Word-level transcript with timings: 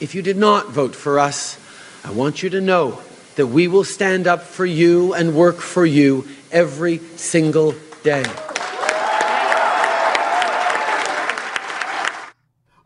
if 0.00 0.14
you 0.14 0.22
did 0.22 0.36
not 0.36 0.70
vote 0.70 0.94
for 0.94 1.18
us, 1.18 1.58
I 2.04 2.10
want 2.10 2.42
you 2.42 2.50
to 2.50 2.60
know 2.60 3.00
that 3.36 3.46
we 3.46 3.68
will 3.68 3.84
stand 3.84 4.26
up 4.26 4.42
for 4.42 4.66
you 4.66 5.14
and 5.14 5.34
work 5.34 5.56
for 5.56 5.86
you 5.86 6.26
every 6.52 6.98
single 7.16 7.74
day. 8.02 8.24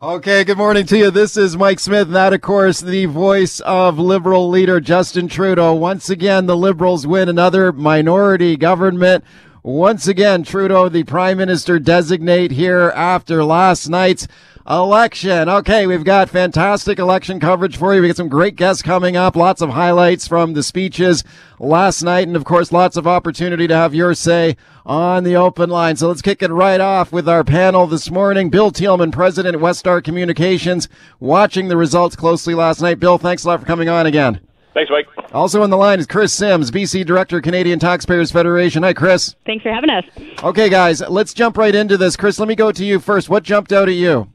Okay, 0.01 0.43
good 0.43 0.57
morning 0.57 0.85
to 0.87 0.97
you. 0.97 1.11
This 1.11 1.37
is 1.37 1.55
Mike 1.55 1.79
Smith, 1.79 2.07
and 2.07 2.15
that, 2.15 2.33
of 2.33 2.41
course, 2.41 2.79
the 2.79 3.05
voice 3.05 3.59
of 3.59 3.99
Liberal 3.99 4.49
leader 4.49 4.79
Justin 4.79 5.27
Trudeau. 5.27 5.73
Once 5.73 6.09
again, 6.09 6.47
the 6.47 6.57
Liberals 6.57 7.05
win 7.05 7.29
another 7.29 7.71
minority 7.71 8.57
government. 8.57 9.23
Once 9.63 10.07
again, 10.07 10.41
Trudeau, 10.41 10.89
the 10.89 11.03
Prime 11.03 11.37
Minister 11.37 11.77
designate 11.77 12.49
here 12.49 12.91
after 12.95 13.43
last 13.43 13.87
night's 13.87 14.27
election. 14.67 15.47
Okay, 15.47 15.85
we've 15.85 16.03
got 16.03 16.31
fantastic 16.31 16.97
election 16.97 17.39
coverage 17.39 17.77
for 17.77 17.93
you. 17.93 18.01
We 18.01 18.07
got 18.07 18.17
some 18.17 18.27
great 18.27 18.55
guests 18.55 18.81
coming 18.81 19.15
up, 19.15 19.35
lots 19.35 19.61
of 19.61 19.69
highlights 19.69 20.27
from 20.27 20.53
the 20.53 20.63
speeches 20.63 21.23
last 21.59 22.01
night, 22.01 22.25
and 22.25 22.35
of 22.35 22.43
course, 22.43 22.71
lots 22.71 22.97
of 22.97 23.05
opportunity 23.05 23.67
to 23.67 23.75
have 23.75 23.93
your 23.93 24.15
say 24.15 24.57
on 24.83 25.23
the 25.23 25.35
open 25.35 25.69
line. 25.69 25.95
So 25.95 26.07
let's 26.07 26.23
kick 26.23 26.41
it 26.41 26.49
right 26.49 26.81
off 26.81 27.11
with 27.11 27.29
our 27.29 27.43
panel 27.43 27.85
this 27.85 28.09
morning. 28.09 28.49
Bill 28.49 28.71
Tieleman, 28.71 29.11
President 29.11 29.53
at 29.53 29.61
West 29.61 29.77
Star 29.77 30.01
Communications, 30.01 30.89
watching 31.19 31.67
the 31.67 31.77
results 31.77 32.15
closely 32.15 32.55
last 32.55 32.81
night. 32.81 32.99
Bill, 32.99 33.19
thanks 33.19 33.43
a 33.43 33.49
lot 33.49 33.59
for 33.59 33.67
coming 33.67 33.89
on 33.89 34.07
again. 34.07 34.39
Thanks, 34.73 34.89
Mike. 34.89 35.07
Also 35.33 35.63
on 35.63 35.69
the 35.69 35.77
line 35.77 35.99
is 35.99 36.07
Chris 36.07 36.31
Sims, 36.31 36.71
BC 36.71 37.05
Director, 37.05 37.41
Canadian 37.41 37.77
Taxpayers 37.77 38.31
Federation. 38.31 38.83
Hi, 38.83 38.93
Chris. 38.93 39.35
Thanks 39.45 39.63
for 39.63 39.71
having 39.71 39.89
us. 39.89 40.05
Okay, 40.43 40.69
guys, 40.69 41.01
let's 41.01 41.33
jump 41.33 41.57
right 41.57 41.75
into 41.75 41.97
this. 41.97 42.15
Chris, 42.15 42.39
let 42.39 42.47
me 42.47 42.55
go 42.55 42.71
to 42.71 42.85
you 42.85 42.99
first. 42.99 43.29
What 43.29 43.43
jumped 43.43 43.73
out 43.73 43.89
at 43.89 43.95
you? 43.95 44.30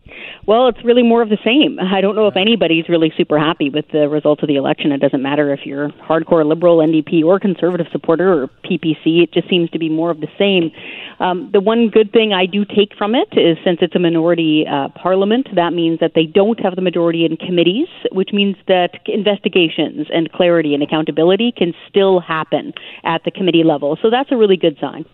Well, 0.47 0.69
it's 0.69 0.85
really 0.85 1.03
more 1.03 1.23
of 1.23 1.29
the 1.29 1.39
same. 1.45 1.79
I 1.81 2.01
don't 2.01 2.15
know 2.15 2.29
if 2.29 2.37
anybody's 2.37 2.89
really 2.89 3.13
super 3.17 3.39
happy 3.39 3.71
with 3.71 3.87
the 3.93 4.09
results 4.09 4.43
of 4.43 4.49
the 4.49 4.57
election. 4.57 4.93
It 4.93 4.99
doesn't 4.99 5.23
matter 5.23 5.53
if 5.53 5.61
you're 5.65 5.91
hardcore 6.09 6.47
liberal, 6.47 6.79
NDP, 6.79 7.25
or 7.25 7.41
conservative 7.41 7.87
supporter, 7.91 8.43
or 8.43 8.49
PPC. 8.65 9.23
It 9.23 9.33
just 9.33 9.49
seems 9.49 9.71
to 9.71 9.79
be 9.79 9.89
more 9.89 10.11
of 10.11 10.21
the 10.21 10.29
same. 10.39 10.71
Um, 11.19 11.51
the 11.53 11.61
one 11.61 11.89
good 11.89 12.13
thing 12.13 12.33
I 12.33 12.47
do 12.47 12.65
take 12.65 12.95
from 12.97 13.15
it 13.15 13.29
is 13.33 13.57
since 13.65 13.79
it's 13.81 13.95
a 13.95 13.99
minority 13.99 14.65
uh, 14.71 14.89
parliament, 14.91 15.49
that 15.55 15.73
means 15.73 16.01
that 16.01 16.13
they 16.15 16.27
don't 16.27 16.61
have 16.61 16.77
the 16.77 16.83
majority 16.83 17.25
in 17.25 17.37
committees, 17.37 17.89
which 18.13 18.31
means 18.33 18.57
that 18.69 19.01
investigations 19.07 20.07
and 20.13 20.31
clarity 20.31 20.75
and 20.75 20.83
accountability 20.83 21.53
can 21.57 21.73
still 21.89 22.21
happen 22.21 22.73
at 23.05 23.25
the 23.25 23.31
committee 23.31 23.65
level. 23.65 23.99
So 24.01 24.11
that's 24.11 24.31
a 24.31 24.37
really 24.37 24.57
good 24.57 24.77
sign. 24.81 25.05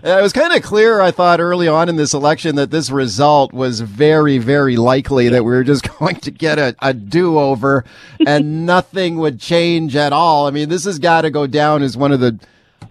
It 0.00 0.22
was 0.22 0.32
kind 0.32 0.54
of 0.54 0.62
clear, 0.62 1.00
I 1.00 1.10
thought, 1.10 1.40
early 1.40 1.66
on 1.66 1.88
in 1.88 1.96
this 1.96 2.14
election 2.14 2.54
that 2.54 2.70
this 2.70 2.88
result 2.88 3.52
was 3.52 3.80
very, 3.80 4.38
very 4.38 4.76
likely 4.76 5.28
that 5.28 5.44
we 5.44 5.50
were 5.50 5.64
just 5.64 5.88
going 5.98 6.16
to 6.16 6.30
get 6.30 6.58
a, 6.58 6.76
a 6.80 6.94
do 6.94 7.38
over 7.38 7.84
and 8.24 8.66
nothing 8.66 9.18
would 9.18 9.40
change 9.40 9.96
at 9.96 10.12
all. 10.12 10.46
I 10.46 10.50
mean, 10.50 10.68
this 10.68 10.84
has 10.84 11.00
got 11.00 11.22
to 11.22 11.30
go 11.30 11.48
down 11.48 11.82
as 11.82 11.96
one 11.96 12.12
of 12.12 12.20
the, 12.20 12.38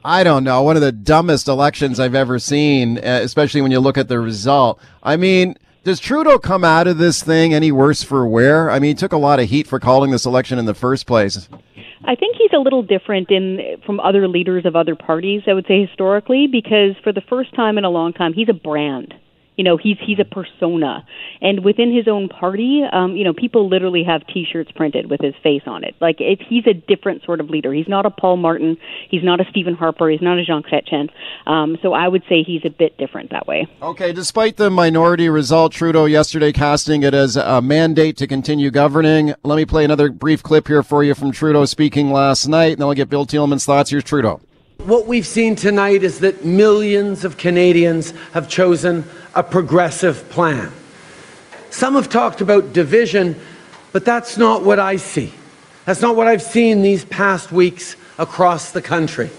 I 0.03 0.25
don't 0.25 0.43
know, 0.43 0.61
one 0.63 0.75
of 0.75 0.81
the 0.81 0.91
dumbest 0.91 1.47
elections 1.47 1.97
I've 1.97 2.15
ever 2.15 2.39
seen, 2.39 2.97
uh, 2.97 3.21
especially 3.23 3.61
when 3.61 3.71
you 3.71 3.79
look 3.79 3.97
at 3.97 4.09
the 4.09 4.19
result. 4.19 4.79
I 5.01 5.15
mean, 5.15 5.55
does 5.87 6.01
Trudeau 6.01 6.37
come 6.37 6.65
out 6.65 6.85
of 6.85 6.97
this 6.97 7.23
thing 7.23 7.53
any 7.53 7.71
worse 7.71 8.03
for 8.03 8.27
wear? 8.27 8.69
I 8.69 8.77
mean, 8.77 8.89
he 8.89 8.93
took 8.93 9.13
a 9.13 9.17
lot 9.17 9.39
of 9.39 9.47
heat 9.47 9.67
for 9.67 9.79
calling 9.79 10.11
this 10.11 10.25
election 10.25 10.59
in 10.59 10.65
the 10.65 10.73
first 10.73 11.07
place. 11.07 11.47
I 12.03 12.13
think 12.13 12.35
he's 12.35 12.51
a 12.53 12.59
little 12.59 12.83
different 12.83 13.31
in 13.31 13.77
from 13.85 14.01
other 14.01 14.27
leaders 14.27 14.65
of 14.65 14.75
other 14.75 14.97
parties. 14.97 15.43
I 15.47 15.53
would 15.53 15.65
say 15.65 15.85
historically, 15.85 16.47
because 16.47 16.97
for 17.05 17.13
the 17.13 17.21
first 17.21 17.55
time 17.55 17.77
in 17.77 17.85
a 17.85 17.89
long 17.89 18.11
time, 18.11 18.33
he's 18.33 18.49
a 18.49 18.53
brand. 18.53 19.13
You 19.57 19.63
know, 19.63 19.75
he's 19.75 19.97
he's 19.99 20.19
a 20.19 20.25
persona, 20.25 21.05
and 21.41 21.65
within 21.65 21.93
his 21.93 22.07
own 22.07 22.29
party, 22.29 22.83
um, 22.91 23.15
you 23.15 23.23
know, 23.23 23.33
people 23.33 23.67
literally 23.67 24.03
have 24.03 24.25
T-shirts 24.27 24.71
printed 24.75 25.09
with 25.09 25.19
his 25.19 25.33
face 25.43 25.63
on 25.65 25.83
it. 25.83 25.95
Like 25.99 26.21
it, 26.21 26.41
he's 26.47 26.65
a 26.67 26.73
different 26.73 27.23
sort 27.23 27.41
of 27.41 27.49
leader. 27.49 27.73
He's 27.73 27.87
not 27.87 28.05
a 28.05 28.11
Paul 28.11 28.37
Martin. 28.37 28.77
He's 29.09 29.23
not 29.23 29.41
a 29.41 29.45
Stephen 29.49 29.73
Harper. 29.73 30.09
He's 30.09 30.21
not 30.21 30.37
a 30.37 30.45
Jean 30.45 30.61
Chrétien. 30.61 31.09
Um, 31.45 31.77
so 31.81 31.93
I 31.93 32.07
would 32.07 32.23
say 32.29 32.43
he's 32.43 32.61
a 32.65 32.69
bit 32.69 32.97
different 32.97 33.31
that 33.31 33.47
way. 33.47 33.67
Okay, 33.81 34.13
despite 34.13 34.57
the 34.57 34.69
minority 34.69 35.27
result, 35.27 35.73
Trudeau 35.73 36.05
yesterday 36.05 36.51
casting 36.51 37.03
it 37.03 37.13
as 37.13 37.35
a 37.35 37.61
mandate 37.61 38.15
to 38.17 38.27
continue 38.27 38.69
governing. 38.69 39.33
Let 39.43 39.55
me 39.55 39.65
play 39.65 39.83
another 39.83 40.09
brief 40.11 40.43
clip 40.43 40.67
here 40.67 40.83
for 40.83 41.03
you 41.03 41.15
from 41.15 41.31
Trudeau 41.31 41.65
speaking 41.65 42.11
last 42.11 42.47
night, 42.47 42.73
and 42.73 42.81
then 42.81 42.87
I'll 42.87 42.93
get 42.93 43.09
Bill 43.09 43.25
Tieleman's 43.25 43.65
thoughts. 43.65 43.89
Here's 43.89 44.03
Trudeau. 44.03 44.39
What 44.85 45.07
we've 45.07 45.25
seen 45.25 45.55
tonight 45.55 46.03
is 46.03 46.19
that 46.19 46.45
millions 46.45 47.25
of 47.25 47.37
Canadians 47.37 48.13
have 48.33 48.47
chosen 48.47 49.03
a 49.37 49.43
progressive 49.43 50.27
plan. 50.29 50.71
Some 51.69 51.93
have 51.93 52.09
talked 52.09 52.41
about 52.41 52.73
division, 52.73 53.39
but 53.91 54.03
that's 54.03 54.35
not 54.35 54.63
what 54.63 54.79
I 54.79 54.95
see. 54.95 55.31
That's 55.85 56.01
not 56.01 56.15
what 56.15 56.27
I've 56.27 56.41
seen 56.41 56.81
these 56.81 57.05
past 57.05 57.51
weeks 57.51 57.95
across 58.17 58.71
the 58.71 58.81
country. 58.81 59.29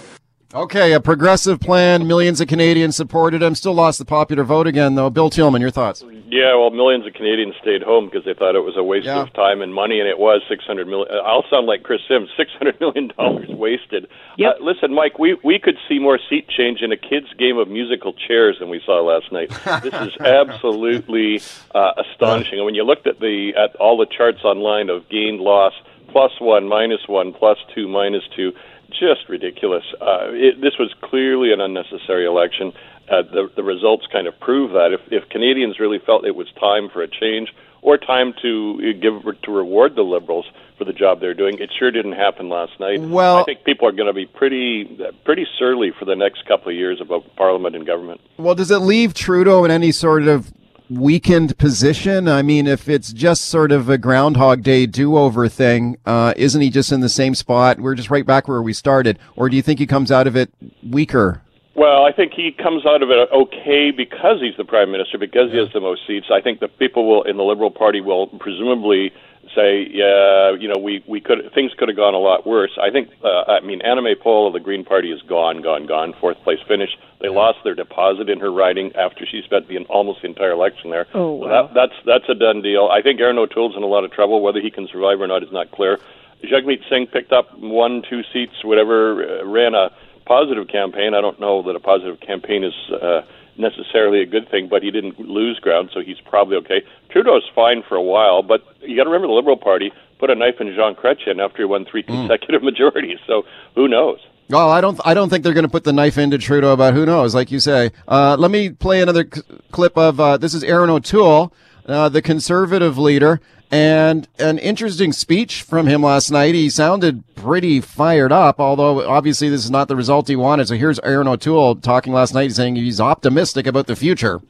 Okay, 0.54 0.94
a 0.94 1.00
progressive 1.00 1.60
plan. 1.60 2.06
Millions 2.06 2.40
of 2.40 2.48
Canadians 2.48 2.96
supported 2.96 3.42
him. 3.42 3.54
Still 3.54 3.74
lost 3.74 3.98
the 3.98 4.06
popular 4.06 4.44
vote 4.44 4.66
again, 4.66 4.94
though. 4.94 5.10
Bill 5.10 5.28
Tieleman, 5.28 5.60
your 5.60 5.68
thoughts? 5.70 6.02
Yeah, 6.30 6.54
well, 6.56 6.70
millions 6.70 7.06
of 7.06 7.12
Canadians 7.12 7.54
stayed 7.60 7.82
home 7.82 8.06
because 8.06 8.24
they 8.24 8.32
thought 8.32 8.54
it 8.56 8.60
was 8.64 8.74
a 8.78 8.82
waste 8.82 9.04
Yeah. 9.04 9.20
of 9.20 9.32
time 9.34 9.60
and 9.60 9.74
money, 9.74 10.00
and 10.00 10.08
it 10.08 10.18
was 10.18 10.40
six 10.48 10.64
hundred 10.64 10.88
million. 10.88 11.08
uh, 11.14 11.20
I'll 11.20 11.44
sound 11.50 11.66
like 11.66 11.82
Chris 11.82 12.00
Sims. 12.08 12.30
Six 12.34 12.50
hundred 12.56 12.80
million 12.80 13.08
dollars 13.18 13.48
wasted. 13.50 14.08
Yep. 14.38 14.56
Uh, 14.58 14.64
listen, 14.64 14.94
Mike, 14.94 15.18
we 15.18 15.36
we 15.44 15.58
could 15.58 15.76
see 15.86 15.98
more 15.98 16.18
seat 16.30 16.48
change 16.48 16.80
in 16.80 16.92
a 16.92 16.96
kids' 16.96 17.26
game 17.38 17.58
of 17.58 17.68
musical 17.68 18.14
chairs 18.14 18.56
than 18.58 18.70
we 18.70 18.80
saw 18.86 19.02
last 19.02 19.30
night. 19.30 19.50
this 19.82 19.92
is 19.92 20.16
absolutely 20.20 21.42
uh, 21.74 21.92
astonishing. 21.98 22.54
And 22.58 22.64
when 22.64 22.74
you 22.74 22.84
looked 22.84 23.06
at 23.06 23.20
the 23.20 23.52
at 23.54 23.76
all 23.76 23.98
the 23.98 24.06
charts 24.06 24.44
online 24.44 24.88
of 24.88 25.06
gained, 25.10 25.40
loss, 25.40 25.74
plus 26.08 26.32
one, 26.40 26.68
minus 26.68 27.06
one, 27.06 27.34
plus 27.34 27.58
two, 27.74 27.86
minus 27.86 28.22
two, 28.34 28.52
just 28.90 29.28
ridiculous. 29.28 29.84
Uh, 30.00 30.30
it, 30.32 30.60
this 30.60 30.78
was 30.78 30.92
clearly 31.02 31.52
an 31.52 31.60
unnecessary 31.60 32.26
election. 32.26 32.72
Uh, 33.10 33.22
the, 33.22 33.50
the 33.56 33.62
results 33.62 34.06
kind 34.12 34.26
of 34.26 34.38
prove 34.40 34.72
that. 34.72 34.92
If, 34.92 35.00
if 35.12 35.28
Canadians 35.30 35.78
really 35.80 35.98
felt 35.98 36.26
it 36.26 36.36
was 36.36 36.48
time 36.60 36.88
for 36.90 37.02
a 37.02 37.08
change 37.08 37.54
or 37.80 37.96
time 37.96 38.34
to 38.42 38.78
uh, 38.80 39.00
give 39.00 39.40
to 39.42 39.50
reward 39.50 39.94
the 39.94 40.02
Liberals 40.02 40.46
for 40.76 40.84
the 40.84 40.92
job 40.92 41.20
they're 41.20 41.34
doing, 41.34 41.58
it 41.58 41.70
sure 41.78 41.90
didn't 41.90 42.12
happen 42.12 42.48
last 42.48 42.78
night. 42.80 43.00
Well- 43.00 43.38
I 43.38 43.44
think 43.44 43.64
people 43.64 43.88
are 43.88 43.92
going 43.92 44.08
to 44.08 44.12
be 44.12 44.26
pretty 44.26 44.98
pretty 45.24 45.46
surly 45.58 45.92
for 45.98 46.04
the 46.04 46.16
next 46.16 46.46
couple 46.46 46.70
of 46.70 46.76
years 46.76 47.00
about 47.00 47.24
Parliament 47.36 47.76
and 47.76 47.86
government. 47.86 48.20
Well, 48.36 48.54
does 48.54 48.70
it 48.70 48.78
leave 48.78 49.14
Trudeau 49.14 49.64
in 49.64 49.70
any 49.70 49.92
sort 49.92 50.28
of 50.28 50.52
weakened 50.90 51.58
position? 51.58 52.28
I 52.28 52.42
mean, 52.42 52.66
if 52.66 52.88
it's 52.88 53.12
just 53.12 53.44
sort 53.44 53.72
of 53.72 53.88
a 53.88 53.98
Groundhog 53.98 54.62
Day 54.62 54.86
do-over 54.86 55.48
thing, 55.48 55.98
uh, 56.06 56.34
isn't 56.36 56.60
he 56.60 56.70
just 56.70 56.92
in 56.92 57.00
the 57.00 57.08
same 57.08 57.34
spot? 57.34 57.80
We're 57.80 57.94
just 57.94 58.10
right 58.10 58.26
back 58.26 58.48
where 58.48 58.62
we 58.62 58.72
started. 58.72 59.18
Or 59.36 59.48
do 59.48 59.56
you 59.56 59.62
think 59.62 59.78
he 59.78 59.86
comes 59.86 60.10
out 60.10 60.26
of 60.26 60.36
it 60.36 60.50
weaker? 60.88 61.42
Well, 61.74 62.04
I 62.04 62.12
think 62.12 62.32
he 62.34 62.50
comes 62.50 62.84
out 62.84 63.02
of 63.02 63.10
it 63.10 63.28
okay 63.32 63.92
because 63.92 64.40
he's 64.40 64.56
the 64.56 64.64
prime 64.64 64.90
minister, 64.90 65.16
because 65.16 65.52
he 65.52 65.58
has 65.58 65.68
the 65.72 65.80
most 65.80 66.06
seats. 66.06 66.26
I 66.32 66.40
think 66.40 66.58
the 66.58 66.66
people 66.66 67.08
will 67.08 67.22
in 67.22 67.36
the 67.36 67.44
Liberal 67.44 67.70
Party 67.70 68.00
will 68.00 68.26
presumably 68.26 69.12
say, 69.54 69.86
yeah, 69.90 70.52
you 70.52 70.68
know, 70.68 70.78
we 70.78 71.02
we 71.06 71.20
could 71.20 71.52
things 71.54 71.72
could 71.74 71.88
have 71.88 71.96
gone 71.96 72.14
a 72.14 72.18
lot 72.18 72.46
worse. 72.46 72.76
I 72.80 72.90
think, 72.90 73.10
uh, 73.22 73.44
I 73.48 73.60
mean, 73.60 73.80
Annamie 73.80 74.18
Paul 74.18 74.46
of 74.46 74.52
the 74.52 74.60
Green 74.60 74.84
Party 74.84 75.10
is 75.12 75.20
gone, 75.22 75.62
gone, 75.62 75.86
gone. 75.86 76.14
Fourth 76.20 76.38
place 76.42 76.58
finish. 76.66 76.90
They 77.20 77.28
lost 77.28 77.58
their 77.64 77.74
deposit 77.74 78.28
in 78.28 78.40
her 78.40 78.50
riding 78.52 78.94
after 78.96 79.26
she 79.26 79.42
spent 79.42 79.68
the 79.68 79.78
almost 79.86 80.22
the 80.22 80.28
entire 80.28 80.52
election 80.52 80.90
there. 80.90 81.06
Oh, 81.14 81.40
So 81.40 81.46
wow. 81.48 81.66
that, 81.66 81.74
that's 81.74 81.94
that's 82.04 82.28
a 82.28 82.34
done 82.34 82.62
deal. 82.62 82.88
I 82.92 83.02
think 83.02 83.20
Erin 83.20 83.38
O'Toole's 83.38 83.76
in 83.76 83.82
a 83.82 83.86
lot 83.86 84.04
of 84.04 84.12
trouble. 84.12 84.40
Whether 84.40 84.60
he 84.60 84.70
can 84.70 84.86
survive 84.88 85.20
or 85.20 85.26
not 85.26 85.42
is 85.42 85.52
not 85.52 85.70
clear. 85.70 85.98
Jagmeet 86.44 86.88
Singh 86.88 87.08
picked 87.08 87.32
up 87.32 87.58
one, 87.58 88.02
two 88.08 88.22
seats, 88.32 88.62
whatever, 88.62 89.40
uh, 89.40 89.44
ran 89.44 89.74
a 89.74 89.90
positive 90.24 90.68
campaign. 90.68 91.14
I 91.14 91.20
don't 91.20 91.40
know 91.40 91.62
that 91.62 91.74
a 91.74 91.80
positive 91.80 92.20
campaign 92.20 92.62
is 92.62 92.74
uh, 92.92 93.22
necessarily 93.58 94.22
a 94.22 94.26
good 94.26 94.48
thing, 94.50 94.68
but 94.68 94.82
he 94.82 94.90
didn't 94.90 95.18
lose 95.20 95.58
ground, 95.58 95.90
so 95.92 96.00
he's 96.00 96.20
probably 96.20 96.56
okay. 96.58 96.82
Trudeau's 97.10 97.48
fine 97.54 97.82
for 97.88 97.96
a 97.96 98.02
while, 98.02 98.42
but 98.42 98.62
you 98.80 98.96
got 98.96 99.04
to 99.04 99.10
remember 99.10 99.26
the 99.28 99.32
Liberal 99.34 99.56
Party 99.56 99.92
put 100.18 100.30
a 100.30 100.34
knife 100.34 100.54
in 100.60 100.68
Jean 100.74 100.94
Chrétien 100.94 101.44
after 101.44 101.58
he 101.58 101.64
won 101.64 101.84
three 101.84 102.02
consecutive 102.02 102.62
majorities. 102.70 103.18
So 103.26 103.42
who 103.74 103.88
knows? 103.88 104.18
Well, 104.50 104.70
I 104.70 104.80
don't. 104.80 104.98
I 105.04 105.12
don't 105.12 105.28
think 105.28 105.44
they're 105.44 105.52
going 105.52 105.66
to 105.66 105.70
put 105.70 105.84
the 105.84 105.92
knife 105.92 106.16
into 106.16 106.38
Trudeau. 106.38 106.74
But 106.74 106.94
who 106.94 107.04
knows? 107.04 107.34
Like 107.34 107.50
you 107.50 107.60
say. 107.60 107.90
Uh, 108.08 108.34
let 108.38 108.50
me 108.50 108.70
play 108.70 109.02
another 109.02 109.28
c- 109.30 109.42
clip 109.72 109.98
of. 109.98 110.18
Uh, 110.18 110.38
this 110.38 110.54
is 110.54 110.64
Erin 110.64 110.88
O'Toole, 110.88 111.52
uh, 111.88 112.08
the 112.08 112.22
conservative 112.22 112.98
leader, 112.98 113.40
and 113.70 114.28
an 114.38 114.58
interesting 114.58 115.12
speech 115.12 115.62
from 115.62 115.86
him 115.86 116.02
last 116.02 116.30
night. 116.30 116.54
He 116.54 116.70
sounded 116.70 117.24
pretty 117.34 117.80
fired 117.80 118.32
up, 118.32 118.60
although 118.60 119.08
obviously 119.08 119.48
this 119.48 119.64
is 119.64 119.70
not 119.70 119.88
the 119.88 119.96
result 119.96 120.28
he 120.28 120.36
wanted. 120.36 120.68
So 120.68 120.76
here's 120.76 121.00
Erin 121.00 121.28
O'Toole 121.28 121.76
talking 121.76 122.12
last 122.12 122.34
night, 122.34 122.52
saying 122.52 122.76
he's 122.76 123.00
optimistic 123.00 123.66
about 123.66 123.86
the 123.86 123.96
future. 123.96 124.40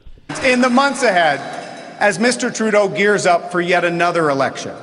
In 0.43 0.61
the 0.61 0.69
months 0.69 1.03
ahead, 1.03 1.39
as 1.99 2.17
Mr. 2.17 2.53
Trudeau 2.53 2.87
gears 2.87 3.25
up 3.25 3.51
for 3.51 3.59
yet 3.59 3.83
another 3.83 4.29
election, 4.29 4.75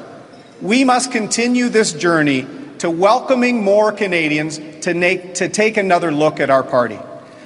we 0.61 0.85
must 0.85 1.13
continue 1.13 1.69
this 1.69 1.93
journey 1.93 2.47
to 2.79 2.91
welcoming 2.91 3.63
more 3.63 3.93
Canadians 3.93 4.59
to, 4.83 5.33
to 5.35 5.49
take 5.49 5.77
another 5.77 6.13
look 6.13 6.41
at 6.41 6.51
our 6.51 6.63
party. 6.63 6.99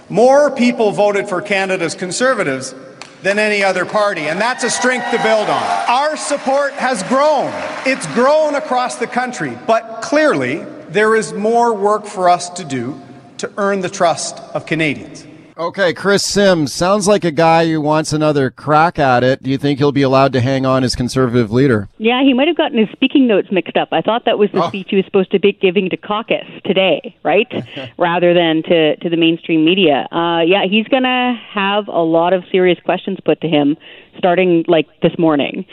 More 0.09 0.51
people 0.51 0.91
voted 0.91 1.29
for 1.29 1.41
Canada's 1.41 1.95
Conservatives 1.95 2.75
than 3.23 3.39
any 3.39 3.63
other 3.63 3.85
party, 3.85 4.23
and 4.23 4.41
that's 4.41 4.65
a 4.65 4.71
strength 4.71 5.11
to 5.11 5.23
build 5.23 5.49
on. 5.49 5.63
Our 5.89 6.17
support 6.17 6.73
has 6.75 7.03
grown. 7.05 7.53
It's 7.87 8.07
grown 8.15 8.55
across 8.55 8.97
the 8.97 9.07
country, 9.07 9.57
but 9.67 10.01
clearly 10.03 10.65
there 10.89 11.15
is 11.15 11.33
more 11.33 11.75
work 11.75 12.07
for 12.07 12.29
us 12.29 12.51
to 12.51 12.65
do 12.65 13.01
to 13.39 13.53
earn 13.57 13.81
the 13.81 13.89
trust 13.89 14.39
of 14.55 14.67
Canadians. 14.67 15.27
Okay, 15.61 15.93
Chris 15.93 16.25
Sims 16.25 16.73
sounds 16.73 17.07
like 17.07 17.23
a 17.23 17.31
guy 17.31 17.67
who 17.69 17.83
wants 17.83 18.15
another 18.15 18.49
crack 18.51 18.99
at 18.99 19.23
it. 19.23 19.43
Do 19.43 19.51
you 19.51 19.59
think 19.59 19.79
he'll 19.79 19.93
be 19.93 20.01
allowed 20.01 20.33
to 20.33 20.41
hang 20.41 20.65
on 20.65 20.83
as 20.85 20.95
conservative 20.95 21.53
leader? 21.53 21.87
Yeah, 21.99 22.23
he 22.23 22.33
might 22.33 22.49
have 22.49 22.57
gotten 22.57 22.79
his 22.79 22.89
speaking 22.93 23.27
notes 23.27 23.49
mixed 23.53 23.77
up. 23.77 23.91
I 23.93 24.01
thought 24.01 24.25
that 24.25 24.39
was 24.39 24.49
the 24.55 24.63
Oh. 24.65 24.69
speech 24.69 24.87
he 24.89 24.97
was 24.97 25.05
supposed 25.05 25.31
to 25.33 25.39
be 25.39 25.53
giving 25.53 25.91
to 25.91 25.99
caucus 25.99 26.47
today, 26.65 27.15
right? 27.25 27.47
Rather 27.99 28.33
than 28.33 28.63
to, 28.63 28.97
to 28.97 29.11
the 29.11 29.19
mainstream 29.19 29.63
media. 29.63 30.09
Uh, 30.11 30.41
yeah, 30.41 30.65
he's 30.65 30.89
going 30.89 31.03
to 31.03 31.39
have 31.53 31.89
a 31.89 32.01
lot 32.01 32.33
of 32.33 32.43
serious 32.51 32.79
questions 32.83 33.19
put 33.23 33.43
to 33.43 33.49
him 33.49 33.77
starting 34.19 34.65
like 34.69 34.87
this 35.01 35.17
morning. 35.19 35.65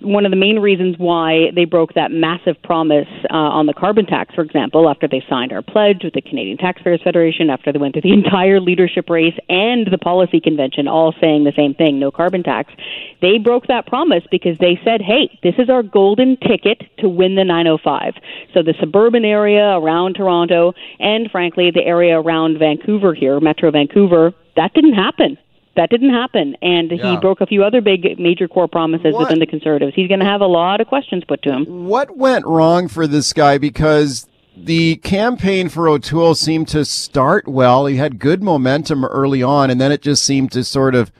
One 0.00 0.24
of 0.24 0.30
the 0.30 0.36
main 0.36 0.58
reasons 0.58 0.96
why 0.98 1.50
they 1.54 1.64
broke 1.64 1.94
that 1.94 2.10
massive 2.10 2.60
promise 2.62 3.08
uh, 3.30 3.34
on 3.36 3.66
the 3.66 3.74
carbon 3.74 4.06
tax, 4.06 4.34
for 4.34 4.42
example, 4.42 4.88
after 4.88 5.08
they 5.08 5.24
signed 5.28 5.52
our 5.52 5.62
pledge 5.62 6.04
with 6.04 6.14
the 6.14 6.20
Canadian 6.20 6.58
Taxpayers 6.58 7.02
Federation, 7.02 7.50
after 7.50 7.72
they 7.72 7.78
went 7.78 7.94
through 7.94 8.02
the 8.02 8.12
entire 8.24 8.60
leadership 8.60 9.08
race 9.08 9.36
and 9.48 9.86
the 9.90 9.98
policy 9.98 10.40
convention, 10.40 10.88
all 10.88 11.14
saying 11.20 11.44
the 11.44 11.52
same 11.56 11.74
thing 11.74 11.98
no 11.98 12.10
carbon 12.10 12.42
tax, 12.42 12.72
they 13.20 13.38
broke 13.38 13.66
that 13.68 13.86
promise 13.86 14.22
because 14.30 14.58
they 14.58 14.78
said, 14.84 15.00
hey, 15.00 15.38
this 15.42 15.54
is 15.58 15.70
our 15.70 15.82
golden 15.82 16.36
ticket 16.36 16.82
to 16.98 17.08
win 17.08 17.34
the 17.34 17.44
905. 17.44 18.14
So 18.54 18.62
the 18.62 18.74
suburban 18.80 19.24
area 19.24 19.76
around 19.78 20.14
Toronto 20.14 20.74
and, 20.98 21.30
frankly, 21.30 21.70
the 21.70 21.84
area 21.84 22.20
around 22.20 22.58
Vancouver 22.58 23.14
here, 23.14 23.40
Metro 23.40 23.70
Vancouver, 23.70 24.32
that 24.56 24.72
didn't 24.74 24.94
happen. 24.94 25.38
That 25.76 25.90
didn't 25.90 26.10
happen, 26.10 26.56
and 26.62 26.90
Yeah. 26.90 27.10
he 27.12 27.16
broke 27.18 27.40
a 27.42 27.46
few 27.46 27.62
other 27.62 27.80
big 27.80 28.18
major 28.18 28.48
core 28.48 28.66
promises 28.68 29.12
What? 29.12 29.20
within 29.24 29.38
the 29.40 29.46
Conservatives. 29.46 29.92
He's 29.94 30.08
going 30.08 30.20
to 30.20 30.26
have 30.26 30.40
a 30.40 30.46
lot 30.46 30.80
of 30.80 30.86
questions 30.86 31.22
put 31.28 31.42
to 31.42 31.52
him. 31.52 31.64
What 31.86 32.16
went 32.16 32.46
wrong 32.46 32.88
for 32.88 33.06
this 33.06 33.32
guy? 33.34 33.58
Because 33.58 34.26
the 34.56 34.96
campaign 34.96 35.68
for 35.68 35.86
O'Toole 35.86 36.34
seemed 36.34 36.68
to 36.68 36.84
start 36.86 37.46
well. 37.46 37.84
He 37.84 37.96
had 37.96 38.18
good 38.18 38.42
momentum 38.42 39.04
early 39.04 39.42
on, 39.42 39.70
and 39.70 39.78
then 39.78 39.92
it 39.92 40.00
just 40.00 40.24
seemed 40.24 40.50
to 40.52 40.64
sort 40.64 40.94
of 40.94 41.12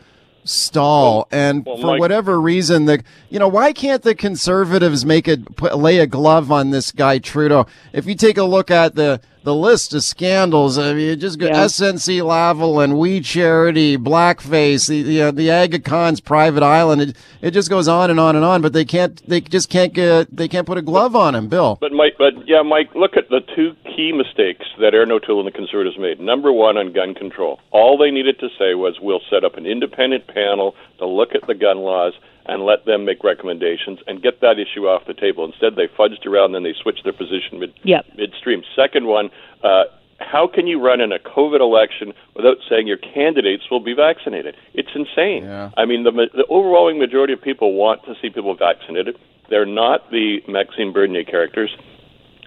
stall. 0.45 1.27
and 1.33 1.65
well, 1.67 1.77
for 1.77 1.87
Mike- 1.89 2.01
whatever 2.01 2.41
reason, 2.41 2.87
the 2.87 3.03
you 3.31 3.39
know 3.39 3.49
why 3.49 3.73
can't 3.73 4.03
the 4.03 4.15
conservatives 4.15 5.05
make 5.05 5.27
it 5.29 5.57
put, 5.57 5.77
lay 5.77 5.99
a 5.99 6.07
glove 6.07 6.51
on 6.53 6.71
this 6.71 6.93
guy 6.93 7.19
Trudeau? 7.19 7.67
If 7.93 8.07
you 8.07 8.15
take 8.15 8.39
a 8.39 8.45
look 8.45 8.71
at 8.71 8.95
the 8.95 9.21
the 9.47 9.55
list 9.55 9.95
of 9.95 10.03
scandals, 10.03 10.77
I 10.77 10.93
mean, 10.93 11.21
just 11.21 11.39
go 11.39 11.47
Yeah. 11.47 11.65
SNC 11.67 12.21
Lavalin 12.21 12.83
and 12.83 12.99
We 12.99 13.21
Charity, 13.21 13.97
Blackface, 13.97 14.89
the 14.89 15.03
the, 15.05 15.23
uh, 15.23 15.31
the 15.31 15.53
Aga 15.53 15.79
Khan's 15.79 16.21
private 16.21 16.65
island. 16.65 17.01
It, 17.01 17.17
it 17.41 17.51
just 17.53 17.71
goes 17.71 17.87
on 17.87 18.11
and 18.11 18.19
on 18.19 18.35
and 18.35 18.45
on. 18.45 18.61
But 18.61 18.73
they 18.73 18.85
can't. 18.85 19.23
They 19.29 19.41
just 19.41 19.71
can't 19.71 19.95
get. 19.95 20.37
They 20.37 20.49
can't 20.49 20.67
put 20.67 20.79
a 20.79 20.83
glove 20.83 21.15
on 21.15 21.37
him, 21.37 21.49
Bill. 21.49 21.79
But 21.81 21.93
Mike, 21.93 22.17
but 22.19 22.35
yeah, 22.49 22.63
Mike, 22.63 22.91
look 22.97 23.17
at 23.17 23.29
the 23.29 23.41
two 23.55 23.77
key 23.85 24.11
mistakes 24.13 24.67
that 24.81 24.95
Erin 24.95 25.13
O'Toole 25.13 25.39
and 25.39 25.47
the 25.47 25.57
Conservatives 25.57 25.97
made. 25.97 26.19
Number 26.19 26.53
one, 26.53 26.77
on 26.77 26.93
gun 26.93 27.15
control. 27.15 27.61
All 27.71 27.97
they 27.97 28.11
needed 28.11 28.41
to 28.41 28.49
say 28.59 28.75
was, 28.75 28.99
"We'll 29.01 29.23
set 29.31 29.45
up 29.45 29.57
an 29.57 29.65
independent 29.65 30.27
panel 30.27 30.75
to 30.99 31.07
look 31.07 31.37
at 31.37 31.47
the 31.47 31.55
gun 31.55 31.79
laws 31.79 32.15
and 32.49 32.65
let 32.65 32.85
them 32.85 33.05
make 33.05 33.23
recommendations 33.25 33.99
and 34.07 34.23
get 34.23 34.41
that 34.41 34.59
issue 34.59 34.87
off 34.89 35.07
the 35.07 35.15
table." 35.15 35.45
Instead, 35.45 35.77
they 35.77 35.87
fudged 35.89 36.27
around, 36.27 36.53
then 36.53 36.63
they 36.63 36.75
switched 36.75 37.05
their 37.05 37.13
position 37.13 37.59
mid 37.61 37.73
Yep. 37.85 38.07
midstream. 38.17 38.63
Second 38.75 39.07
one. 39.07 39.31
Uh, 39.63 39.85
how 40.19 40.47
can 40.47 40.67
you 40.67 40.81
run 40.81 41.03
in 41.03 41.13
a 41.13 41.19
COVID 41.19 41.61
election 41.61 42.15
without 42.35 42.57
saying 42.71 42.87
your 42.87 42.97
candidates 42.97 43.71
will 43.71 43.81
be 43.81 43.93
vaccinated? 43.93 44.57
It's 44.73 44.89
insane. 44.95 45.45
Yeah. 45.45 45.69
I 45.77 45.85
mean, 45.85 46.05
the, 46.05 46.11
the 46.11 46.47
overwhelming 46.49 46.99
majority 46.99 47.35
of 47.35 47.43
people 47.43 47.75
want 47.75 48.03
to 48.07 48.15
see 48.23 48.31
people 48.31 48.55
vaccinated. 48.55 49.19
They're 49.51 49.67
not 49.67 50.11
the 50.11 50.41
Maxime 50.49 50.93
Bernier 50.95 51.23
characters 51.25 51.71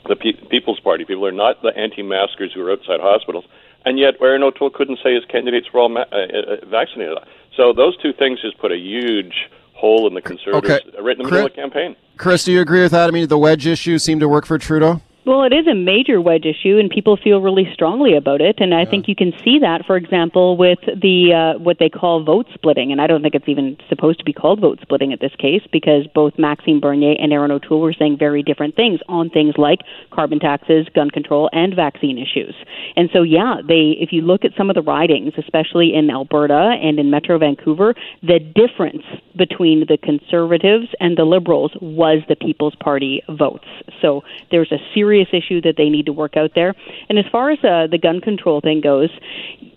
the 0.07 0.15
Pe- 0.15 0.47
People's 0.49 0.79
Party 0.79 1.05
people 1.05 1.25
are 1.25 1.31
not 1.31 1.61
the 1.61 1.75
anti-maskers 1.77 2.51
who 2.53 2.65
are 2.65 2.71
outside 2.71 2.99
hospitals, 2.99 3.45
and 3.85 3.99
yet 3.99 4.15
Erin 4.21 4.43
O'Toole 4.43 4.69
couldn't 4.71 4.99
say 5.03 5.13
his 5.13 5.25
candidates 5.25 5.67
were 5.73 5.81
all 5.81 5.89
ma- 5.89 6.05
uh, 6.11 6.15
uh, 6.15 6.65
vaccinated. 6.65 7.17
So 7.55 7.73
those 7.73 7.95
two 7.97 8.13
things 8.13 8.41
just 8.41 8.57
put 8.57 8.71
a 8.71 8.77
huge 8.77 9.49
hole 9.79 10.07
in 10.07 10.13
the 10.13 10.21
Conservatives 10.21 10.69
Okay. 10.71 10.97
uh, 10.97 11.01
right 11.01 11.17
in 11.17 11.23
the 11.23 11.29
Chris- 11.29 11.31
middle 11.31 11.45
of 11.47 11.51
the 11.53 11.61
campaign. 11.61 11.95
Chris, 12.17 12.43
do 12.43 12.51
you 12.51 12.59
agree 12.61 12.81
with 12.81 12.91
that? 12.91 13.07
I 13.07 13.11
mean, 13.11 13.27
the 13.27 13.37
wedge 13.37 13.65
issue 13.65 13.97
seemed 13.97 14.19
to 14.21 14.27
work 14.27 14.45
for 14.45 14.57
Trudeau. 14.57 15.01
Well, 15.29 15.43
it 15.43 15.53
is 15.53 15.67
a 15.67 15.75
major 15.75 16.19
wedge 16.19 16.45
issue, 16.45 16.79
and 16.79 16.89
people 16.89 17.15
feel 17.15 17.39
really 17.39 17.69
strongly 17.71 18.15
about 18.15 18.41
it. 18.41 18.55
And 18.57 18.73
I 18.73 18.83
think 18.83 19.07
you 19.07 19.15
can 19.15 19.31
see 19.43 19.59
that, 19.59 19.85
for 19.85 19.95
example, 19.95 20.57
with 20.57 20.79
the 20.87 21.53
uh, 21.53 21.59
what 21.59 21.77
they 21.77 21.87
call 21.87 22.23
vote 22.23 22.47
splitting. 22.55 22.91
And 22.91 22.99
I 22.99 23.05
don't 23.05 23.21
think 23.21 23.35
it's 23.35 23.47
even 23.47 23.77
supposed 23.89 24.17
to 24.17 24.25
be 24.25 24.33
called 24.33 24.59
vote 24.59 24.79
splitting 24.81 25.13
at 25.13 25.19
this 25.19 25.35
case, 25.37 25.61
because 25.71 26.07
both 26.15 26.39
Maxime 26.39 26.79
Bernier 26.79 27.13
and 27.19 27.31
Erin 27.31 27.51
O'Toole 27.51 27.79
were 27.79 27.93
saying 27.93 28.17
very 28.17 28.41
different 28.41 28.75
things 28.75 29.01
on 29.07 29.29
things 29.29 29.53
like 29.55 29.81
carbon 30.11 30.39
taxes, 30.39 30.87
gun 30.95 31.11
control, 31.11 31.47
and 31.53 31.75
vaccine 31.75 32.17
issues. 32.17 32.55
And 32.95 33.11
so, 33.13 33.21
yeah, 33.21 33.57
they 33.61 33.97
if 34.01 34.11
you 34.11 34.23
look 34.23 34.43
at 34.43 34.53
some 34.57 34.71
of 34.71 34.75
the 34.75 34.81
ridings, 34.81 35.33
especially 35.37 35.93
in 35.93 36.09
Alberta 36.09 36.75
and 36.81 36.97
in 36.97 37.11
Metro 37.11 37.37
Vancouver, 37.37 37.93
the 38.23 38.39
difference 38.39 39.03
between 39.35 39.81
the 39.81 39.99
Conservatives 40.01 40.87
and 40.99 41.19
the 41.19 41.23
Liberals 41.23 41.71
was 41.79 42.23
the 42.27 42.35
People's 42.35 42.73
Party 42.75 43.21
votes. 43.29 43.67
So 44.01 44.23
there's 44.49 44.71
a 44.71 44.79
serious 44.95 45.18
issue 45.31 45.61
that 45.61 45.75
they 45.77 45.89
need 45.89 46.05
to 46.05 46.13
work 46.13 46.37
out 46.37 46.51
there. 46.55 46.73
And 47.09 47.17
as 47.19 47.25
far 47.31 47.51
as 47.51 47.59
uh, 47.59 47.87
the 47.89 47.97
gun 47.97 48.21
control 48.21 48.61
thing 48.61 48.81
goes, 48.81 49.09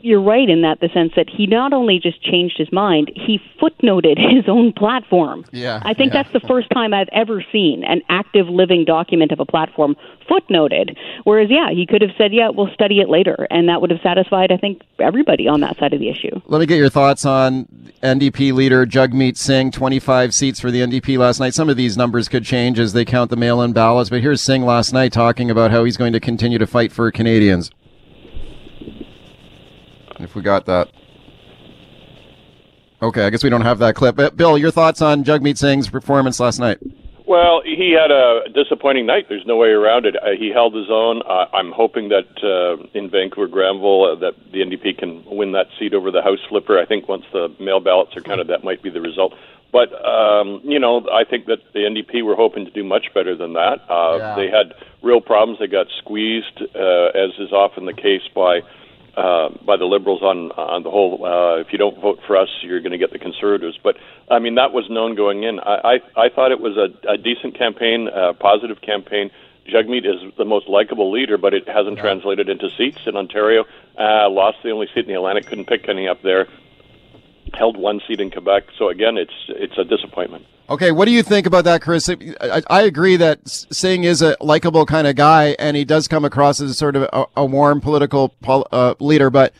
you're 0.00 0.22
right 0.22 0.48
in 0.48 0.62
that 0.62 0.80
the 0.80 0.88
sense 0.92 1.12
that 1.16 1.28
he 1.30 1.46
not 1.46 1.72
only 1.72 1.98
just 1.98 2.22
changed 2.22 2.56
his 2.58 2.70
mind, 2.72 3.10
he 3.14 3.40
footnoted 3.60 4.18
his 4.34 4.44
own 4.48 4.72
platform. 4.72 5.44
Yeah, 5.52 5.80
I 5.84 5.94
think 5.94 6.12
yeah. 6.12 6.22
that's 6.22 6.32
the 6.32 6.46
first 6.46 6.68
time 6.70 6.92
I've 6.92 7.08
ever 7.12 7.44
seen 7.52 7.84
an 7.84 8.02
active 8.08 8.48
living 8.48 8.84
document 8.84 9.32
of 9.32 9.40
a 9.40 9.46
platform 9.46 9.96
footnoted. 10.28 10.96
Whereas, 11.24 11.48
yeah, 11.50 11.70
he 11.70 11.86
could 11.86 12.02
have 12.02 12.10
said, 12.18 12.32
yeah, 12.32 12.48
we'll 12.48 12.72
study 12.72 13.00
it 13.00 13.08
later. 13.08 13.46
And 13.50 13.68
that 13.68 13.80
would 13.80 13.90
have 13.90 14.00
satisfied, 14.02 14.50
I 14.50 14.56
think, 14.56 14.82
everybody 14.98 15.48
on 15.48 15.60
that 15.60 15.78
side 15.78 15.92
of 15.92 16.00
the 16.00 16.08
issue. 16.08 16.40
Let 16.46 16.60
me 16.60 16.66
get 16.66 16.78
your 16.78 16.88
thoughts 16.88 17.24
on 17.24 17.66
NDP 18.02 18.52
leader 18.52 18.86
Jagmeet 18.86 19.36
Singh, 19.36 19.70
25 19.70 20.34
seats 20.34 20.60
for 20.60 20.70
the 20.70 20.80
NDP 20.80 21.18
last 21.18 21.40
night. 21.40 21.54
Some 21.54 21.68
of 21.68 21.76
these 21.76 21.96
numbers 21.96 22.28
could 22.28 22.44
change 22.44 22.78
as 22.78 22.92
they 22.92 23.04
count 23.04 23.30
the 23.30 23.36
mail 23.36 23.62
in 23.62 23.72
ballots, 23.72 24.10
but 24.10 24.20
here's 24.20 24.40
Singh 24.40 24.64
last 24.64 24.92
night 24.92 25.12
talking 25.12 25.21
about 25.50 25.70
how 25.70 25.84
he's 25.84 25.96
going 25.96 26.12
to 26.12 26.20
continue 26.20 26.58
to 26.58 26.66
fight 26.66 26.92
for 26.92 27.10
Canadians. 27.10 27.70
If 30.18 30.34
we 30.34 30.42
got 30.42 30.66
that. 30.66 30.88
Okay, 33.02 33.24
I 33.26 33.30
guess 33.30 33.42
we 33.42 33.50
don't 33.50 33.62
have 33.62 33.78
that 33.80 33.96
clip. 33.96 34.14
But 34.14 34.36
Bill, 34.36 34.56
your 34.56 34.70
thoughts 34.70 35.02
on 35.02 35.24
Jagmeet 35.24 35.58
Singh's 35.58 35.88
performance 35.88 36.38
last 36.38 36.60
night? 36.60 36.78
Well, 37.26 37.62
he 37.64 37.96
had 37.98 38.10
a 38.10 38.48
disappointing 38.52 39.06
night. 39.06 39.26
There's 39.28 39.46
no 39.46 39.56
way 39.56 39.68
around 39.68 40.06
it. 40.06 40.16
Uh, 40.16 40.36
he 40.38 40.50
held 40.50 40.74
his 40.74 40.90
own. 40.90 41.22
Uh, 41.22 41.46
I'm 41.54 41.72
hoping 41.72 42.10
that 42.10 42.28
uh, 42.42 42.82
in 42.94 43.10
Vancouver 43.10 43.46
Granville 43.46 44.04
uh, 44.04 44.14
that 44.16 44.34
the 44.52 44.58
NDP 44.58 44.98
can 44.98 45.24
win 45.24 45.52
that 45.52 45.66
seat 45.78 45.94
over 45.94 46.10
the 46.10 46.22
House 46.22 46.40
flipper. 46.48 46.78
I 46.78 46.84
think 46.84 47.08
once 47.08 47.24
the 47.32 47.48
mail 47.58 47.80
ballots 47.80 48.16
are 48.16 48.20
counted, 48.20 48.48
that 48.48 48.64
might 48.64 48.82
be 48.82 48.90
the 48.90 49.00
result. 49.00 49.34
But 49.72 49.88
um, 50.04 50.60
you 50.64 50.78
know, 50.78 51.08
I 51.10 51.24
think 51.24 51.46
that 51.46 51.60
the 51.72 51.80
NDP 51.80 52.22
were 52.24 52.36
hoping 52.36 52.66
to 52.66 52.70
do 52.70 52.84
much 52.84 53.06
better 53.14 53.34
than 53.34 53.54
that. 53.54 53.80
Uh, 53.88 54.16
Yeah. 54.18 54.36
They 54.36 54.48
had 54.50 54.74
real 55.02 55.20
problems. 55.22 55.58
They 55.58 55.66
got 55.66 55.86
squeezed, 55.98 56.60
uh, 56.76 57.06
as 57.24 57.30
is 57.38 57.52
often 57.52 57.86
the 57.86 57.94
case 57.94 58.22
by 58.34 58.60
uh, 59.16 59.48
by 59.64 59.76
the 59.76 59.86
liberals 59.86 60.22
on 60.22 60.50
on 60.52 60.82
the 60.82 60.90
whole. 60.90 61.24
Uh, 61.24 61.56
if 61.60 61.72
you 61.72 61.78
don't 61.78 61.98
vote 62.00 62.20
for 62.26 62.36
us, 62.36 62.48
you're 62.62 62.80
going 62.80 62.92
to 62.92 62.98
get 62.98 63.12
the 63.12 63.18
conservatives. 63.18 63.78
But 63.82 63.96
I 64.30 64.38
mean, 64.38 64.56
that 64.56 64.72
was 64.72 64.88
known 64.90 65.14
going 65.14 65.42
in. 65.42 65.58
I 65.60 66.00
I, 66.16 66.24
I 66.24 66.28
thought 66.28 66.52
it 66.52 66.60
was 66.60 66.76
a, 66.76 66.88
a 67.10 67.16
decent 67.16 67.56
campaign, 67.56 68.08
a 68.12 68.34
positive 68.34 68.80
campaign. 68.82 69.30
Jagmeet 69.66 70.04
is 70.04 70.34
the 70.36 70.44
most 70.44 70.68
likable 70.68 71.10
leader, 71.12 71.38
but 71.38 71.54
it 71.54 71.68
hasn't 71.68 71.96
translated 71.98 72.48
into 72.48 72.68
seats 72.76 72.98
in 73.06 73.16
Ontario. 73.16 73.64
Uh, 73.98 74.28
lost 74.28 74.58
the 74.64 74.70
only 74.70 74.88
seat 74.88 75.06
in 75.06 75.06
the 75.06 75.14
Atlantic, 75.14 75.46
couldn't 75.46 75.66
pick 75.66 75.88
any 75.88 76.08
up 76.08 76.20
there. 76.22 76.48
Held 77.54 77.76
one 77.76 78.00
seat 78.06 78.20
in 78.20 78.30
Quebec. 78.30 78.64
So 78.78 78.88
again, 78.88 79.16
it's 79.16 79.32
it's 79.48 79.76
a 79.78 79.84
disappointment. 79.84 80.46
Okay, 80.70 80.90
what 80.90 81.04
do 81.04 81.10
you 81.10 81.22
think 81.22 81.46
about 81.46 81.64
that, 81.64 81.82
Chris? 81.82 82.08
I, 82.08 82.62
I 82.70 82.82
agree 82.82 83.16
that 83.16 83.46
Singh 83.46 84.04
is 84.04 84.22
a 84.22 84.36
likable 84.40 84.86
kind 84.86 85.06
of 85.06 85.16
guy, 85.16 85.54
and 85.58 85.76
he 85.76 85.84
does 85.84 86.08
come 86.08 86.24
across 86.24 86.60
as 86.60 86.78
sort 86.78 86.96
of 86.96 87.02
a, 87.12 87.26
a 87.36 87.44
warm 87.44 87.80
political 87.80 88.30
pol- 88.40 88.68
uh, 88.72 88.94
leader, 88.98 89.28
but 89.28 89.52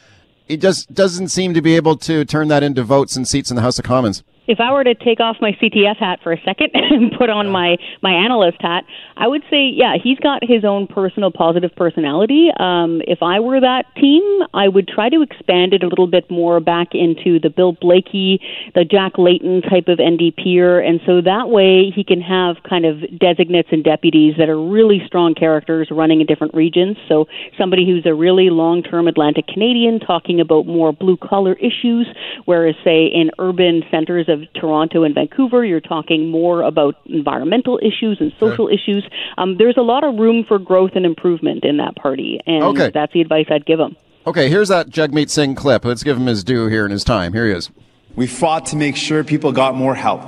he 0.46 0.56
just 0.56 0.94
doesn't 0.94 1.28
seem 1.28 1.54
to 1.54 1.60
be 1.60 1.76
able 1.76 1.96
to 1.96 2.24
turn 2.24 2.48
that 2.48 2.62
into 2.62 2.82
votes 2.82 3.16
and 3.16 3.28
seats 3.28 3.50
in 3.50 3.56
the 3.56 3.62
House 3.62 3.78
of 3.78 3.84
Commons. 3.84 4.22
If 4.46 4.58
I 4.58 4.72
were 4.72 4.82
to 4.82 4.94
take 4.94 5.20
off 5.20 5.36
my 5.40 5.52
CTF 5.52 5.96
hat 5.96 6.18
for 6.22 6.32
a 6.32 6.40
second 6.44 6.70
and 6.74 7.12
put 7.16 7.30
on 7.30 7.48
my 7.48 7.76
my 8.02 8.12
analyst 8.12 8.58
hat, 8.60 8.84
I 9.16 9.28
would 9.28 9.42
say, 9.50 9.70
yeah, 9.72 9.94
he's 10.02 10.18
got 10.18 10.42
his 10.42 10.64
own 10.64 10.86
personal 10.86 11.30
positive 11.30 11.70
personality. 11.76 12.50
Um, 12.58 13.02
if 13.06 13.22
I 13.22 13.38
were 13.40 13.60
that 13.60 13.84
team, 13.96 14.22
I 14.52 14.68
would 14.68 14.88
try 14.88 15.08
to 15.08 15.22
expand 15.22 15.74
it 15.74 15.82
a 15.82 15.88
little 15.88 16.08
bit 16.08 16.30
more 16.30 16.58
back 16.58 16.88
into 16.92 17.38
the 17.38 17.50
Bill 17.50 17.74
Blaikie, 17.74 18.40
the 18.74 18.84
Jack 18.84 19.12
Layton 19.16 19.62
type 19.62 19.86
of 19.86 19.98
NDPer, 19.98 20.84
and 20.84 21.00
so 21.06 21.20
that 21.20 21.48
way 21.48 21.90
he 21.94 22.02
can 22.02 22.20
have 22.20 22.56
kind 22.68 22.84
of 22.84 23.00
designates 23.18 23.68
and 23.70 23.84
deputies 23.84 24.34
that 24.38 24.48
are 24.48 24.60
really 24.60 25.02
strong 25.06 25.34
characters 25.34 25.88
running 25.90 26.20
in 26.20 26.26
different 26.26 26.54
regions. 26.54 26.96
So 27.08 27.26
somebody 27.56 27.86
who's 27.86 28.06
a 28.06 28.14
really 28.14 28.50
long-term 28.50 29.06
Atlantic 29.06 29.46
Canadian 29.46 30.00
talking 30.00 30.40
about 30.40 30.66
more 30.66 30.92
blue-collar 30.92 31.54
issues, 31.54 32.08
whereas 32.44 32.74
say 32.82 33.06
in 33.06 33.30
urban 33.38 33.82
centers 33.90 34.28
of 34.32 34.40
Toronto 34.54 35.04
and 35.04 35.14
Vancouver, 35.14 35.64
you're 35.64 35.80
talking 35.80 36.28
more 36.28 36.62
about 36.62 36.96
environmental 37.06 37.78
issues 37.78 38.16
and 38.18 38.32
social 38.40 38.66
sure. 38.66 38.72
issues. 38.72 39.08
Um, 39.38 39.56
there's 39.58 39.76
a 39.76 39.82
lot 39.82 40.02
of 40.02 40.16
room 40.16 40.44
for 40.44 40.58
growth 40.58 40.92
and 40.96 41.06
improvement 41.06 41.64
in 41.64 41.76
that 41.76 41.94
party, 41.94 42.40
and 42.46 42.64
okay. 42.64 42.90
that's 42.92 43.12
the 43.12 43.20
advice 43.20 43.46
I'd 43.50 43.64
give 43.64 43.78
them. 43.78 43.96
Okay, 44.26 44.48
here's 44.48 44.68
that 44.68 44.88
Jagmeet 44.88 45.30
Singh 45.30 45.54
clip. 45.54 45.84
Let's 45.84 46.02
give 46.02 46.16
him 46.16 46.26
his 46.26 46.42
due 46.42 46.66
here 46.66 46.84
in 46.84 46.90
his 46.90 47.04
time. 47.04 47.32
Here 47.32 47.46
he 47.46 47.52
is. 47.52 47.70
We 48.16 48.26
fought 48.26 48.66
to 48.66 48.76
make 48.76 48.96
sure 48.96 49.22
people 49.22 49.52
got 49.52 49.74
more 49.74 49.94
help. 49.94 50.22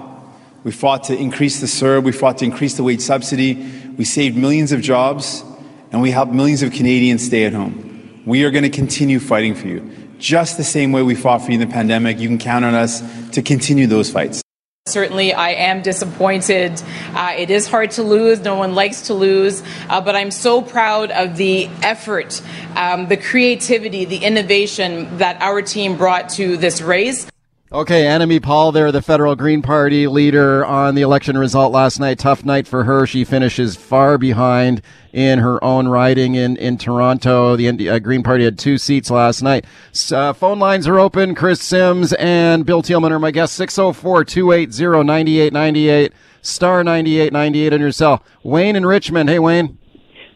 We 0.65 0.73
fought 0.73 1.05
to 1.05 1.17
increase 1.17 1.61
the 1.61 1.67
CERB. 1.67 2.05
We 2.05 2.13
fought 2.13 2.39
to 2.39 2.45
increase 2.45 2.77
the 2.77 2.83
wage 2.83 3.01
subsidy. 3.01 3.55
We 3.97 4.05
saved 4.05 4.37
millions 4.37 4.73
of 4.73 4.81
jobs, 4.81 5.45
and 5.93 6.01
we 6.01 6.11
helped 6.11 6.33
millions 6.33 6.63
of 6.63 6.73
Canadians 6.73 7.25
stay 7.25 7.45
at 7.45 7.53
home. 7.53 8.23
We 8.27 8.45
are 8.45 8.51
going 8.51 8.65
to 8.65 8.71
continue 8.71 9.21
fighting 9.21 9.55
for 9.55 9.69
you 9.69 10.04
just 10.25 10.57
the 10.57 10.65
same 10.65 10.91
way 10.91 11.03
we 11.03 11.15
fought 11.15 11.43
for 11.43 11.53
you 11.53 11.61
in 11.61 11.69
the 11.69 11.73
pandemic. 11.73 12.19
You 12.19 12.29
can 12.29 12.39
count 12.39 12.65
on 12.65 12.75
us 12.75 13.03
to 13.33 13.43
continue 13.43 13.87
those 13.87 14.11
fights. 14.11 14.43
Certainly, 14.87 15.33
I 15.33 15.51
am 15.51 15.83
disappointed. 15.83 16.83
Uh, 17.15 17.35
it 17.37 17.51
is 17.51 17.67
hard 17.67 17.93
to 17.93 18.03
lose. 18.03 18.41
No 18.41 18.55
one 18.55 18.75
likes 18.75 19.03
to 19.03 19.15
lose. 19.15 19.63
Uh, 19.89 20.01
but 20.01 20.17
I'm 20.17 20.31
so 20.31 20.61
proud 20.61 21.11
of 21.11 21.37
the 21.37 21.67
effort, 21.83 22.43
um, 22.77 23.09
the 23.09 23.17
creativity, 23.17 24.05
the 24.05 24.19
innovation 24.19 25.19
that 25.19 25.41
our 25.41 25.63
team 25.63 25.97
brought 25.97 26.29
to 26.31 26.57
this 26.57 26.83
race. 26.83 27.27
Okay, 27.75 28.05
Annamie 28.05 28.41
Paul 28.41 28.71
there, 28.71 28.93
the 28.93 29.03
federal 29.03 29.35
Green 29.35 29.61
Party 29.61 30.07
leader 30.07 30.65
on 30.65 30.95
the 30.95 31.03
election 31.03 31.37
result 31.37 31.73
last 31.73 31.99
night. 31.99 32.21
Tough 32.21 32.45
night 32.45 32.69
for 32.69 32.85
her. 32.85 33.05
She 33.05 33.25
finishes 33.25 33.75
far 33.75 34.17
behind 34.17 34.81
in 35.13 35.41
her 35.41 35.63
own 35.65 35.89
riding 35.89 36.37
in, 36.37 36.57
in 36.59 36.79
Toronto. 36.79 37.57
The 37.57 37.91
uh, 37.91 37.99
Green 37.99 38.23
Party 38.23 38.45
had 38.45 38.61
two 38.61 38.79
seats 38.79 39.11
last 39.11 39.43
night. 39.43 39.65
Uh, 40.13 40.33
phone 40.33 40.61
lines 40.61 40.87
are 40.87 41.01
open. 41.01 41.35
Chris 41.35 41.61
Sims 41.61 42.13
and 42.13 42.65
Bill 42.65 42.81
Tieleman 42.81 43.11
are 43.11 43.19
my 43.19 43.33
guests. 43.33 43.57
604 43.57 44.23
280 44.23 45.05
9898, 45.05 46.13
star 46.43 46.85
9898 46.85 47.73
on 47.73 47.81
your 47.81 47.91
cell. 47.91 48.23
Wayne 48.45 48.77
in 48.77 48.87
Richmond. 48.87 49.29
Hey, 49.29 49.41
Wayne. 49.41 49.79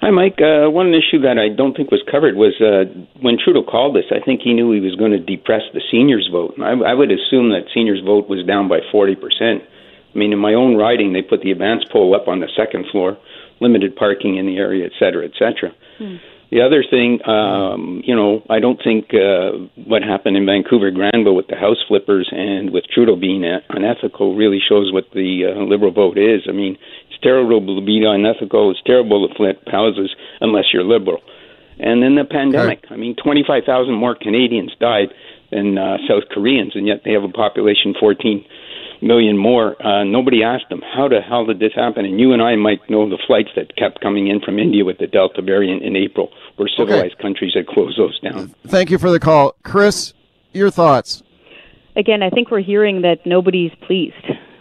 Hi, 0.01 0.11
Mike. 0.11 0.39
Uh, 0.39 0.71
one 0.71 0.95
issue 0.95 1.27
that 1.27 1.43
I 1.43 1.51
don't 1.51 1.75
think 1.77 1.91
was 1.91 2.03
covered 2.09 2.37
was 2.37 2.55
uh, 2.63 2.87
when 3.21 3.37
Trudeau 3.37 3.65
called 3.67 3.97
this, 3.97 4.07
I 4.15 4.23
think 4.25 4.43
he 4.43 4.55
knew 4.55 4.71
he 4.71 4.79
was 4.79 4.95
going 4.95 5.11
to 5.11 5.19
depress 5.19 5.63
the 5.75 5.83
seniors' 5.91 6.29
vote. 6.31 6.55
I, 6.63 6.71
I 6.71 6.95
would 6.95 7.11
assume 7.11 7.51
that 7.51 7.67
seniors' 7.75 8.01
vote 8.07 8.29
was 8.29 8.47
down 8.47 8.69
by 8.69 8.79
40%. 8.95 9.19
I 9.59 10.19
mean, 10.19 10.33
in 10.33 10.39
my 10.39 10.55
own 10.55 10.77
riding, 10.77 11.13
they 11.13 11.23
put 11.23 11.43
the 11.43 11.51
advance 11.51 11.83
poll 11.91 12.15
up 12.15 12.29
on 12.29 12.39
the 12.39 12.49
second 12.57 12.87
floor, 12.93 13.19
limited 13.61 13.97
parking 13.97 14.37
in 14.37 14.47
the 14.47 14.57
area, 14.59 14.87
et 14.87 14.93
cetera, 15.01 15.25
et 15.27 15.33
cetera. 15.35 15.75
Hmm. 15.99 16.17
The 16.51 16.63
other 16.63 16.83
thing, 16.89 17.21
um, 17.29 18.01
you 18.07 18.17
know, 18.17 18.41
I 18.49 18.59
don't 18.59 18.81
think 18.83 19.13
uh, 19.13 19.69
what 19.85 20.03
happened 20.03 20.39
in 20.39 20.47
Vancouver 20.47 20.91
Granville 20.91 21.37
with 21.37 21.49
the 21.49 21.57
house 21.57 21.77
flippers 21.87 22.27
and 22.33 22.71
with 22.71 22.85
Trudeau 22.89 23.17
being 23.17 23.45
unethical 23.69 24.35
really 24.35 24.61
shows 24.67 24.91
what 24.91 25.11
the 25.13 25.53
uh, 25.53 25.61
Liberal 25.65 25.93
vote 25.93 26.17
is. 26.17 26.49
I 26.49 26.53
mean, 26.53 26.79
terrible 27.23 27.79
to 27.79 27.85
be 27.85 28.05
unethical. 28.05 28.71
It's 28.71 28.83
terrible 28.85 29.29
to 29.29 29.35
flip 29.35 29.63
houses 29.67 30.15
unless 30.41 30.65
you're 30.73 30.85
Liberal. 30.85 31.21
And 31.79 32.03
then 32.03 32.17
the 32.17 32.25
pandemic. 32.25 32.85
I 32.91 32.97
mean, 32.97 33.15
25,000 33.23 33.95
more 33.95 34.15
Canadians 34.15 34.73
died 34.81 35.09
than 35.51 35.79
uh, 35.79 35.99
South 36.09 36.25
Koreans, 36.31 36.73
and 36.75 36.87
yet 36.87 37.03
they 37.05 37.13
have 37.13 37.23
a 37.23 37.29
population 37.29 37.95
14 37.99 38.45
million 39.01 39.37
more. 39.39 39.81
Uh, 39.85 40.05
nobody 40.05 40.43
asked 40.43 40.69
them, 40.71 40.83
how 40.83 41.09
the 41.09 41.21
hell 41.21 41.47
did 41.47 41.61
this 41.61 41.73
happen? 41.75 42.05
And 42.05 42.19
you 42.19 42.33
and 42.33 42.43
I 42.43 42.57
might 42.57 42.81
know 42.91 43.09
the 43.09 43.19
flights 43.27 43.51
that 43.55 43.77
kept 43.77 44.01
coming 44.01 44.27
in 44.27 44.41
from 44.41 44.59
India 44.59 44.85
with 44.85 44.99
the 44.99 45.07
Delta 45.07 45.41
variant 45.41 45.83
in 45.83 45.97
April, 45.97 46.31
where 46.57 46.69
civilized 46.69 47.15
okay. 47.15 47.23
countries 47.23 47.53
had 47.55 47.67
closed 47.69 47.99
those 47.99 48.19
down. 48.21 48.55
Thank 48.67 48.91
you 48.91 48.99
for 48.99 49.11
the 49.11 49.21
call. 49.21 49.55
Chris, 49.63 50.15
your 50.53 50.71
thoughts? 50.71 51.23
Again, 51.97 52.23
I 52.23 52.31
think 52.31 52.51
we're 52.51 52.61
hearing 52.61 53.03
that 53.03 53.25
nobody's 53.25 53.73
pleased 53.87 54.15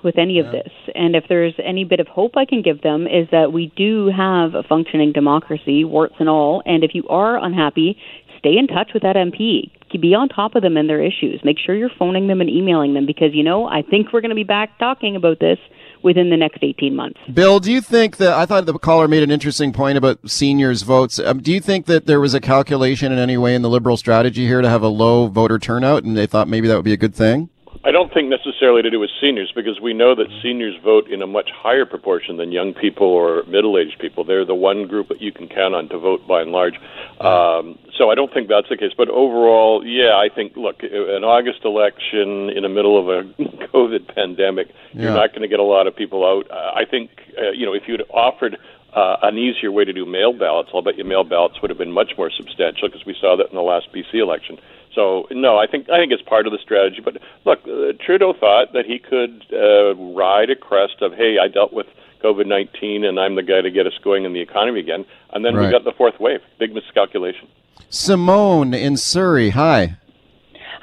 with 0.04 0.18
any 0.18 0.40
of 0.40 0.52
this. 0.52 0.72
And 0.96 1.16
if 1.16 1.26
there's 1.30 1.54
any 1.64 1.84
bit 1.84 2.00
of 2.00 2.08
hope 2.08 2.38
I 2.38 2.46
can 2.46 2.62
give 2.62 2.82
them 2.82 3.08
is 3.08 3.28
that 3.32 3.52
we 3.52 3.72
do 3.76 4.12
have 4.16 4.56
a 4.56 4.64
functioning 4.64 5.12
democracy, 5.12 5.84
warts 5.84 6.16
and 6.20 6.30
all. 6.30 6.62
And 6.66 6.84
if 6.84 6.92
you 6.94 7.08
are 7.08 7.44
unhappy, 7.44 7.98
stay 8.40 8.58
in 8.58 8.68
touch 8.68 8.92
with 8.94 9.04
that 9.04 9.16
MP 9.16 9.72
be 9.98 10.14
on 10.14 10.30
top 10.30 10.56
of 10.56 10.62
them 10.62 10.78
and 10.78 10.90
their 10.90 11.02
issues. 11.02 11.42
Make 11.44 11.58
sure 11.64 11.76
you're 11.76 11.92
phoning 11.98 12.28
them 12.28 12.42
and 12.42 12.50
emailing 12.50 12.94
them 12.94 13.06
because 13.06 13.34
you 13.34 13.44
know 13.44 13.68
I 13.68 13.82
think 13.82 14.14
we're 14.14 14.22
going 14.22 14.30
to 14.30 14.36
be 14.36 14.44
back 14.44 14.78
talking 14.80 15.16
about 15.16 15.40
this 15.40 15.58
within 16.04 16.30
the 16.30 16.38
next 16.38 16.60
18 16.62 16.96
months. 16.96 17.20
Bill, 17.34 17.60
do 17.60 17.72
you 17.72 17.82
think 17.82 18.18
that 18.18 18.34
I 18.34 18.46
thought 18.46 18.66
the 18.66 18.78
caller 18.78 19.08
made 19.08 19.24
an 19.24 19.32
interesting 19.32 19.74
point 19.74 19.98
about 19.98 20.30
seniors' 20.30 20.84
votes? 20.84 21.20
Um, 21.20 21.42
do 21.42 21.52
you 21.52 21.60
think 21.60 21.86
that 21.88 22.06
there 22.06 22.20
was 22.20 22.34
a 22.34 22.40
calculation 22.40 23.12
in 23.12 23.18
any 23.18 23.38
way 23.38 23.56
in 23.56 23.62
the 23.62 23.70
liberal 23.70 23.98
strategy 23.98 24.46
here 24.46 24.62
to 24.62 24.70
have 24.70 24.84
a 24.84 24.88
low 24.88 25.28
voter 25.28 25.58
turnout, 25.58 26.04
and 26.04 26.16
they 26.16 26.28
thought 26.28 26.48
maybe 26.48 26.68
that 26.68 26.76
would 26.76 26.86
be 26.86 26.94
a 26.94 26.98
good 26.98 27.16
thing? 27.16 27.50
I 27.88 27.92
don't 27.92 28.14
think 28.14 28.28
necessarily 28.28 28.82
to 28.82 28.90
do 28.90 29.00
with 29.00 29.10
seniors 29.22 29.50
because 29.56 29.80
we 29.80 29.94
know 29.94 30.14
that 30.14 30.28
seniors 30.44 30.76
vote 30.84 31.08
in 31.10 31.22
a 31.22 31.28
much 31.28 31.50
higher 31.56 31.86
proportion 31.86 32.36
than 32.36 32.52
young 32.52 32.74
people 32.74 33.08
or 33.08 33.44
middle-aged 33.48 33.98
people. 34.00 34.26
They're 34.26 34.44
the 34.44 34.54
one 34.54 34.88
group 34.88 35.08
that 35.08 35.22
you 35.22 35.32
can 35.32 35.48
count 35.48 35.74
on 35.74 35.88
to 35.90 35.98
vote 35.98 36.28
by 36.28 36.42
and 36.42 36.52
large. 36.52 36.76
Um, 37.22 37.80
so 37.98 38.12
I 38.12 38.16
don't 38.16 38.34
think 38.34 38.50
that's 38.50 38.68
the 38.68 38.76
case. 38.76 38.92
But 38.98 39.08
overall, 39.08 39.86
yeah, 39.86 40.18
I 40.18 40.28
think 40.28 40.58
look, 40.58 40.84
an 40.84 41.24
August 41.24 41.64
election 41.64 42.50
in 42.50 42.64
the 42.64 42.70
middle 42.70 43.00
of 43.00 43.08
a 43.08 43.24
COVID 43.72 44.14
pandemic, 44.14 44.68
yeah. 44.92 45.04
you're 45.04 45.14
not 45.14 45.30
going 45.30 45.44
to 45.44 45.48
get 45.48 45.62
a 45.62 45.64
lot 45.64 45.88
of 45.88 45.96
people 45.96 46.28
out. 46.28 46.52
I 46.52 46.84
think 46.84 47.10
uh, 47.40 47.52
you 47.52 47.66
know 47.66 47.74
if 47.74 47.84
you'd 47.88 48.04
offered 48.12 48.58
uh, 48.94 49.16
an 49.24 49.38
easier 49.38 49.72
way 49.72 49.86
to 49.86 49.94
do 49.94 50.06
mail 50.06 50.34
ballots, 50.34 50.72
I'll 50.74 50.82
bet 50.82 50.98
you 50.98 51.06
mail 51.06 51.24
ballots 51.24 51.62
would 51.62 51.70
have 51.70 51.78
been 51.78 51.94
much 51.94 52.12
more 52.18 52.32
substantial 52.36 52.90
because 52.90 53.06
we 53.06 53.16
saw 53.20 53.38
that 53.38 53.48
in 53.48 53.56
the 53.56 53.62
last 53.62 53.88
BC 53.94 54.16
election. 54.16 54.58
So 54.98 55.28
no, 55.30 55.60
I 55.60 55.68
think 55.68 55.92
I 55.92 56.00
think 56.00 56.12
it's 56.12 56.24
part 56.24 56.48
of 56.48 56.52
the 56.52 56.58
strategy. 56.58 57.02
But 57.06 57.20
look, 57.46 57.60
uh, 57.68 57.94
Trudeau 58.04 58.34
thought 58.34 58.74
that 58.74 58.88
he 58.88 58.98
could 58.98 59.46
uh, 59.54 59.94
ride 59.96 60.50
a 60.50 60.56
crest 60.56 61.04
of 61.04 61.14
hey, 61.14 61.38
I 61.40 61.48
dealt 61.48 61.72
with 61.72 61.86
COVID 62.24 62.48
nineteen, 62.48 63.06
and 63.06 63.20
I'm 63.20 63.36
the 63.36 63.44
guy 63.44 63.62
to 63.62 63.70
get 63.70 63.86
us 63.86 63.94
going 64.04 64.26
in 64.26 64.34
the 64.34 64.42
economy 64.42 64.80
again. 64.80 65.06
And 65.34 65.46
then 65.46 65.54
right. 65.54 65.68
we 65.68 65.72
got 65.72 65.84
the 65.84 65.92
fourth 65.92 66.20
wave. 66.20 66.40
Big 66.58 66.74
miscalculation. 66.74 67.48
Simone 67.90 68.74
in 68.74 68.98
Surrey, 68.98 69.52
hi. 69.52 69.98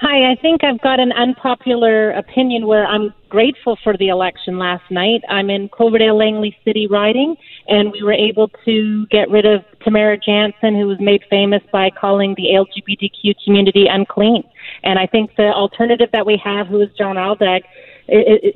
Hi, 0.00 0.32
I 0.32 0.34
think 0.34 0.64
I've 0.64 0.80
got 0.80 0.98
an 0.98 1.12
unpopular 1.12 2.10
opinion 2.10 2.66
where 2.66 2.84
I'm 2.84 3.14
grateful 3.28 3.78
for 3.84 3.96
the 3.96 4.08
election 4.08 4.58
last 4.58 4.82
night. 4.90 5.22
I'm 5.28 5.50
in 5.50 5.68
Cloverdale 5.68 6.16
Langley 6.16 6.56
City 6.64 6.88
riding, 6.88 7.36
and 7.68 7.92
we 7.92 8.02
were 8.02 8.12
able 8.12 8.48
to 8.64 9.06
get 9.06 9.30
rid 9.30 9.46
of 9.46 9.64
Tamara 9.84 10.18
Jansen, 10.18 10.74
who 10.74 10.88
was 10.88 10.98
made 10.98 11.22
famous 11.30 11.62
by 11.72 11.90
calling 11.90 12.34
the 12.36 12.48
LGBTQ 12.54 13.34
community 13.44 13.86
unclean. 13.88 14.42
And 14.82 14.98
I 14.98 15.06
think 15.06 15.36
the 15.36 15.52
alternative 15.52 16.08
that 16.12 16.26
we 16.26 16.40
have, 16.42 16.66
who 16.66 16.80
is 16.80 16.88
John 16.98 17.14
Aldag, 17.14 17.62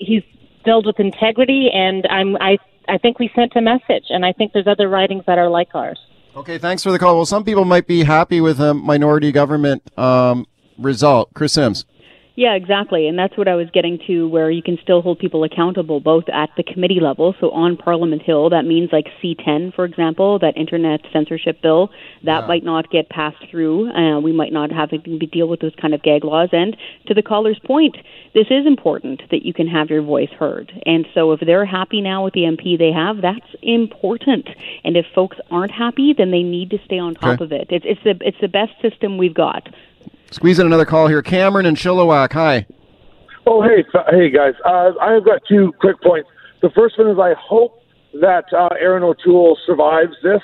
he's 0.01 0.25
filled 0.65 0.87
with 0.87 0.99
integrity, 0.99 1.71
and 1.73 2.05
I'm, 2.11 2.37
I, 2.41 2.59
I 2.89 2.99
think 2.99 3.21
we 3.21 3.31
sent 3.37 3.55
a 3.55 3.61
message, 3.61 4.07
and 4.09 4.27
I 4.27 4.33
think 4.33 4.55
there's 4.55 4.67
other 4.67 4.89
ridings 4.89 5.23
that 5.29 5.39
are 5.39 5.49
like 5.49 5.69
ours. 5.75 6.01
Okay, 6.35 6.59
thanks 6.59 6.83
for 6.83 6.91
the 6.91 6.99
call. 6.99 7.15
Well, 7.17 7.27
some 7.27 7.45
people 7.45 7.65
might 7.65 7.87
be 7.87 8.03
happy 8.03 8.41
with 8.41 8.61
a 8.61 8.75
minority 8.75 9.33
government. 9.33 9.83
Um, 9.97 10.47
result. 10.79 11.31
Chris 11.35 11.53
Sims. 11.53 11.85
Yeah, 12.39 12.55
exactly. 12.55 13.09
And 13.09 13.19
that's 13.19 13.37
what 13.37 13.49
I 13.49 13.57
was 13.57 13.69
getting 13.73 13.99
to 14.07 14.29
where 14.29 14.49
you 14.49 14.63
can 14.63 14.79
still 14.81 15.03
hold 15.03 15.19
people 15.19 15.43
accountable 15.43 15.99
both 15.99 16.29
at 16.29 16.51
the 16.57 16.63
committee 16.63 17.01
level. 17.01 17.35
So 17.41 17.51
on 17.51 17.77
Parliament 17.77 18.23
Hill, 18.23 18.51
that 18.51 18.65
means 18.65 18.91
like 18.93 19.09
C10, 19.21 19.75
for 19.75 19.85
example, 19.85 20.39
that 20.39 20.57
internet 20.57 21.01
censorship 21.13 21.61
bill, 21.61 21.91
that 22.23 22.43
yeah. 22.43 22.47
might 22.47 22.63
not 22.63 22.93
get 22.93 23.09
passed 23.09 23.45
through. 23.51 23.91
Uh, 23.91 24.21
we 24.21 24.31
might 24.31 24.53
not 24.53 24.71
have 24.71 24.91
to 24.91 24.99
deal 24.99 25.49
with 25.49 25.59
those 25.59 25.75
kind 25.81 25.95
of 25.95 26.03
gag 26.05 26.23
laws. 26.23 26.51
And 26.53 26.77
to 27.07 27.15
the 27.15 27.23
caller's 27.23 27.59
point, 27.59 27.97
this 28.35 28.47
is 28.51 28.69
important 28.69 29.23
that 29.33 29.45
you 29.45 29.53
can 29.53 29.67
have 29.67 29.91
your 29.91 30.03
voice 30.03 30.31
heard. 30.39 30.71
And 30.87 31.09
so 31.15 31.33
if 31.33 31.41
they're 31.41 31.67
happy 31.67 32.01
now 32.01 32.23
with 32.23 32.35
the 32.35 32.43
MP 32.43 32.79
they 32.79 32.93
have, 32.93 33.21
that's 33.21 33.53
important. 33.63 34.49
And 34.85 34.97
if 34.97 35.07
folks 35.13 35.39
aren't 35.51 35.73
happy, 35.73 36.15
then 36.17 36.31
they 36.31 36.45
need 36.45 36.71
to 36.71 36.79
stay 36.85 37.01
on 37.01 37.17
top 37.17 37.41
okay. 37.41 37.45
of 37.45 37.51
it. 37.51 37.67
It's, 37.71 37.85
it's, 37.85 38.05
the, 38.05 38.17
it's 38.25 38.41
the 38.41 38.47
best 38.47 38.81
system 38.81 39.19
we've 39.19 39.35
got. 39.35 39.69
Squeeze 40.31 40.59
in 40.59 40.67
another 40.67 40.85
call 40.85 41.09
here. 41.09 41.23
Cameron 41.23 41.67
and 41.67 41.77
Chilliwack. 41.77 42.33
Hi. 42.33 42.67
Oh, 43.47 43.63
hey, 43.63 43.85
hey, 44.11 44.31
guys. 44.31 44.55
Uh, 44.65 44.93
I've 45.01 45.25
got 45.25 45.41
two 45.49 45.73
quick 45.81 46.01
points. 46.03 46.29
The 46.61 46.71
first 46.71 46.99
one 46.99 47.09
is 47.09 47.19
I 47.19 47.35
hope 47.41 47.83
that 48.21 48.45
uh, 48.53 48.69
Erin 48.79 49.03
O'Toole 49.03 49.57
survives 49.65 50.15
this. 50.23 50.43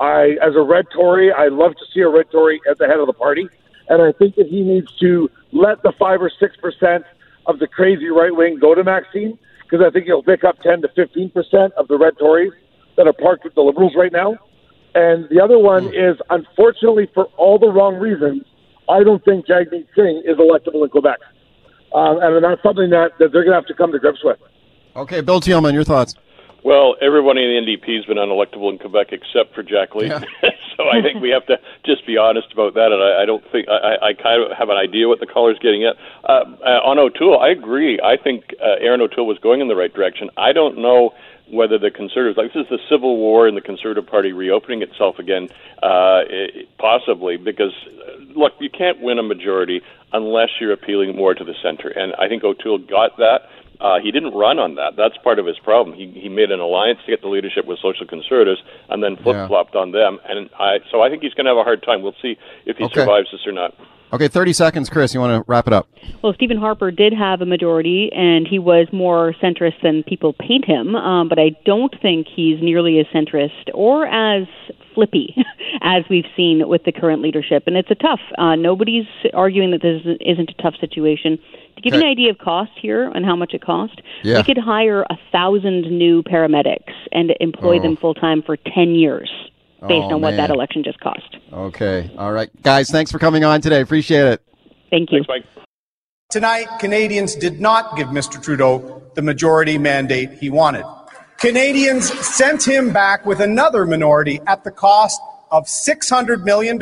I, 0.00 0.36
as 0.42 0.54
a 0.54 0.60
red 0.60 0.86
Tory, 0.92 1.32
I 1.32 1.48
love 1.48 1.72
to 1.72 1.84
see 1.94 2.00
a 2.00 2.08
red 2.08 2.30
Tory 2.30 2.60
at 2.68 2.76
the 2.78 2.86
head 2.86 2.98
of 2.98 3.06
the 3.06 3.12
party, 3.12 3.48
and 3.88 4.02
I 4.02 4.12
think 4.12 4.34
that 4.34 4.48
he 4.48 4.60
needs 4.62 4.92
to 5.00 5.30
let 5.52 5.82
the 5.82 5.92
five 5.98 6.20
or 6.20 6.30
six 6.40 6.56
percent 6.56 7.04
of 7.46 7.58
the 7.58 7.66
crazy 7.66 8.08
right 8.08 8.34
wing 8.34 8.58
go 8.60 8.74
to 8.74 8.84
Maxine 8.84 9.38
because 9.62 9.84
I 9.86 9.90
think 9.90 10.06
he'll 10.06 10.22
pick 10.22 10.44
up 10.44 10.58
10 10.60 10.82
to 10.82 10.88
15 10.88 11.30
percent 11.30 11.72
of 11.74 11.88
the 11.88 11.96
red 11.96 12.18
Tories 12.18 12.52
that 12.96 13.06
are 13.06 13.12
parked 13.12 13.44
with 13.44 13.54
the 13.54 13.62
Liberals 13.62 13.94
right 13.96 14.12
now. 14.12 14.36
And 14.94 15.28
the 15.30 15.40
other 15.42 15.58
one 15.58 15.86
is, 15.94 16.16
unfortunately, 16.28 17.08
for 17.14 17.26
all 17.38 17.58
the 17.58 17.70
wrong 17.70 17.94
reasons, 17.94 18.44
I 18.92 19.02
don't 19.02 19.24
think 19.24 19.46
Jagmeet 19.46 19.86
Singh 19.96 20.22
is 20.24 20.36
electable 20.36 20.84
in 20.84 20.90
Quebec. 20.90 21.18
Um, 21.94 22.18
and 22.22 22.44
that's 22.44 22.62
something 22.62 22.90
that, 22.90 23.12
that 23.18 23.32
they're 23.32 23.44
going 23.44 23.52
to 23.52 23.60
have 23.60 23.66
to 23.66 23.74
come 23.74 23.92
to 23.92 23.98
grips 23.98 24.20
with. 24.24 24.38
Okay, 24.96 25.20
Bill 25.20 25.40
Tieleman, 25.40 25.72
your 25.72 25.84
thoughts? 25.84 26.14
Well, 26.64 26.94
everybody 27.02 27.42
in 27.42 27.64
the 27.64 27.76
NDP 27.76 27.96
has 27.96 28.04
been 28.04 28.18
unelectable 28.18 28.70
in 28.70 28.78
Quebec 28.78 29.08
except 29.10 29.54
for 29.54 29.62
Jack 29.62 29.94
Lee. 29.96 30.06
Yeah. 30.06 30.20
so 30.76 30.88
I 30.88 31.02
think 31.02 31.20
we 31.20 31.30
have 31.30 31.44
to 31.46 31.58
just 31.84 32.06
be 32.06 32.16
honest 32.16 32.52
about 32.52 32.74
that. 32.74 32.92
And 32.92 33.02
I, 33.02 33.22
I 33.22 33.26
don't 33.26 33.42
think 33.50 33.68
I, 33.68 34.10
I 34.10 34.14
kind 34.14 34.42
of 34.42 34.56
have 34.56 34.68
an 34.68 34.76
idea 34.76 35.08
what 35.08 35.18
the 35.18 35.26
caller's 35.26 35.58
getting 35.58 35.84
at. 35.84 35.96
Uh, 36.22 36.44
uh, 36.62 36.86
on 36.86 37.00
O'Toole, 37.00 37.40
I 37.40 37.48
agree. 37.48 37.98
I 37.98 38.16
think 38.16 38.54
uh, 38.62 38.78
Erin 38.80 39.00
O'Toole 39.00 39.26
was 39.26 39.38
going 39.38 39.60
in 39.60 39.66
the 39.66 39.74
right 39.74 39.92
direction. 39.92 40.30
I 40.36 40.52
don't 40.52 40.78
know 40.78 41.10
whether 41.50 41.78
the 41.78 41.90
Conservatives, 41.90 42.36
like 42.38 42.52
this 42.52 42.62
is 42.64 42.68
the 42.70 42.78
Civil 42.88 43.16
War 43.16 43.46
and 43.46 43.56
the 43.56 43.60
Conservative 43.60 44.06
Party 44.06 44.32
reopening 44.32 44.82
itself 44.82 45.18
again, 45.18 45.48
uh, 45.82 46.22
it, 46.28 46.68
possibly, 46.78 47.36
because, 47.36 47.72
uh, 47.88 48.18
look, 48.34 48.52
you 48.60 48.70
can't 48.70 49.00
win 49.00 49.18
a 49.18 49.22
majority 49.22 49.82
unless 50.12 50.48
you're 50.60 50.72
appealing 50.72 51.16
more 51.16 51.34
to 51.34 51.44
the 51.44 51.54
center. 51.62 51.88
And 51.88 52.14
I 52.18 52.28
think 52.28 52.44
O'Toole 52.44 52.78
got 52.78 53.16
that. 53.18 53.48
Uh, 53.80 53.98
he 53.98 54.12
didn't 54.12 54.32
run 54.32 54.60
on 54.60 54.76
that. 54.76 54.94
That's 54.96 55.16
part 55.18 55.40
of 55.40 55.46
his 55.46 55.58
problem. 55.58 55.96
He 55.96 56.06
he 56.06 56.28
made 56.28 56.52
an 56.52 56.60
alliance 56.60 57.00
to 57.04 57.10
get 57.10 57.20
the 57.20 57.26
leadership 57.28 57.66
with 57.66 57.80
social 57.80 58.06
conservatives, 58.06 58.62
and 58.88 59.02
then 59.02 59.16
flip 59.16 59.34
flopped 59.48 59.74
on 59.74 59.90
them. 59.90 60.20
And 60.28 60.48
I 60.56 60.78
so 60.92 61.02
I 61.02 61.10
think 61.10 61.22
he's 61.22 61.34
going 61.34 61.46
to 61.46 61.50
have 61.50 61.58
a 61.58 61.64
hard 61.64 61.82
time. 61.82 62.00
We'll 62.00 62.14
see 62.22 62.38
if 62.64 62.76
he 62.76 62.84
Okay. 62.84 62.94
survives 63.00 63.32
this 63.32 63.44
or 63.44 63.50
not. 63.50 63.74
Okay, 64.12 64.28
30 64.28 64.52
seconds, 64.52 64.90
Chris. 64.90 65.14
You 65.14 65.20
want 65.20 65.42
to 65.42 65.50
wrap 65.50 65.66
it 65.66 65.72
up? 65.72 65.88
Well, 66.22 66.34
Stephen 66.34 66.58
Harper 66.58 66.90
did 66.90 67.14
have 67.14 67.40
a 67.40 67.46
majority, 67.46 68.10
and 68.14 68.46
he 68.46 68.58
was 68.58 68.86
more 68.92 69.34
centrist 69.42 69.80
than 69.82 70.02
people 70.02 70.34
paint 70.34 70.66
him. 70.66 70.94
Um, 70.94 71.28
but 71.30 71.38
I 71.38 71.56
don't 71.64 71.94
think 72.02 72.26
he's 72.34 72.60
nearly 72.60 72.98
as 72.98 73.06
centrist 73.06 73.70
or 73.72 74.06
as 74.06 74.46
flippy 74.94 75.34
as 75.80 76.04
we've 76.10 76.26
seen 76.36 76.68
with 76.68 76.84
the 76.84 76.92
current 76.92 77.22
leadership. 77.22 77.62
And 77.66 77.74
it's 77.74 77.90
a 77.90 77.94
tough. 77.94 78.20
Uh, 78.36 78.54
nobody's 78.54 79.06
arguing 79.32 79.70
that 79.70 79.80
this 79.80 80.02
isn't 80.20 80.50
a 80.50 80.62
tough 80.62 80.74
situation. 80.78 81.38
To 81.76 81.80
give 81.80 81.94
you 81.94 82.00
an 82.00 82.06
idea 82.06 82.30
of 82.30 82.36
cost 82.36 82.72
here 82.80 83.08
and 83.08 83.24
how 83.24 83.34
much 83.34 83.54
it 83.54 83.62
cost, 83.62 84.02
Yeah. 84.22 84.36
we 84.36 84.42
could 84.44 84.58
hire 84.58 85.04
a 85.08 85.16
thousand 85.32 85.90
new 85.90 86.22
paramedics 86.22 86.92
and 87.12 87.32
employ 87.40 87.78
Oh. 87.78 87.82
them 87.82 87.96
full 87.96 88.12
time 88.12 88.42
for 88.42 88.58
ten 88.58 88.94
years, 88.94 89.30
based 89.88 90.06
Oh, 90.10 90.14
on 90.14 90.20
what 90.20 90.30
man. 90.30 90.36
that 90.36 90.50
election 90.50 90.82
just 90.84 91.00
cost. 91.00 91.36
Okay. 91.52 92.10
All 92.16 92.32
right. 92.32 92.50
Guys, 92.62 92.90
thanks 92.90 93.10
for 93.10 93.18
coming 93.18 93.44
on 93.44 93.60
today. 93.60 93.80
Appreciate 93.80 94.26
it. 94.26 94.42
Thank 94.90 95.10
you. 95.12 95.24
Tonight, 96.30 96.66
Canadians 96.78 97.34
did 97.34 97.60
not 97.60 97.96
give 97.96 98.08
Mr. 98.08 98.42
Trudeau 98.42 99.02
the 99.14 99.22
majority 99.22 99.76
mandate 99.78 100.30
he 100.32 100.48
wanted. 100.50 100.84
Canadians 101.38 102.08
sent 102.26 102.66
him 102.66 102.92
back 102.92 103.26
with 103.26 103.40
another 103.40 103.84
minority 103.84 104.40
at 104.46 104.64
the 104.64 104.70
cost 104.70 105.20
of 105.52 105.66
$600 105.66 106.44
million 106.44 106.80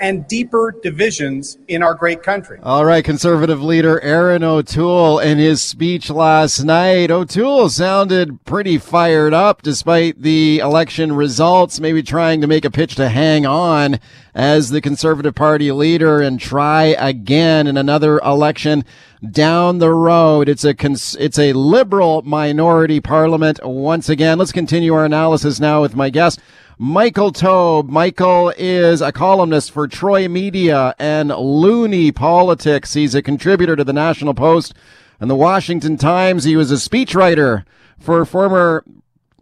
and 0.00 0.26
deeper 0.28 0.72
divisions 0.82 1.58
in 1.66 1.82
our 1.82 1.94
great 1.94 2.22
country. 2.22 2.60
All 2.62 2.84
right, 2.84 3.04
conservative 3.04 3.60
leader 3.60 4.00
Erin 4.00 4.44
O'Toole 4.44 5.18
in 5.18 5.38
his 5.38 5.60
speech 5.60 6.08
last 6.10 6.62
night. 6.62 7.10
O'Toole 7.10 7.68
sounded 7.68 8.44
pretty 8.44 8.78
fired 8.78 9.34
up 9.34 9.62
despite 9.62 10.22
the 10.22 10.60
election 10.60 11.12
results, 11.12 11.80
maybe 11.80 12.04
trying 12.04 12.40
to 12.40 12.46
make 12.46 12.64
a 12.64 12.70
pitch 12.70 12.94
to 12.94 13.08
hang 13.08 13.44
on 13.44 13.98
as 14.32 14.70
the 14.70 14.80
conservative 14.80 15.34
party 15.34 15.72
leader 15.72 16.20
and 16.20 16.40
try 16.40 16.94
again 16.98 17.66
in 17.66 17.76
another 17.76 18.20
election 18.20 18.84
down 19.30 19.78
the 19.78 19.90
road. 19.92 20.48
It's 20.48 20.64
a 20.64 20.74
cons- 20.74 21.16
it's 21.18 21.38
a 21.38 21.52
liberal 21.52 22.22
minority 22.22 23.00
parliament 23.00 23.58
once 23.64 24.08
again. 24.08 24.38
Let's 24.38 24.52
continue 24.52 24.94
our 24.94 25.04
analysis 25.04 25.58
now 25.58 25.82
with 25.82 25.96
my 25.96 26.10
guest. 26.10 26.40
Michael 26.78 27.30
Taube. 27.30 27.88
Michael 27.88 28.52
is 28.58 29.00
a 29.00 29.12
columnist 29.12 29.70
for 29.70 29.86
Troy 29.86 30.26
Media 30.26 30.92
and 30.98 31.30
Loonie 31.30 32.12
Politics. 32.12 32.94
He's 32.94 33.14
a 33.14 33.22
contributor 33.22 33.76
to 33.76 33.84
the 33.84 33.92
National 33.92 34.34
Post 34.34 34.74
and 35.20 35.30
the 35.30 35.36
Washington 35.36 35.96
Times. 35.96 36.42
He 36.42 36.56
was 36.56 36.72
a 36.72 36.74
speechwriter 36.74 37.64
for 38.00 38.24
former 38.24 38.84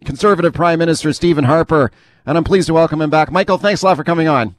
conservative 0.05 0.53
Prime 0.53 0.77
Minister 0.77 1.11
Stephen 1.11 1.45
Harper. 1.45 1.91
And 2.23 2.37
I'm 2.37 2.43
pleased 2.43 2.67
to 2.67 2.73
welcome 2.75 3.01
him 3.01 3.09
back. 3.09 3.31
Michael, 3.31 3.57
thanks 3.57 3.81
a 3.81 3.85
lot 3.85 3.97
for 3.97 4.03
coming 4.03 4.27
on. 4.27 4.55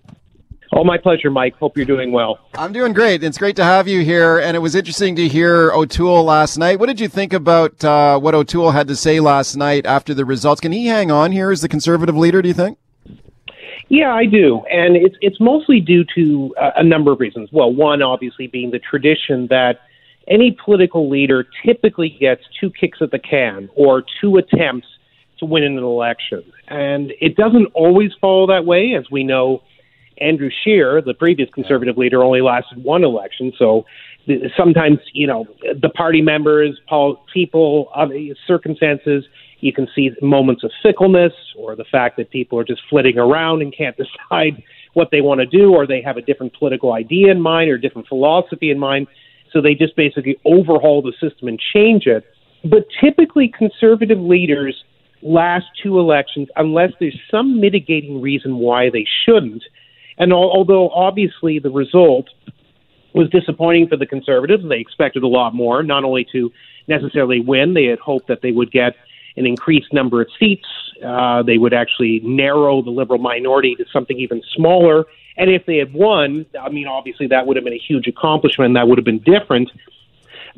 Oh, 0.77 0.83
my 0.83 0.99
pleasure, 0.99 1.31
Mike. 1.31 1.55
Hope 1.57 1.77
you're 1.77 1.87
doing 1.87 2.11
well. 2.11 2.41
I'm 2.55 2.73
doing 2.73 2.93
great. 2.93 3.23
It's 3.23 3.39
great 3.39 3.55
to 3.57 3.65
have 3.65 3.87
you 3.87 4.03
here. 4.03 4.41
And 4.41 4.57
it 4.57 4.61
was 4.61 4.75
interesting 4.75 5.15
to 5.15 5.29
hear 5.29 5.71
O'Toole 5.71 6.25
last 6.25 6.59
night. 6.59 6.81
What 6.81 6.87
did 6.87 6.99
you 6.99 7.07
think 7.07 7.33
about 7.33 7.85
uh, 7.85 8.19
what 8.19 8.35
O'Toole 8.35 8.73
had 8.73 8.89
to 8.89 8.97
say 8.97 9.21
last 9.21 9.55
night 9.55 9.87
after 9.87 10.15
the 10.15 10.25
results? 10.25 10.61
Can 10.61 10.73
he 10.73 10.87
hang 10.87 11.13
on 11.13 11.31
here 11.31 11.53
as 11.53 11.61
the 11.61 11.69
conservative 11.69 12.17
leader, 12.17 12.43
do 12.43 12.49
you 12.49 12.55
think? 12.55 12.79
Yeah, 13.89 14.13
I 14.13 14.25
do, 14.25 14.63
and 14.71 14.97
it's 14.97 15.15
it's 15.21 15.39
mostly 15.39 15.79
due 15.79 16.05
to 16.15 16.55
uh, 16.61 16.71
a 16.77 16.83
number 16.83 17.13
of 17.13 17.21
reasons. 17.21 17.51
Well, 17.53 17.73
one 17.73 18.03
obviously 18.03 18.47
being 18.47 18.71
the 18.71 18.79
tradition 18.79 19.47
that 19.49 19.81
any 20.27 20.57
political 20.65 21.09
leader 21.09 21.47
typically 21.65 22.09
gets 22.09 22.43
two 22.59 22.71
kicks 22.71 22.99
at 23.03 23.11
the 23.11 23.19
can 23.19 23.69
or 23.77 24.03
two 24.21 24.39
attempts 24.39 24.89
to 25.39 25.45
win 25.45 25.65
an 25.65 25.77
election, 25.77 26.43
and 26.67 27.13
it 27.21 27.37
doesn't 27.37 27.67
always 27.75 28.11
follow 28.21 28.47
that 28.47 28.65
way, 28.65 28.95
as 28.99 29.11
we 29.11 29.23
know. 29.23 29.63
Andrew 30.19 30.51
Scheer, 30.63 31.03
the 31.03 31.15
previous 31.15 31.49
conservative 31.51 31.97
leader, 31.97 32.23
only 32.23 32.41
lasted 32.41 32.83
one 32.83 33.05
election, 33.05 33.53
so 33.59 33.85
sometimes 34.57 34.99
you 35.13 35.27
know 35.27 35.47
the 35.81 35.89
party 35.91 36.23
members, 36.23 36.79
people, 37.33 37.91
circumstances. 38.47 39.25
You 39.61 39.73
can 39.73 39.89
see 39.95 40.11
moments 40.21 40.63
of 40.63 40.71
fickleness, 40.83 41.33
or 41.57 41.75
the 41.75 41.85
fact 41.85 42.17
that 42.19 42.31
people 42.31 42.59
are 42.59 42.65
just 42.65 42.83
flitting 42.91 43.19
around 43.19 43.63
and 43.63 43.75
can't 43.75 43.97
decide 44.31 44.63
what 44.93 45.09
they 45.11 45.21
want 45.21 45.41
to 45.41 45.47
do, 45.47 45.75
or 45.75 45.87
they 45.87 46.03
have 46.03 46.17
a 46.17 46.23
different 46.23 46.55
political 46.55 46.93
idea 46.93 47.31
in 47.31 47.41
mind 47.41 47.71
or 47.71 47.79
different 47.79 48.07
philosophy 48.07 48.71
in 48.71 48.79
mind. 48.79 49.07
So 49.53 49.61
they 49.61 49.75
just 49.75 49.97
basically 49.97 50.39
overhaul 50.45 51.03
the 51.03 51.13
system 51.21 51.49
and 51.49 51.61
change 51.73 52.07
it. 52.07 52.25
But 52.65 52.87
typically, 53.01 53.53
conservative 53.57 54.19
leaders 54.19 54.85
last 55.25 55.65
two 55.83 55.99
elections 55.99 56.49
unless 56.57 56.91
there's 57.01 57.19
some 57.31 57.61
mitigating 57.61 58.21
reason 58.21 58.59
why 58.59 58.91
they 58.91 59.07
shouldn't. 59.25 59.65
And 60.19 60.33
al- 60.33 60.51
although 60.51 60.91
obviously 60.91 61.59
the 61.59 61.71
result 61.71 62.29
was 63.15 63.31
disappointing 63.31 63.89
for 63.89 63.97
the 63.97 64.07
conservatives, 64.07 64.65
they 64.69 64.79
expected 64.81 65.23
a 65.23 65.29
lot 65.29 65.55
more, 65.55 65.83
not 65.83 66.05
only 66.05 66.27
to 66.33 66.53
necessarily 66.89 67.41
win, 67.41 67.75
they 67.75 67.85
had 67.85 67.99
hoped 67.99 68.29
that 68.29 68.43
they 68.43 68.51
would 68.51 68.71
get 68.71 68.97
an 69.37 69.47
increased 69.47 69.93
number 69.93 70.21
of 70.21 70.29
seats. 70.39 70.67
Uh, 71.05 71.43
they 71.43 71.59
would 71.59 71.75
actually 71.75 72.21
narrow 72.25 72.83
the 72.83 72.91
liberal 72.91 73.19
minority 73.19 73.75
to 73.77 73.85
something 73.93 74.19
even 74.19 74.43
smaller. 74.55 75.07
And 75.37 75.51
if 75.51 75.67
they 75.67 75.79
had 75.79 75.93
won, 75.93 76.47
I 76.61 76.69
mean, 76.69 76.87
obviously 76.87 77.27
that 77.29 77.47
would 77.47 77.57
have 77.57 77.65
been 77.65 77.75
a 77.75 77.79
huge 77.79 78.07
accomplishment 78.07 78.75
that 78.75 78.87
would 78.87 78.99
have 78.99 79.05
been 79.05 79.21
different. 79.21 79.71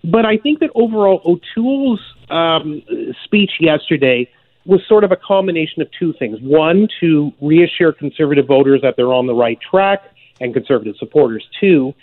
But 0.04 0.26
I 0.26 0.36
think 0.36 0.60
that 0.60 0.70
overall, 0.74 1.22
O'Toole's 1.24 2.00
um, 2.28 2.82
speech 3.24 3.52
yesterday 3.60 4.30
was 4.66 4.80
sort 4.88 5.04
of 5.04 5.12
a 5.12 5.16
combination 5.16 5.80
of 5.80 5.88
two 5.98 6.12
things. 6.18 6.38
One, 6.40 6.88
to 7.00 7.32
reassure 7.40 7.92
conservative 7.92 8.46
voters 8.46 8.82
that 8.82 8.94
they're 8.96 9.12
on 9.12 9.26
the 9.26 9.34
right 9.34 9.58
track, 9.70 10.02
and 10.40 10.52
conservative 10.52 10.96
supporters 10.98 11.46
too. 11.60 11.94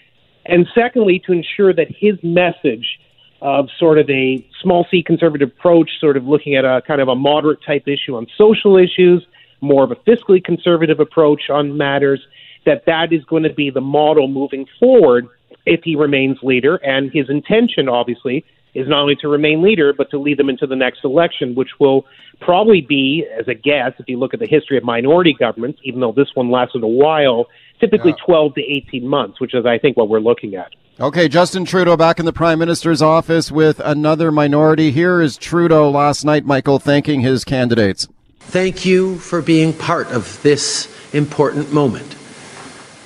And 0.46 0.68
secondly, 0.76 1.22
to 1.26 1.32
ensure 1.32 1.74
that 1.74 1.88
his 1.90 2.16
message 2.24 3.00
of 3.42 3.68
sort 3.78 4.00
of 4.00 4.10
a 4.10 4.46
small 4.62 4.88
c 4.90 5.04
conservative 5.04 5.50
approach, 5.50 5.90
sort 6.00 6.18
of 6.18 6.26
looking 6.26 6.56
at 6.56 6.66
a 6.66 6.82
kind 6.88 7.02
of 7.02 7.10
a 7.10 7.16
moderate 7.16 7.60
type 7.66 7.88
issue 7.88 8.16
on 8.16 8.28
social 8.38 8.78
issues, 8.78 9.26
more 9.62 9.84
of 9.84 9.92
a 9.92 9.96
fiscally 9.96 10.44
conservative 10.44 11.00
approach 11.00 11.50
on 11.50 11.78
matters, 11.78 12.22
that 12.66 12.86
that 12.86 13.12
is 13.12 13.24
going 13.26 13.44
to 13.44 13.54
be 13.54 13.70
the 13.70 13.82
model 13.82 14.28
moving 14.28 14.66
forward 14.80 15.28
if 15.66 15.82
he 15.84 15.96
remains 15.96 16.38
leader. 16.42 16.76
And 16.78 17.12
his 17.12 17.30
intention, 17.30 17.90
obviously, 17.90 18.46
is 18.74 18.88
not 18.88 19.02
only 19.02 19.16
to 19.18 19.28
remain 19.28 19.62
leader, 19.62 19.94
but 19.94 20.10
to 20.12 20.18
lead 20.18 20.38
them 20.38 20.50
into 20.50 20.66
the 20.66 20.76
next 20.76 21.04
election, 21.04 21.56
which 21.56 21.70
will 21.80 22.06
probably 22.40 22.82
be, 22.82 23.26
as 23.40 23.48
a 23.48 23.54
guess, 23.54 23.94
if 24.00 24.08
you 24.08 24.18
look 24.18 24.34
at 24.34 24.40
the 24.40 24.48
history 24.48 24.78
of 24.78 24.84
minority 24.84 25.36
governments, 25.38 25.80
even 25.84 26.00
though 26.00 26.12
this 26.12 26.30
one 26.34 26.50
lasted 26.50 26.84
a 26.84 26.88
while, 26.88 27.46
typically 27.80 28.14
12 28.26 28.56
to 28.56 28.62
18 28.62 29.08
months, 29.08 29.40
which 29.40 29.54
is, 29.54 29.66
I 29.66 29.78
think, 29.78 29.98
what 29.98 30.10
we're 30.10 30.20
looking 30.20 30.56
at. 30.56 30.72
Okay, 31.00 31.28
Justin 31.28 31.66
Trudeau 31.66 31.98
back 31.98 32.20
in 32.20 32.26
the 32.26 32.34
Prime 32.34 32.60
Minister's 32.60 33.02
office 33.02 33.52
with 33.52 33.80
another 33.80 34.32
minority. 34.32 34.92
Here 34.92 35.22
is 35.22 35.38
Trudeau 35.38 35.90
last 35.90 36.24
night, 36.24 36.46
Michael, 36.46 36.78
thanking 36.78 37.22
his 37.22 37.44
candidates. 37.44 38.08
Thank 38.40 38.86
you 38.86 39.18
for 39.18 39.42
being 39.42 39.74
part 39.74 40.08
of 40.08 40.42
this 40.44 40.88
important 41.14 41.74
moment. 41.74 42.16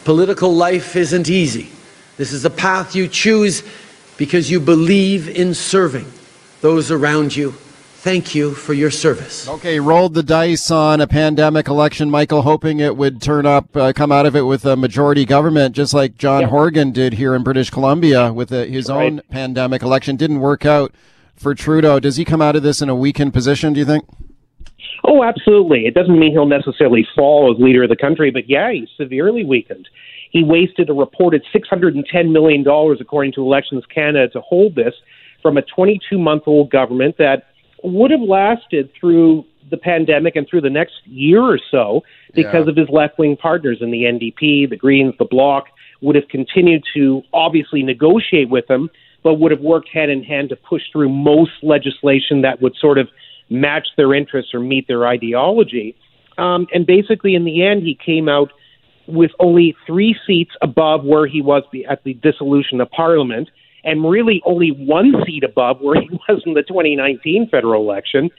Political 0.04 0.54
life 0.54 0.96
isn't 0.96 1.30
easy. 1.30 1.70
This 2.18 2.34
is 2.34 2.44
a 2.44 2.50
path 2.50 2.96
you 2.96 3.08
choose 3.08 3.64
because 4.18 4.50
you 4.52 4.60
believe 4.60 5.30
in 5.30 5.54
serving 5.54 6.12
those 6.62 6.92
around 6.92 7.36
you, 7.36 7.54
Thank 8.00 8.36
you 8.36 8.54
for 8.54 8.74
your 8.74 8.92
service. 8.92 9.50
Okay, 9.50 9.80
rolled 9.82 10.14
the 10.14 10.24
dice 10.24 10.72
on 10.72 11.02
a 11.02 11.08
pandemic 11.08 11.68
election, 11.68 12.10
Michael, 12.10 12.44
hoping 12.44 12.80
it 12.80 12.96
would 12.96 13.22
turn 13.22 13.46
up, 13.46 13.76
uh, 13.76 13.92
come 13.92 14.12
out 14.14 14.26
of 14.26 14.34
it 14.36 14.44
with 14.44 14.64
a 14.66 14.78
majority 14.78 15.26
government, 15.26 15.76
just 15.76 15.94
like 15.96 16.16
John 16.18 16.44
Horgan 16.44 16.92
did 16.92 17.14
here 17.14 17.34
in 17.36 17.44
British 17.44 17.70
Columbia 17.70 18.32
with 18.32 18.54
uh 18.54 18.64
his 18.64 18.88
Right. 18.88 19.08
own 19.08 19.22
pandemic 19.30 19.82
election. 19.82 20.16
Didn't 20.16 20.40
work 20.40 20.64
out 20.66 20.94
for 21.36 21.54
Trudeau. 21.56 22.00
Does 22.00 22.16
he 22.16 22.24
come 22.24 22.42
out 22.42 22.56
of 22.56 22.64
this 22.64 22.82
in 22.82 22.88
a 22.88 22.96
weakened 22.96 23.34
position, 23.34 23.74
do 23.74 23.80
you 23.80 23.86
think? 23.86 24.06
Oh, 25.04 25.24
absolutely. 25.24 25.86
It 25.88 25.94
doesn't 25.94 26.18
mean 26.18 26.32
he'll 26.32 26.46
necessarily 26.46 27.06
fall 27.16 27.54
as 27.54 27.62
leader 27.62 27.84
of 27.84 27.90
the 27.90 27.98
country, 27.98 28.30
but 28.32 28.48
yeah, 28.48 28.72
he's 28.72 28.90
severely 28.96 29.44
weakened. 29.44 29.90
He 30.32 30.44
wasted 30.44 30.90
a 30.90 30.94
reported 30.94 31.44
$610 31.54 32.32
million, 32.32 32.66
according 33.00 33.32
to 33.34 33.42
Elections 33.42 33.84
Canada, 33.94 34.28
to 34.30 34.42
hold 34.42 34.76
this 34.76 34.94
from 35.42 35.58
a 35.58 35.62
22 35.62 36.18
month 36.18 36.44
old 36.46 36.70
government 36.70 37.18
that 37.18 37.48
would 37.84 38.12
have 38.12 38.22
lasted 38.22 38.90
through 39.00 39.46
the 39.70 39.78
pandemic 39.78 40.36
and 40.36 40.48
through 40.48 40.62
the 40.62 40.70
next 40.70 40.96
year 41.06 41.42
or 41.42 41.60
so 41.72 42.04
because 42.34 42.66
Yeah. 42.66 42.72
of 42.72 42.76
his 42.78 42.90
left 42.90 43.18
wing 43.18 43.36
partners 43.36 43.82
in 43.82 43.92
the 43.92 44.06
NDP, 44.06 44.66
the 44.66 44.78
Greens, 44.78 45.14
the 45.20 45.26
Bloc, 45.26 45.68
would 46.02 46.16
have 46.16 46.28
continued 46.30 46.84
to 46.94 47.24
obviously 47.34 47.84
negotiate 47.84 48.50
with 48.50 48.70
him, 48.70 48.90
but 49.24 49.36
would 49.36 49.52
have 49.52 49.62
worked 49.62 49.90
hand 49.90 50.12
in 50.12 50.24
hand 50.24 50.50
to 50.50 50.56
push 50.56 50.84
through 50.92 51.10
most 51.10 51.52
legislation 51.64 52.42
that 52.42 52.62
would 52.62 52.76
sort 52.76 52.98
of 52.98 53.10
match 53.50 53.88
their 53.98 54.14
interests 54.14 54.54
or 54.54 54.60
meet 54.60 54.88
their 54.88 55.08
ideology. 55.08 55.96
Um, 56.38 56.68
and 56.74 56.86
basically, 56.86 57.36
in 57.36 57.44
the 57.46 57.64
end, 57.64 57.84
he 57.84 57.96
came 57.96 58.30
out 58.30 58.52
with 59.08 59.32
only 59.40 59.76
three 59.86 60.16
seats 60.26 60.52
above 60.62 61.04
where 61.04 61.28
he 61.28 61.42
was 61.42 61.64
at 61.90 62.04
the 62.04 62.14
dissolution 62.16 62.82
of 62.82 62.90
Parliament, 62.92 63.50
and 63.84 64.10
really 64.10 64.42
only 64.46 64.70
one 64.70 65.14
seat 65.26 65.44
above 65.44 65.80
where 65.82 66.00
he 66.02 66.10
was 66.10 66.42
in 66.46 66.54
the 66.54 66.64
2019 66.64 67.50
federal 67.50 67.82
election. 67.82 68.30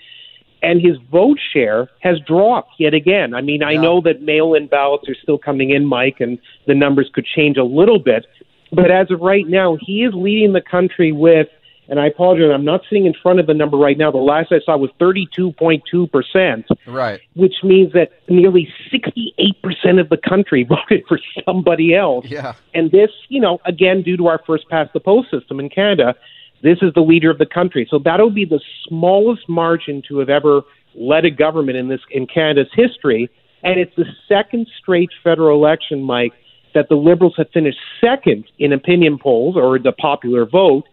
And 0.61 0.81
his 0.81 0.97
vote 1.13 1.39
share 1.53 1.89
has 2.01 2.19
dropped 2.27 2.73
yet 2.79 2.93
again. 2.93 3.33
I 3.33 3.43
mean, 3.43 3.63
I 3.63 3.75
know 3.75 4.01
that 4.01 4.23
mail 4.23 4.55
in 4.55 4.67
ballots 4.67 5.09
are 5.09 5.15
still 5.23 5.39
coming 5.39 5.71
in, 5.71 5.87
Mike, 5.87 6.17
and 6.19 6.37
the 6.67 6.75
numbers 6.75 7.09
could 7.15 7.25
change 7.25 7.57
a 7.57 7.63
little 7.63 8.01
bit. 8.01 8.27
But 8.73 8.91
as 8.91 9.09
of 9.13 9.21
right 9.21 9.47
now, 9.47 9.79
he 9.81 10.03
is 10.03 10.13
leading 10.15 10.53
the 10.53 10.61
country 10.61 11.13
with, 11.13 11.47
and 11.89 11.99
I 11.99 12.07
apologize, 12.07 12.51
I'm 12.53 12.65
not 12.65 12.83
seeing 12.91 13.07
in 13.07 13.15
front 13.15 13.41
of 13.41 13.47
the 13.47 13.55
number 13.55 13.79
right 13.79 13.97
now. 13.97 14.11
The 14.11 14.19
last 14.19 14.53
I 14.53 14.61
saw 14.65 14.77
was 14.77 14.91
32.2%, 15.01 16.65
Right. 16.87 17.21
which 17.35 17.55
means 17.65 17.93
that 17.95 18.11
nearly 18.29 18.69
68% 18.93 19.99
of 19.99 20.11
the 20.11 20.19
country 20.19 20.65
voted 20.69 21.05
for 21.09 21.19
somebody 21.45 21.95
else. 21.95 22.27
Yeah. 22.29 22.55
And 22.75 22.91
this, 22.91 23.11
you 23.29 23.41
know, 23.41 23.59
again, 23.65 24.03
due 24.03 24.19
to 24.19 24.27
our 24.27 24.41
first 24.47 24.69
past 24.69 24.93
the 24.93 25.01
post 25.01 25.31
system 25.31 25.59
in 25.61 25.71
Canada, 25.71 26.15
this 26.63 26.79
is 26.83 26.93
the 26.95 27.01
leader 27.01 27.31
of 27.31 27.39
the 27.39 27.47
country. 27.47 27.87
So 27.91 27.99
that'll 27.99 28.31
be 28.31 28.45
the 28.45 28.61
smallest 28.87 29.49
margin 29.49 30.03
to 30.09 30.19
have 30.19 30.29
ever 30.29 30.63
led 30.95 31.25
a 31.25 31.31
government 31.31 31.79
in 31.79 31.89
this 31.89 32.01
in 32.11 32.27
Canada's 32.27 32.69
history. 32.75 33.31
And 33.63 33.81
it's 33.81 33.95
the 33.97 34.07
second 34.29 34.69
straight 34.79 35.11
federal 35.25 35.57
election, 35.57 36.03
Mike, 36.03 36.33
that 36.75 36.89
the 36.89 36.97
Liberals 36.97 37.35
have 37.39 37.49
finished 37.51 37.79
second 38.01 38.45
in 38.59 38.73
opinion 38.73 39.19
polls 39.19 39.57
or 39.57 39.79
the 39.79 39.93
popular 39.93 40.45
vote 40.45 40.85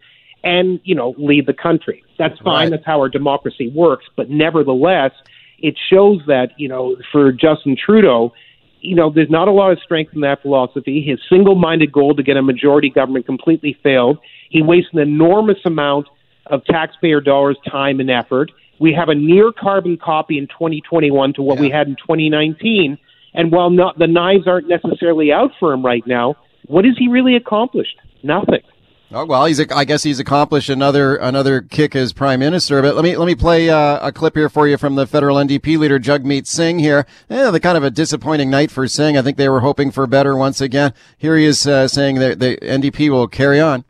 and, 0.46 0.80
you 0.84 0.94
know, 0.94 1.12
lead 1.18 1.46
the 1.46 1.52
country. 1.52 2.04
That's 2.18 2.38
fine. 2.38 2.66
Right. 2.66 2.70
That's 2.70 2.86
how 2.86 3.00
our 3.00 3.08
democracy 3.08 3.68
works. 3.68 4.06
But 4.14 4.30
nevertheless, 4.30 5.10
it 5.58 5.76
shows 5.90 6.20
that, 6.28 6.50
you 6.56 6.68
know, 6.68 6.96
for 7.10 7.32
Justin 7.32 7.76
Trudeau, 7.76 8.32
you 8.80 8.94
know, 8.94 9.10
there's 9.10 9.30
not 9.30 9.48
a 9.48 9.50
lot 9.50 9.72
of 9.72 9.80
strength 9.80 10.14
in 10.14 10.20
that 10.20 10.42
philosophy. 10.42 11.02
His 11.02 11.18
single 11.28 11.56
minded 11.56 11.90
goal 11.90 12.14
to 12.14 12.22
get 12.22 12.36
a 12.36 12.42
majority 12.42 12.90
government 12.90 13.26
completely 13.26 13.76
failed. 13.82 14.18
He 14.48 14.62
wastes 14.62 14.90
an 14.92 15.00
enormous 15.00 15.58
amount 15.64 16.06
of 16.46 16.64
taxpayer 16.66 17.20
dollars, 17.20 17.58
time, 17.68 17.98
and 17.98 18.08
effort. 18.08 18.52
We 18.78 18.92
have 18.92 19.08
a 19.08 19.16
near 19.16 19.50
carbon 19.50 19.96
copy 19.96 20.38
in 20.38 20.46
2021 20.46 21.32
to 21.34 21.42
what 21.42 21.58
we 21.58 21.70
had 21.70 21.88
in 21.88 21.96
2019. 21.96 22.98
And 23.34 23.50
while 23.50 23.70
not, 23.70 23.98
the 23.98 24.06
knives 24.06 24.46
aren't 24.46 24.68
necessarily 24.68 25.32
out 25.32 25.50
for 25.58 25.72
him 25.72 25.84
right 25.84 26.06
now, 26.06 26.36
what 26.66 26.84
has 26.84 26.96
he 26.96 27.08
really 27.08 27.34
accomplished? 27.34 27.96
Nothing. 28.22 28.62
Oh, 29.12 29.24
well, 29.24 29.44
he's. 29.44 29.60
I 29.60 29.84
guess 29.84 30.02
he's 30.02 30.18
accomplished 30.18 30.68
another 30.68 31.14
another 31.16 31.60
kick 31.60 31.94
as 31.94 32.12
prime 32.12 32.40
minister. 32.40 32.82
But 32.82 32.96
let 32.96 33.04
me 33.04 33.16
let 33.16 33.26
me 33.26 33.36
play 33.36 33.70
uh, 33.70 34.04
a 34.04 34.10
clip 34.10 34.34
here 34.34 34.48
for 34.48 34.66
you 34.66 34.76
from 34.76 34.96
the 34.96 35.06
federal 35.06 35.36
NDP 35.36 35.78
leader 35.78 36.00
Jagmeet 36.00 36.46
Singh 36.48 36.80
here. 36.80 37.06
Yeah, 37.28 37.52
the 37.52 37.60
kind 37.60 37.76
of 37.76 37.84
a 37.84 37.90
disappointing 37.90 38.50
night 38.50 38.72
for 38.72 38.88
Singh. 38.88 39.16
I 39.16 39.22
think 39.22 39.36
they 39.36 39.48
were 39.48 39.60
hoping 39.60 39.92
for 39.92 40.08
better 40.08 40.36
once 40.36 40.60
again. 40.60 40.92
Here 41.16 41.36
he 41.36 41.44
is 41.44 41.68
uh, 41.68 41.86
saying 41.86 42.16
that 42.16 42.40
the 42.40 42.56
NDP 42.56 43.08
will 43.10 43.28
carry 43.28 43.60
on. 43.60 43.84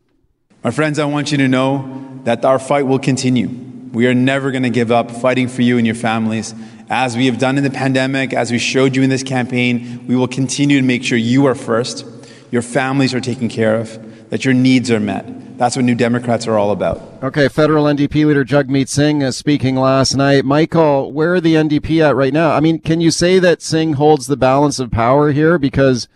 My 0.63 0.71
friends, 0.71 0.99
I 0.99 1.07
want 1.07 1.33
you 1.33 1.39
to 1.39 1.49
know 1.49 2.21
that 2.25 2.45
our 2.45 2.59
fight 2.59 2.87
will 2.87 2.99
continue. 2.99 3.49
We 3.93 4.07
are 4.09 4.15
never 4.15 4.51
going 4.51 4.65
to 4.65 4.71
give 4.71 4.91
up 4.91 5.11
fighting 5.11 5.49
for 5.49 5.63
you 5.63 5.79
and 5.79 5.87
your 5.87 5.95
families. 5.95 6.55
As 6.91 7.17
we 7.17 7.25
have 7.27 7.39
done 7.39 7.57
in 7.57 7.65
the 7.65 7.71
pandemic, 7.71 8.35
as 8.35 8.53
we 8.53 8.59
showed 8.59 8.95
you 8.95 9.03
in 9.03 9.09
this 9.09 9.23
campaign, 9.23 10.07
we 10.07 10.15
will 10.15 10.29
continue 10.29 10.79
to 10.79 10.87
make 10.87 11.05
sure 11.05 11.17
you 11.17 11.47
are 11.47 11.55
first, 11.55 12.05
your 12.51 12.63
families 12.63 13.15
are 13.15 13.21
taken 13.21 13.49
care 13.49 13.77
of, 13.77 13.99
that 14.31 14.45
your 14.45 14.55
needs 14.55 14.91
are 14.91 15.01
met. 15.01 15.59
That's 15.59 15.77
what 15.77 15.85
New 15.85 15.95
Democrats 15.95 16.47
are 16.47 16.59
all 16.59 16.71
about. 16.71 17.01
Okay, 17.23 17.49
federal 17.49 17.85
NDP 17.85 18.27
leader 18.27 18.45
Jagmeet 18.45 18.89
Singh 18.89 19.23
uh, 19.23 19.31
speaking 19.31 19.77
last 19.77 20.15
night. 20.15 20.45
Michael, 20.45 21.13
where 21.13 21.35
are 21.35 21.41
the 21.41 21.55
NDP 21.55 22.07
at 22.07 22.15
right 22.15 22.33
now? 22.33 22.51
I 22.51 22.61
mean, 22.61 22.79
can 22.79 23.01
you 23.01 23.11
say 23.11 23.39
that 23.39 23.63
Singh 23.63 23.95
holds 23.95 24.27
the 24.27 24.37
balance 24.37 24.79
of 24.79 24.91
power 24.91 25.33
here 25.33 25.59
because 25.59 26.09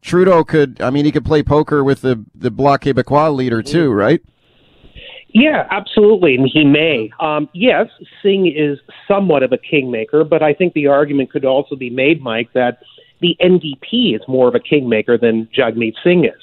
Trudeau 0.00 0.44
could? 0.44 0.80
I 0.80 0.88
mean, 0.88 1.04
he 1.04 1.12
could 1.12 1.26
play 1.26 1.42
poker 1.42 1.84
with 1.84 2.00
the 2.00 2.24
the 2.34 2.50
Bloc 2.50 2.82
Québécois 2.82 3.34
leader 3.34 3.62
too, 3.62 3.92
right? 3.92 4.22
Yeah, 5.32 5.66
absolutely, 5.70 6.34
and 6.34 6.48
he 6.52 6.64
may. 6.64 7.12
Um, 7.20 7.48
yes, 7.52 7.86
Singh 8.22 8.46
is 8.46 8.78
somewhat 9.06 9.42
of 9.42 9.52
a 9.52 9.58
kingmaker, 9.58 10.24
but 10.24 10.42
I 10.42 10.54
think 10.54 10.72
the 10.72 10.88
argument 10.88 11.30
could 11.30 11.44
also 11.44 11.76
be 11.76 11.90
made, 11.90 12.20
Mike, 12.20 12.52
that 12.54 12.78
the 13.20 13.36
NDP 13.40 14.16
is 14.16 14.22
more 14.26 14.48
of 14.48 14.54
a 14.54 14.60
kingmaker 14.60 15.16
than 15.16 15.48
Jagmeet 15.56 15.94
Singh 16.02 16.24
is. 16.24 16.40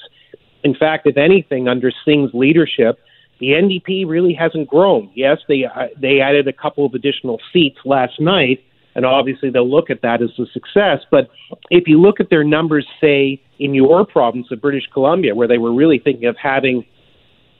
In 0.64 0.74
fact, 0.74 1.06
if 1.06 1.16
anything, 1.16 1.68
under 1.68 1.92
Singh's 2.04 2.32
leadership, 2.34 2.98
the 3.40 3.50
NDP 3.50 4.06
really 4.08 4.34
hasn't 4.34 4.68
grown. 4.68 5.10
Yes, 5.14 5.38
they 5.48 5.64
uh, 5.64 5.88
they 6.00 6.20
added 6.20 6.48
a 6.48 6.52
couple 6.52 6.84
of 6.84 6.94
additional 6.94 7.40
seats 7.52 7.78
last 7.84 8.20
night, 8.20 8.64
and 8.94 9.06
obviously 9.06 9.50
they'll 9.50 9.70
look 9.70 9.90
at 9.90 10.02
that 10.02 10.22
as 10.22 10.30
a 10.38 10.46
success. 10.52 11.00
But 11.10 11.30
if 11.70 11.86
you 11.86 12.00
look 12.00 12.18
at 12.18 12.30
their 12.30 12.42
numbers, 12.42 12.86
say 13.00 13.40
in 13.58 13.74
your 13.74 14.04
province 14.04 14.48
of 14.50 14.60
British 14.60 14.88
Columbia, 14.92 15.34
where 15.34 15.46
they 15.46 15.58
were 15.58 15.72
really 15.72 15.98
thinking 15.98 16.26
of 16.26 16.36
having 16.36 16.84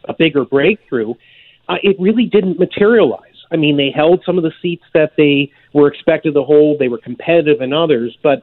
a 0.08 0.14
bigger 0.14 0.44
breakthrough, 0.44 1.14
uh, 1.68 1.76
it 1.82 1.96
really 2.00 2.26
didn't 2.26 2.58
materialize. 2.58 3.22
I 3.50 3.56
mean, 3.56 3.76
they 3.76 3.90
held 3.90 4.22
some 4.26 4.36
of 4.36 4.44
the 4.44 4.52
seats 4.60 4.84
that 4.94 5.12
they 5.16 5.52
were 5.72 5.88
expected 5.88 6.34
to 6.34 6.42
hold. 6.42 6.78
They 6.78 6.88
were 6.88 6.98
competitive 6.98 7.60
in 7.60 7.72
others, 7.72 8.16
but 8.22 8.42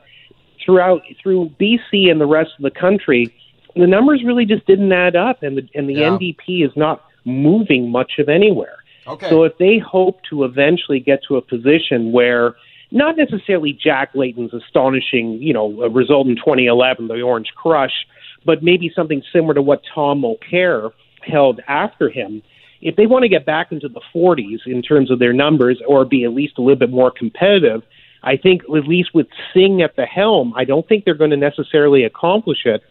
throughout 0.63 1.01
through 1.21 1.51
BC 1.59 2.09
and 2.09 2.19
the 2.19 2.25
rest 2.25 2.51
of 2.57 2.63
the 2.63 2.71
country, 2.71 3.33
the 3.75 3.88
numbers 3.88 4.23
really 4.23 4.45
just 4.45 4.65
didn't 4.65 4.91
add 4.91 5.15
up, 5.15 5.43
and 5.43 5.57
the 5.57 5.67
and 5.75 5.89
the 5.89 5.95
Yeah. 5.95 6.11
NDP 6.17 6.63
is 6.63 6.75
not 6.75 7.03
moving 7.25 7.89
much 7.91 8.13
of 8.19 8.29
anywhere. 8.29 8.77
Okay. 9.07 9.29
So 9.29 9.43
if 9.43 9.57
they 9.57 9.77
hope 9.77 10.21
to 10.29 10.43
eventually 10.43 10.99
get 10.99 11.21
to 11.27 11.38
a 11.38 11.41
position 11.41 12.11
where 12.11 12.55
not 12.91 13.17
necessarily 13.17 13.73
Jack 13.73 14.11
Layton's 14.15 14.53
astonishing, 14.53 15.41
you 15.41 15.53
know, 15.53 15.69
result 15.89 16.27
in 16.27 16.35
2011, 16.35 17.07
the 17.07 17.21
Orange 17.21 17.51
Crush, 17.55 18.05
but 18.45 18.63
maybe 18.63 18.91
something 18.95 19.21
similar 19.33 19.53
to 19.53 19.61
what 19.61 19.81
Tom 19.93 20.21
Mulcair 20.21 20.91
held 21.21 21.59
after 21.67 22.09
him. 22.09 22.41
If 22.81 22.95
they 22.95 23.07
want 23.07 23.23
to 23.23 23.29
get 23.29 23.45
back 23.45 23.71
into 23.71 23.89
the 23.89 24.01
40s 24.13 24.59
in 24.67 24.81
terms 24.81 25.09
of 25.09 25.19
their 25.19 25.33
numbers 25.33 25.81
or 25.88 26.05
be 26.05 26.23
at 26.23 26.33
least 26.33 26.57
a 26.57 26.61
little 26.61 26.75
bit 26.77 26.91
more 26.91 27.11
competitive, 27.11 27.81
I 28.23 28.38
think 28.38 28.63
at 28.63 28.88
least 28.88 29.13
with 29.13 29.27
Singh 29.53 29.81
at 29.81 29.95
the 29.95 30.05
helm, 30.05 30.53
I 30.55 30.65
don't 30.65 30.88
think 30.88 31.05
they're 31.05 31.15
going 31.15 31.31
to 31.31 31.38
necessarily 31.38 32.03
accomplish 32.03 32.65
it. 32.65 32.83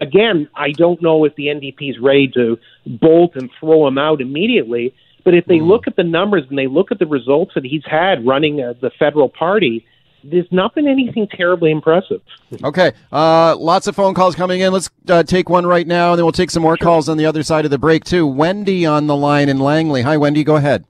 Again, 0.00 0.48
I 0.54 0.70
don't 0.72 1.02
know 1.02 1.24
if 1.24 1.34
the 1.34 1.46
NDP 1.46 1.90
is 1.90 1.98
ready 1.98 2.28
to 2.28 2.58
bolt 2.86 3.36
and 3.36 3.50
throw 3.58 3.86
him 3.86 3.98
out 3.98 4.20
immediately. 4.20 4.94
But 5.24 5.34
if 5.34 5.44
they 5.46 5.60
look 5.60 5.86
at 5.86 5.96
the 5.96 6.04
numbers 6.04 6.44
and 6.48 6.56
they 6.58 6.68
look 6.68 6.90
at 6.90 6.98
the 6.98 7.06
results 7.06 7.52
that 7.54 7.64
he's 7.64 7.84
had 7.84 8.26
running 8.26 8.62
uh, 8.62 8.74
the 8.80 8.90
federal 8.98 9.28
party, 9.28 9.84
there's 10.24 10.46
not 10.50 10.74
been 10.74 10.88
anything 10.88 11.28
terribly 11.28 11.70
impressive. 11.70 12.20
Okay, 12.64 12.92
uh, 13.12 13.56
lots 13.56 13.86
of 13.86 13.96
phone 13.96 14.14
calls 14.14 14.34
coming 14.34 14.60
in. 14.60 14.72
Let's 14.72 14.90
uh, 15.08 15.22
take 15.22 15.48
one 15.48 15.66
right 15.66 15.86
now, 15.86 16.12
and 16.12 16.18
then 16.18 16.24
we'll 16.24 16.32
take 16.32 16.50
some 16.50 16.62
more 16.62 16.76
calls 16.76 17.08
on 17.08 17.16
the 17.16 17.26
other 17.26 17.42
side 17.42 17.64
of 17.64 17.70
the 17.70 17.78
break 17.78 18.04
too. 18.04 18.26
Wendy 18.26 18.86
on 18.86 19.06
the 19.06 19.16
line 19.16 19.48
in 19.48 19.58
Langley. 19.58 20.02
Hi, 20.02 20.16
Wendy. 20.16 20.44
Go 20.44 20.56
ahead. 20.56 20.84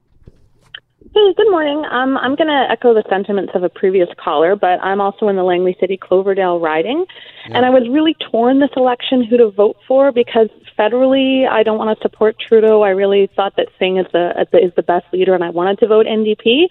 Hey, 1.19 1.35
good 1.35 1.51
morning. 1.51 1.85
Um, 1.91 2.17
I'm 2.17 2.37
going 2.37 2.47
to 2.47 2.71
echo 2.71 2.95
the 2.95 3.03
sentiments 3.11 3.51
of 3.57 3.65
a 3.65 3.69
previous 3.69 4.09
caller, 4.23 4.55
but 4.55 4.79
I'm 4.85 5.01
also 5.01 5.27
in 5.27 5.35
the 5.35 5.43
Langley 5.43 5.77
City 5.81 5.97
Cloverdale 5.97 6.61
riding, 6.61 7.07
and 7.47 7.67
I 7.67 7.71
was 7.71 7.89
really 7.91 8.15
torn 8.31 8.61
this 8.61 8.71
election 8.77 9.25
who 9.25 9.37
to 9.37 9.51
vote 9.51 9.77
for 9.89 10.13
because 10.13 10.49
federally 10.79 11.49
I 11.49 11.65
don't 11.65 11.77
want 11.77 11.99
to 11.99 12.01
support 12.01 12.37
Trudeau. 12.39 12.83
I 12.83 12.91
really 12.91 13.29
thought 13.35 13.57
that 13.57 13.67
Singh 13.81 13.97
is 13.97 14.07
the 14.13 14.47
is 14.53 14.73
the 14.77 14.85
best 14.85 15.07
leader, 15.13 15.35
and 15.35 15.43
I 15.43 15.51
wanted 15.51 15.81
to 15.81 15.89
vote 15.89 16.07
NDP. 16.07 16.69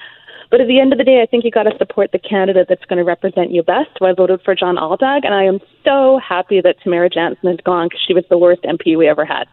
But 0.50 0.62
at 0.62 0.68
the 0.68 0.80
end 0.80 0.94
of 0.94 0.98
the 0.98 1.04
day, 1.04 1.22
I 1.22 1.26
think 1.26 1.44
you 1.44 1.52
got 1.52 1.64
to 1.64 1.78
support 1.78 2.14
the 2.14 2.20
candidate 2.20 2.68
that's 2.70 2.86
going 2.86 3.00
to 3.00 3.04
represent 3.04 3.52
you 3.52 3.64
best. 3.64 3.90
So 4.00 4.06
I 4.06 4.14
voted 4.14 4.40
for 4.46 4.56
John 4.56 4.78
Aldag, 4.78 5.26
and 5.26 5.34
I 5.34 5.44
am 5.44 5.60
so 5.84 6.22
happy 6.26 6.62
that 6.62 6.80
Tamara 6.82 7.10
Jansen 7.10 7.50
is 7.50 7.60
gone 7.66 7.88
because 7.88 8.02
she 8.08 8.14
was 8.14 8.24
the 8.30 8.38
worst 8.38 8.62
MP 8.62 8.98
we 8.98 9.10
ever 9.10 9.26
had. 9.26 9.50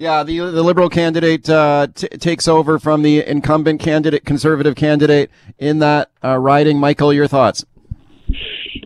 Yeah, 0.00 0.22
the 0.22 0.38
the 0.38 0.62
liberal 0.62 0.88
candidate 0.88 1.50
uh, 1.50 1.88
t- 1.94 2.08
takes 2.08 2.48
over 2.48 2.78
from 2.78 3.02
the 3.02 3.22
incumbent 3.22 3.80
candidate, 3.80 4.24
conservative 4.24 4.74
candidate 4.74 5.30
in 5.58 5.80
that 5.80 6.10
uh, 6.24 6.38
riding. 6.38 6.78
Michael, 6.78 7.12
your 7.12 7.26
thoughts? 7.26 7.66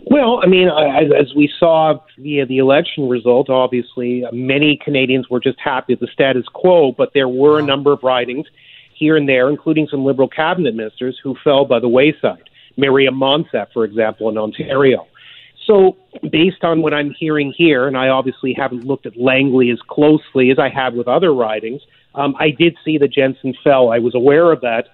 Well, 0.06 0.40
I 0.42 0.48
mean, 0.48 0.66
as, 0.66 1.12
as 1.16 1.32
we 1.36 1.48
saw 1.60 2.00
via 2.18 2.46
the 2.46 2.58
election 2.58 3.08
result, 3.08 3.48
obviously 3.48 4.24
many 4.32 4.76
Canadians 4.84 5.30
were 5.30 5.38
just 5.38 5.60
happy 5.60 5.92
with 5.92 6.00
the 6.00 6.08
status 6.12 6.46
quo, 6.52 6.90
but 6.90 7.12
there 7.14 7.28
were 7.28 7.60
a 7.60 7.62
number 7.62 7.92
of 7.92 8.02
ridings 8.02 8.48
here 8.92 9.16
and 9.16 9.28
there, 9.28 9.48
including 9.48 9.86
some 9.88 10.04
Liberal 10.04 10.28
cabinet 10.28 10.74
ministers 10.74 11.16
who 11.22 11.36
fell 11.44 11.64
by 11.64 11.78
the 11.78 11.88
wayside. 11.88 12.42
Maryam 12.76 13.14
Monsef, 13.14 13.68
for 13.72 13.84
example, 13.84 14.28
in 14.30 14.36
Ontario. 14.36 15.06
So, 15.64 15.96
based 16.30 16.64
on 16.64 16.82
what 16.82 16.94
I'm 16.94 17.10
hearing 17.10 17.52
here, 17.56 17.86
and 17.86 17.96
I 17.96 18.08
obviously 18.08 18.52
haven't 18.52 18.84
looked 18.84 19.06
at 19.06 19.16
Langley 19.16 19.70
as 19.70 19.80
closely 19.88 20.50
as 20.50 20.58
I 20.58 20.68
have 20.68 20.94
with 20.94 21.08
other 21.08 21.32
ridings, 21.34 21.82
um, 22.14 22.34
I 22.38 22.50
did 22.50 22.76
see 22.84 22.98
that 22.98 23.12
Jansen 23.12 23.54
fell. 23.64 23.90
I 23.90 23.98
was 23.98 24.14
aware 24.14 24.52
of 24.52 24.60
that. 24.60 24.88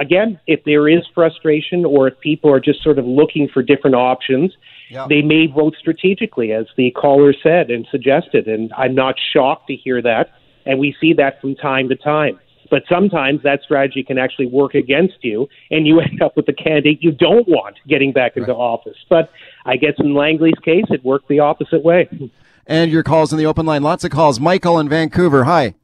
Again, 0.00 0.40
if 0.46 0.64
there 0.64 0.88
is 0.88 1.06
frustration 1.14 1.84
or 1.84 2.08
if 2.08 2.18
people 2.20 2.50
are 2.50 2.60
just 2.60 2.82
sort 2.82 2.98
of 2.98 3.06
looking 3.06 3.48
for 3.48 3.62
different 3.62 3.94
options, 3.94 4.56
Yeah. 4.90 5.06
they 5.08 5.22
may 5.22 5.46
vote 5.46 5.76
strategically, 5.78 6.52
as 6.52 6.66
the 6.76 6.90
caller 6.92 7.34
said 7.42 7.70
and 7.70 7.86
suggested. 7.90 8.46
And 8.46 8.72
I'm 8.76 8.94
not 8.94 9.16
shocked 9.32 9.66
to 9.68 9.76
hear 9.76 10.00
that. 10.02 10.30
And 10.64 10.78
we 10.78 10.96
see 11.00 11.12
that 11.14 11.40
from 11.40 11.54
time 11.56 11.88
to 11.88 11.96
time. 11.96 12.38
But 12.72 12.84
sometimes 12.88 13.42
that 13.42 13.60
strategy 13.62 14.02
can 14.02 14.16
actually 14.16 14.46
work 14.46 14.74
against 14.74 15.16
you, 15.20 15.46
and 15.70 15.86
you 15.86 16.00
end 16.10 16.22
up 16.22 16.36
with 16.36 16.46
the 16.46 16.54
candidate 16.54 17.02
you 17.02 17.12
don't 17.12 17.46
want 17.46 17.76
getting 17.86 18.12
back 18.12 18.34
into 18.34 18.54
office. 18.54 18.96
But 19.10 19.30
I 19.66 19.76
guess 19.76 19.92
in 19.98 20.14
Langley's 20.14 20.58
case, 20.64 20.86
it 20.88 21.04
worked 21.04 21.28
the 21.28 21.38
opposite 21.38 21.84
way. 21.84 22.08
And 22.64 22.92
your 22.92 23.02
calls 23.02 23.32
in 23.32 23.38
the 23.38 23.46
open 23.46 23.66
line. 23.66 23.82
Lots 23.82 24.04
of 24.04 24.12
calls. 24.12 24.38
Michael 24.38 24.78
in 24.78 24.88
Vancouver. 24.88 25.42
Hi. 25.42 25.74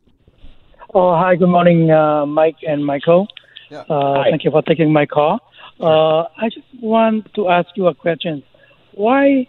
Oh, 0.95 1.17
hi. 1.17 1.35
Good 1.35 1.49
morning, 1.49 1.91
uh, 1.91 2.25
Mike 2.25 2.59
and 2.63 2.87
Michael. 2.87 3.27
Uh, 3.69 4.23
thank 4.31 4.45
you 4.45 4.53
for 4.53 4.63
taking 4.63 4.93
my 4.93 5.05
call. 5.05 5.41
Uh, 5.81 6.29
I 6.41 6.49
just 6.55 6.69
want 6.81 7.35
to 7.35 7.49
ask 7.49 7.69
you 7.75 7.89
a 7.89 7.95
question. 7.97 8.45
Why, 8.93 9.49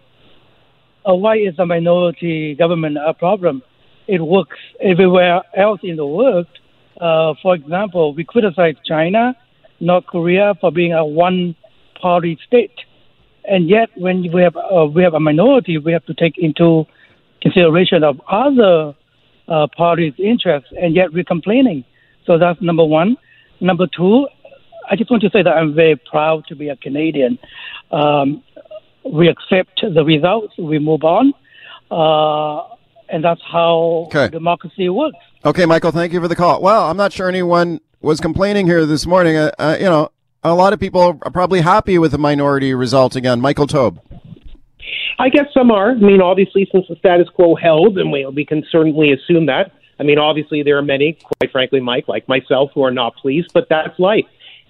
uh, 1.08 1.14
why 1.14 1.36
is 1.36 1.54
a 1.60 1.68
minority 1.68 2.56
government 2.56 2.98
a 2.98 3.14
problem? 3.14 3.62
It 4.08 4.22
works 4.24 4.58
everywhere 4.82 5.44
else 5.56 5.82
in 5.84 5.98
the 5.98 6.08
world. 6.08 6.48
Uh, 7.00 7.34
for 7.42 7.56
example, 7.56 8.14
we 8.14 8.24
criticize 8.24 8.76
China, 8.86 9.36
North 9.80 10.06
Korea 10.08 10.54
for 10.60 10.72
being 10.72 10.94
a 10.94 11.06
one-party 11.06 12.38
state, 12.46 12.74
and 13.46 13.70
yet 13.70 13.90
when 13.96 14.32
we 14.32 14.42
have 14.42 14.56
uh, 14.58 14.86
we 14.86 15.02
have 15.04 15.14
a 15.14 15.20
minority, 15.20 15.78
we 15.78 15.94
have 15.94 16.06
to 16.06 16.14
take 16.14 16.38
into 16.38 16.86
consideration 17.42 18.04
of 18.04 18.20
other 18.30 18.94
uh, 19.48 19.68
parties' 19.76 20.14
interests, 20.18 20.70
and 20.80 20.96
yet 20.96 21.14
we're 21.14 21.24
complaining. 21.24 21.86
So 22.26 22.38
that's 22.38 22.62
number 22.62 22.84
one. 22.86 23.18
Number 23.62 23.88
two, 23.88 24.28
I 24.90 24.96
just 24.96 25.10
want 25.10 25.24
to 25.24 25.30
say 25.30 25.42
that 25.42 25.56
I'm 25.56 25.74
very 25.74 25.96
proud 25.96 26.46
to 26.48 26.56
be 26.56 26.68
a 26.70 26.76
Canadian. 26.76 27.40
Um, 27.92 28.44
we 29.06 29.30
accept 29.30 29.82
the 29.82 30.04
results, 30.04 30.54
we 30.58 30.78
move 30.80 31.04
on, 31.04 31.34
uh, 31.90 32.76
and 33.08 33.24
that's 33.24 33.42
how 33.42 34.08
Okay. 34.08 34.28
democracy 34.30 34.90
works. 34.90 35.18
Okay, 35.46 35.66
Michael, 35.66 35.92
thank 35.92 36.12
you 36.12 36.20
for 36.20 36.28
the 36.28 36.36
call. 36.36 36.62
Well, 36.62 36.90
I'm 36.90 36.98
not 36.98 37.14
sure 37.14 37.30
anyone 37.30 37.80
was 38.02 38.20
complaining 38.20 38.68
here 38.68 38.86
this 38.86 39.06
morning. 39.06 39.38
Uh, 39.38 39.52
uh, 39.58 39.78
you 39.80 39.86
know, 39.86 40.12
a 40.44 40.54
lot 40.54 40.74
of 40.74 40.82
people 40.82 41.18
are 41.22 41.32
probably 41.32 41.62
happy 41.62 41.98
with 41.98 42.12
the 42.12 42.18
minority 42.18 42.74
result 42.74 43.16
again. 43.16 43.40
Michael 43.40 43.66
Taube. 43.66 44.02
I 45.18 45.30
guess 45.30 45.46
some 45.54 45.72
are. 45.72 45.92
I 45.92 45.96
mean, 45.96 46.22
obviously, 46.22 46.68
since 46.74 46.88
the 46.90 46.98
status 46.98 47.30
quo 47.30 47.56
held, 47.56 47.98
and 47.98 48.12
we, 48.12 48.26
we 48.26 48.44
can 48.44 48.66
certainly 48.70 49.14
assume 49.14 49.46
that. 49.46 49.72
I 49.98 50.04
mean, 50.04 50.18
obviously, 50.18 50.62
there 50.62 50.78
are 50.78 50.82
many, 50.82 51.14
quite 51.14 51.52
frankly, 51.54 51.80
Mike, 51.80 52.10
like 52.10 52.28
myself, 52.28 52.72
who 52.74 52.84
are 52.84 52.92
not 52.92 53.16
pleased, 53.16 53.52
but 53.54 53.68
that's 53.70 53.98
life. 53.98 54.26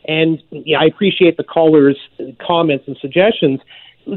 And 0.08 0.42
yeah, 0.52 0.80
I 0.80 0.86
appreciate 0.86 1.38
the 1.38 1.44
callers' 1.44 1.98
comments 2.46 2.86
and 2.88 2.96
suggestions. 3.02 3.60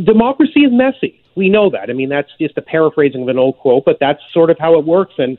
Democracy 0.05 0.61
is 0.61 0.73
messy. 0.73 1.19
We 1.35 1.49
know 1.49 1.71
that. 1.71 1.89
I 1.89 1.95
mean, 1.95 2.11
that's 2.11 2.31
just 2.39 2.59
a 2.59 2.63
paraphrasing 2.63 3.23
of 3.23 3.29
an 3.29 3.39
old 3.39 3.59
quote, 3.59 3.87
but 3.87 3.97
that's 4.01 4.21
sort 4.35 4.51
of 4.51 4.59
how 4.59 4.79
it 4.79 4.85
works. 4.85 5.15
And 5.17 5.39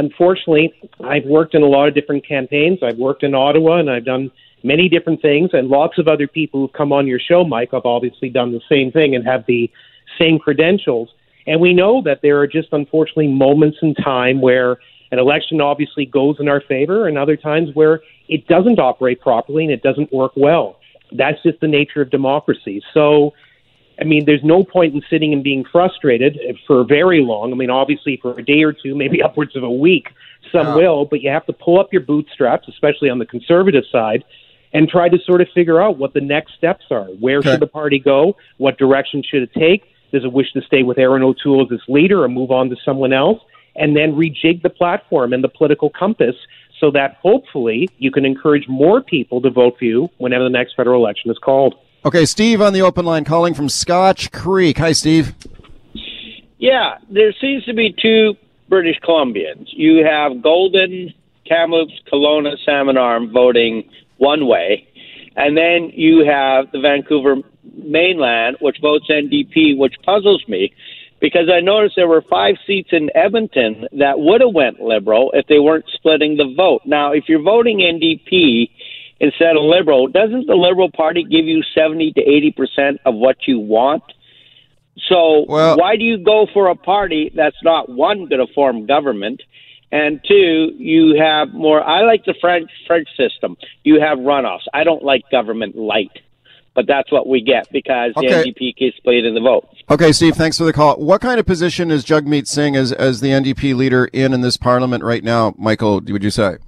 unfortunately, 0.00 0.72
I've 1.04 1.24
worked 1.24 1.54
in 1.54 1.62
a 1.62 1.66
lot 1.66 1.86
of 1.88 1.94
different 1.94 2.26
campaigns. 2.26 2.80
I've 2.82 2.98
worked 2.98 3.22
in 3.22 3.34
Ottawa, 3.34 3.78
and 3.78 3.90
I've 3.90 4.04
done 4.04 4.30
many 4.62 4.88
different 4.88 5.22
things. 5.22 5.50
And 5.52 5.68
lots 5.68 5.98
of 5.98 6.08
other 6.08 6.26
people 6.26 6.60
who've 6.60 6.72
come 6.72 6.92
on 6.92 7.06
your 7.06 7.20
show, 7.20 7.44
Mike, 7.44 7.70
have 7.72 7.86
obviously 7.86 8.28
done 8.28 8.52
the 8.52 8.60
same 8.68 8.90
thing 8.90 9.14
and 9.14 9.24
have 9.26 9.44
the 9.46 9.70
same 10.18 10.38
credentials. 10.38 11.10
And 11.46 11.60
we 11.60 11.72
know 11.72 12.02
that 12.04 12.20
there 12.22 12.38
are 12.40 12.46
just 12.46 12.68
unfortunately 12.72 13.28
moments 13.28 13.78
in 13.82 13.94
time 13.94 14.40
where 14.40 14.78
an 15.12 15.18
election 15.18 15.60
obviously 15.60 16.06
goes 16.06 16.36
in 16.38 16.48
our 16.48 16.60
favor, 16.60 17.08
and 17.08 17.18
other 17.18 17.36
times 17.36 17.70
where 17.74 18.00
it 18.28 18.46
doesn't 18.46 18.78
operate 18.78 19.20
properly 19.20 19.64
and 19.64 19.72
it 19.72 19.82
doesn't 19.82 20.12
work 20.12 20.32
well. 20.36 20.78
That's 21.12 21.42
just 21.42 21.60
the 21.60 21.66
nature 21.66 22.00
of 22.00 22.10
democracy. 22.10 22.80
So, 22.94 23.32
I 24.00 24.04
mean, 24.04 24.24
there's 24.24 24.42
no 24.42 24.64
point 24.64 24.94
in 24.94 25.02
sitting 25.10 25.32
and 25.32 25.44
being 25.44 25.64
frustrated 25.70 26.38
for 26.66 26.84
very 26.84 27.20
long. 27.22 27.52
I 27.52 27.56
mean, 27.56 27.70
obviously 27.70 28.18
for 28.22 28.38
a 28.38 28.42
day 28.44 28.62
or 28.62 28.72
two, 28.72 28.94
maybe 28.94 29.22
upwards 29.28 29.54
of 29.56 29.62
a 29.62 29.70
week, 29.70 30.08
some 30.52 30.68
Yeah. 30.68 30.74
will, 30.74 31.04
but 31.04 31.20
you 31.20 31.30
have 31.30 31.44
to 31.46 31.52
pull 31.52 31.78
up 31.78 31.92
your 31.92 32.02
bootstraps, 32.02 32.66
especially 32.68 33.10
on 33.10 33.18
the 33.18 33.26
conservative 33.26 33.84
side, 33.92 34.24
and 34.72 34.88
try 34.88 35.08
to 35.08 35.18
sort 35.26 35.40
of 35.40 35.48
figure 35.54 35.82
out 35.82 35.98
what 35.98 36.14
the 36.14 36.20
next 36.20 36.54
steps 36.54 36.84
are. 36.90 37.04
Where 37.20 37.38
Okay. 37.40 37.50
should 37.50 37.60
the 37.60 37.66
party 37.66 37.98
go? 37.98 38.36
What 38.58 38.78
direction 38.78 39.22
should 39.22 39.42
it 39.42 39.52
take? 39.52 39.82
Does 40.12 40.24
it 40.24 40.32
wish 40.32 40.52
to 40.52 40.62
stay 40.62 40.82
with 40.82 40.98
Erin 40.98 41.22
O'Toole 41.22 41.62
as 41.66 41.70
its 41.70 41.88
leader 41.88 42.22
or 42.24 42.28
move 42.28 42.50
on 42.50 42.70
to 42.70 42.76
someone 42.84 43.12
else? 43.12 43.40
And 43.76 43.96
then 43.96 44.14
rejig 44.14 44.62
the 44.62 44.70
platform 44.70 45.32
and 45.32 45.44
the 45.44 45.48
political 45.48 45.90
compass 45.90 46.34
so 46.80 46.90
that 46.92 47.18
hopefully 47.22 47.88
you 47.98 48.10
can 48.10 48.24
encourage 48.24 48.66
more 48.66 49.00
people 49.02 49.40
to 49.42 49.50
vote 49.50 49.78
for 49.78 49.84
you 49.84 50.08
whenever 50.18 50.44
the 50.44 50.50
next 50.50 50.74
federal 50.74 51.00
election 51.04 51.30
is 51.30 51.38
called. 51.38 51.74
Okay, 52.02 52.24
Steve 52.24 52.62
on 52.62 52.72
the 52.72 52.80
open 52.80 53.04
line 53.04 53.24
calling 53.24 53.52
from 53.52 53.68
Scotch 53.68 54.32
Creek. 54.32 54.78
Hi, 54.78 54.92
Steve. 54.92 55.34
Yeah, 56.56 56.96
there 57.10 57.34
seems 57.38 57.62
to 57.66 57.74
be 57.74 57.94
two 58.00 58.36
British 58.70 58.98
Columbians. 59.00 59.66
You 59.72 60.02
have 60.06 60.42
Golden, 60.42 61.12
Kamloops, 61.46 61.92
Kelowna, 62.10 62.56
Salmon 62.64 62.96
Arm 62.96 63.30
voting 63.30 63.90
one 64.16 64.46
way, 64.46 64.88
and 65.36 65.58
then 65.58 65.90
you 65.94 66.24
have 66.24 66.72
the 66.72 66.80
Vancouver 66.80 67.36
mainland, 67.74 68.56
which 68.62 68.78
votes 68.80 69.04
NDP, 69.10 69.76
which 69.76 69.94
puzzles 70.02 70.42
me 70.48 70.72
because 71.20 71.50
I 71.54 71.60
noticed 71.60 71.96
there 71.96 72.08
were 72.08 72.22
five 72.22 72.54
seats 72.66 72.88
in 72.92 73.10
Edmonton 73.14 73.86
that 73.98 74.18
would 74.18 74.40
have 74.40 74.54
went 74.54 74.80
Liberal 74.80 75.30
if 75.34 75.46
they 75.48 75.58
weren't 75.58 75.84
splitting 75.92 76.38
the 76.38 76.54
vote. 76.56 76.80
Now, 76.86 77.12
if 77.12 77.24
you're 77.28 77.42
voting 77.42 77.80
NDP 77.80 78.70
instead 79.20 79.56
of 79.56 79.62
Liberal, 79.62 80.08
doesn't 80.08 80.46
the 80.46 80.54
Liberal 80.54 80.90
Party 80.90 81.22
give 81.22 81.44
you 81.44 81.62
70 81.74 82.12
to 82.12 82.20
80 82.20 82.52
percent 82.52 83.00
of 83.04 83.14
what 83.14 83.36
you 83.46 83.58
want? 83.60 84.02
So 85.08 85.44
why 85.76 85.96
do 85.96 86.04
you 86.04 86.18
go 86.18 86.46
for 86.52 86.68
a 86.68 86.74
party 86.76 87.30
that's 87.34 87.56
not 87.62 87.88
one 87.88 88.26
going 88.28 88.44
to 88.46 88.52
form 88.52 88.86
government, 88.86 89.40
and 89.92 90.20
two, 90.26 90.72
you 90.76 91.16
have 91.20 91.52
more? 91.52 91.82
I 91.82 92.02
like 92.02 92.24
the 92.24 92.34
French 92.40 92.70
French 92.86 93.08
system. 93.16 93.56
You 93.82 94.00
have 94.00 94.18
runoffs. 94.18 94.66
I 94.74 94.84
don't 94.84 95.02
like 95.02 95.22
government 95.30 95.76
light, 95.76 96.10
but 96.74 96.86
that's 96.86 97.10
what 97.10 97.26
we 97.28 97.40
get 97.40 97.66
because 97.72 98.12
Okay. 98.16 98.28
the 98.28 98.52
NDP 98.52 98.76
gets 98.76 98.98
played 99.00 99.24
in 99.24 99.34
the 99.34 99.40
vote. 99.40 99.68
Okay, 99.90 100.12
Steve, 100.12 100.36
thanks 100.36 100.58
for 100.58 100.64
the 100.64 100.72
call. 100.72 100.96
What 100.96 101.20
kind 101.20 101.40
of 101.40 101.46
position 101.46 101.90
is 101.90 102.04
Jagmeet 102.04 102.46
Singh 102.46 102.76
as, 102.76 102.92
as 102.92 103.20
the 103.20 103.28
NDP 103.30 103.74
leader 103.74 104.04
in 104.12 104.32
in 104.34 104.40
this 104.42 104.56
parliament 104.56 105.02
right 105.02 105.24
now, 105.24 105.54
Michael, 105.56 105.94
would 106.00 106.22
you 106.22 106.30
say? 106.30 106.58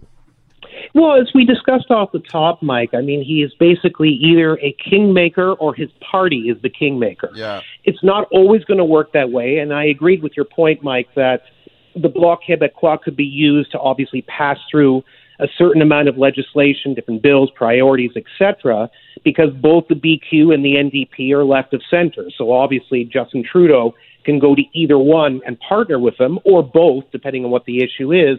Well, 0.95 1.21
as 1.21 1.29
we 1.35 1.45
discussed 1.45 1.91
off 1.91 2.13
the 2.13 2.19
top, 2.19 2.63
Mike, 2.63 2.91
I 2.93 3.01
mean, 3.01 3.25
he 3.25 3.43
is 3.43 3.53
basically 3.55 4.11
either 4.11 4.59
a 4.59 4.73
kingmaker 4.73 5.53
or 5.53 5.75
his 5.75 5.89
party 6.01 6.51
is 6.51 6.61
the 6.61 6.69
kingmaker. 6.69 7.31
Yeah. 7.35 7.63
It's 7.85 8.03
not 8.03 8.29
always 8.31 8.63
going 8.65 8.79
to 8.79 8.85
work 8.85 9.13
that 9.13 9.31
way, 9.31 9.59
and 9.59 9.73
I 9.73 9.85
agreed 9.87 10.23
with 10.23 10.33
your 10.37 10.45
point, 10.45 10.83
Mike, 10.83 11.09
that 11.15 11.45
the 11.95 12.09
Bloc 12.09 12.41
Québécois 12.47 13.01
could 13.01 13.17
be 13.17 13.25
used 13.25 13.73
to 13.73 13.79
obviously 13.79 14.23
pass 14.23 14.59
through 14.71 15.03
a 15.41 15.47
certain 15.57 15.83
amount 15.83 16.09
of 16.09 16.19
legislation, 16.19 16.95
different 16.95 17.23
bills, 17.23 17.51
priorities, 17.55 18.13
etc., 18.15 18.91
because 19.25 19.51
both 19.61 19.89
the 19.89 19.95
BQ 19.95 20.53
and 20.55 20.65
the 20.65 20.75
NDP 20.75 21.33
are 21.33 21.45
left 21.45 21.73
of 21.75 21.83
center. 21.91 22.27
So 22.37 22.53
obviously, 22.53 23.05
Justin 23.05 23.45
Trudeau 23.51 23.95
can 24.25 24.39
go 24.39 24.55
to 24.55 24.63
either 24.73 24.99
one 24.99 25.41
and 25.47 25.59
partner 25.61 25.99
with 25.99 26.17
them, 26.19 26.39
or 26.45 26.63
both, 26.63 27.05
depending 27.13 27.45
on 27.45 27.51
what 27.51 27.65
the 27.65 27.83
issue 27.83 28.13
is, 28.13 28.39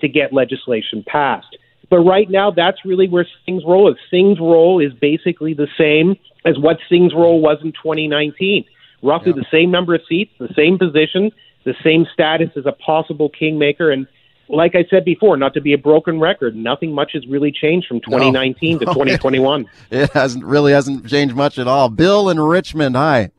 to 0.00 0.08
get 0.08 0.32
legislation 0.32 1.02
passed. 1.06 1.56
But 1.90 1.98
right 2.00 2.28
now, 2.28 2.50
that's 2.50 2.84
really 2.84 3.08
where 3.08 3.26
Singh's 3.44 3.64
role 3.64 3.90
is. 3.90 3.96
Singh's 4.10 4.40
role 4.40 4.80
is 4.80 4.92
basically 4.94 5.54
the 5.54 5.68
same 5.78 6.16
as 6.44 6.58
what 6.58 6.78
Singh's 6.88 7.14
role 7.14 7.40
was 7.40 7.58
in 7.62 7.72
2019. 7.72 8.64
Roughly 9.02 9.32
the 9.32 9.44
same 9.50 9.70
number 9.70 9.94
of 9.94 10.00
seats, 10.08 10.32
the 10.38 10.52
same 10.56 10.78
position, 10.78 11.30
the 11.64 11.74
same 11.84 12.06
status 12.12 12.50
as 12.56 12.64
a 12.66 12.72
possible 12.72 13.28
kingmaker. 13.28 13.90
And 13.90 14.06
like 14.48 14.74
I 14.74 14.84
said 14.88 15.04
before, 15.04 15.36
not 15.36 15.52
to 15.54 15.60
be 15.60 15.74
a 15.74 15.78
broken 15.78 16.20
record, 16.20 16.56
nothing 16.56 16.92
much 16.92 17.12
has 17.12 17.26
really 17.26 17.52
changed 17.52 17.86
from 17.86 18.00
2019 18.00 18.78
to 18.80 18.84
2021. 18.86 19.66
It 19.90 20.10
hasn't 20.12 20.44
really 20.44 20.72
hasn't 20.72 21.06
changed 21.06 21.34
much 21.34 21.58
at 21.58 21.68
all. 21.68 21.90
Bill 21.90 22.30
in 22.30 22.40
Richmond, 22.40 22.96
hi. 22.96 23.30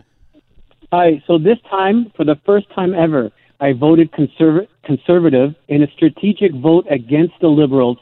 Hi. 0.91 1.23
So 1.25 1.37
this 1.37 1.57
time, 1.69 2.11
for 2.15 2.23
the 2.23 2.35
first 2.45 2.69
time 2.73 2.93
ever, 2.93 3.31
I 3.59 3.73
voted 3.73 4.11
conserv- 4.11 4.67
conservative 4.83 5.55
in 5.67 5.81
a 5.81 5.87
strategic 5.91 6.53
vote 6.53 6.85
against 6.89 7.33
the 7.41 7.47
liberals, 7.47 7.97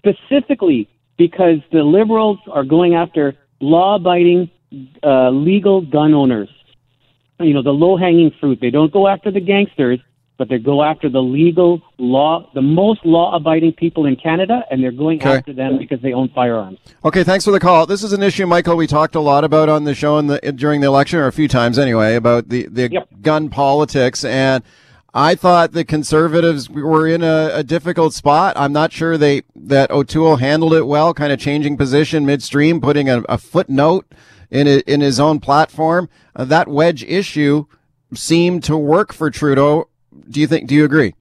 specifically 0.00 0.88
because 1.16 1.58
the 1.70 1.82
liberals 1.82 2.38
are 2.50 2.64
going 2.64 2.94
after 2.94 3.36
law-abiding, 3.60 4.50
uh, 5.02 5.30
legal 5.30 5.82
gun 5.82 6.14
owners. 6.14 6.48
You 7.38 7.54
know, 7.54 7.62
the 7.62 7.70
low-hanging 7.70 8.32
fruit. 8.40 8.58
They 8.60 8.70
don't 8.70 8.92
go 8.92 9.06
after 9.08 9.30
the 9.30 9.40
gangsters, 9.40 9.98
but 10.36 10.48
they 10.48 10.58
go 10.58 10.82
after 10.82 11.08
the 11.10 11.20
legal 11.22 11.82
law, 11.98 12.50
the 12.54 12.62
most 12.62 13.04
law-abiding 13.04 13.72
people 13.74 14.06
in 14.06 14.16
Canada, 14.16 14.64
and 14.70 14.82
they're 14.82 14.90
going 14.90 15.18
Okay. 15.18 15.36
after 15.38 15.52
them 15.52 15.76
because 15.76 16.00
they 16.00 16.12
own 16.14 16.28
firearms. 16.30 16.78
Okay, 17.04 17.24
thanks 17.24 17.44
for 17.44 17.50
the 17.50 17.60
call. 17.60 17.84
This 17.86 18.02
is 18.02 18.12
an 18.14 18.22
issue, 18.22 18.46
Michael, 18.46 18.76
we 18.76 18.86
talked 18.86 19.14
a 19.14 19.20
lot 19.20 19.44
about 19.44 19.68
on 19.68 19.84
the 19.84 19.94
show 19.94 20.18
in 20.18 20.28
the, 20.28 20.38
during 20.56 20.80
the 20.80 20.86
election, 20.86 21.18
or 21.18 21.26
a 21.26 21.32
few 21.32 21.48
times 21.48 21.78
anyway, 21.78 22.14
about 22.14 22.48
the, 22.48 22.66
the 22.68 23.04
gun 23.20 23.50
politics. 23.50 24.24
And 24.24 24.62
I 25.12 25.34
thought 25.34 25.72
the 25.72 25.84
conservatives 25.84 26.70
were 26.70 27.06
in 27.06 27.22
a, 27.22 27.50
a 27.54 27.64
difficult 27.64 28.14
spot. 28.14 28.56
I'm 28.56 28.72
not 28.72 28.92
sure 28.92 29.18
they 29.18 29.42
that 29.56 29.90
O'Toole 29.90 30.36
handled 30.36 30.74
it 30.74 30.86
well, 30.86 31.12
kind 31.14 31.32
of 31.32 31.40
changing 31.40 31.76
position 31.76 32.24
midstream, 32.24 32.80
putting 32.80 33.08
a, 33.08 33.22
a 33.28 33.36
footnote 33.36 34.06
in 34.50 34.66
in 34.66 35.00
his 35.00 35.18
own 35.18 35.40
platform. 35.40 36.08
Uh, 36.36 36.44
that 36.44 36.68
wedge 36.68 37.02
issue 37.04 37.66
seemed 38.14 38.62
to 38.64 38.76
work 38.76 39.12
for 39.12 39.30
Trudeau. 39.30 39.88
Do 40.28 40.40
you 40.40 40.46
think? 40.46 40.68
Do 40.68 40.74
you 40.74 40.84
agree? 40.84 41.14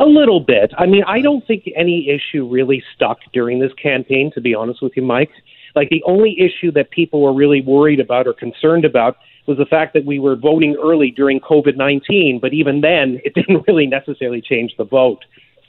A 0.00 0.04
little 0.04 0.40
bit. 0.40 0.72
I 0.78 0.86
mean, 0.86 1.02
I 1.06 1.20
don't 1.20 1.44
think 1.46 1.68
any 1.74 2.08
issue 2.08 2.46
really 2.46 2.84
stuck 2.94 3.18
during 3.32 3.58
this 3.58 3.72
campaign, 3.82 4.30
to 4.34 4.40
be 4.40 4.54
honest 4.54 4.80
with 4.80 4.92
you, 4.94 5.02
Mike. 5.02 5.30
Like, 5.78 5.90
the 5.90 6.02
only 6.04 6.36
issue 6.40 6.72
that 6.72 6.90
people 6.90 7.22
were 7.22 7.32
really 7.32 7.60
worried 7.60 8.00
about 8.00 8.26
or 8.26 8.32
concerned 8.32 8.84
about 8.84 9.16
was 9.46 9.58
the 9.58 9.64
fact 9.64 9.94
that 9.94 10.04
we 10.04 10.18
were 10.18 10.34
voting 10.34 10.76
early 10.82 11.12
during 11.12 11.38
COVID 11.38 11.76
19, 11.76 12.40
but 12.42 12.52
even 12.52 12.80
then, 12.80 13.20
it 13.24 13.32
didn't 13.38 13.64
really 13.68 13.86
necessarily 13.86 14.40
change 14.40 14.72
the 14.76 14.82
vote. 14.82 15.24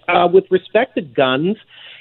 Uh, 0.08 0.28
with 0.28 0.45
respect 0.50 0.95
to 0.95 1.02
guns, 1.02 1.58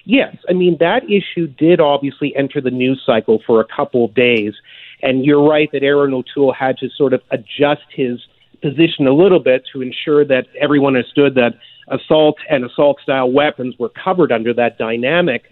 yes, 0.06 0.34
I 0.48 0.54
mean, 0.54 0.78
that 0.80 1.02
issue 1.04 1.48
did 1.48 1.80
obviously 1.80 2.34
enter 2.34 2.62
the 2.62 2.70
news 2.70 3.02
cycle 3.04 3.42
for 3.46 3.60
a 3.60 3.66
couple 3.76 4.06
of 4.06 4.14
days. 4.14 4.54
And 5.02 5.26
you're 5.26 5.46
right 5.46 5.68
that 5.72 5.82
Erin 5.82 6.14
O'Toole 6.14 6.54
had 6.54 6.78
to 6.78 6.88
sort 6.96 7.12
of 7.12 7.20
adjust 7.30 7.84
his 7.94 8.18
position 8.62 9.06
a 9.06 9.12
little 9.12 9.38
bit 9.38 9.64
to 9.74 9.82
ensure 9.82 10.24
that 10.24 10.46
everyone 10.58 10.96
understood 10.96 11.34
that 11.34 11.52
assault 11.90 12.36
and 12.48 12.64
assault 12.64 13.00
style 13.02 13.30
weapons 13.30 13.74
were 13.78 13.90
covered 13.90 14.32
under 14.32 14.54
that 14.54 14.78
dynamic. 14.78 15.42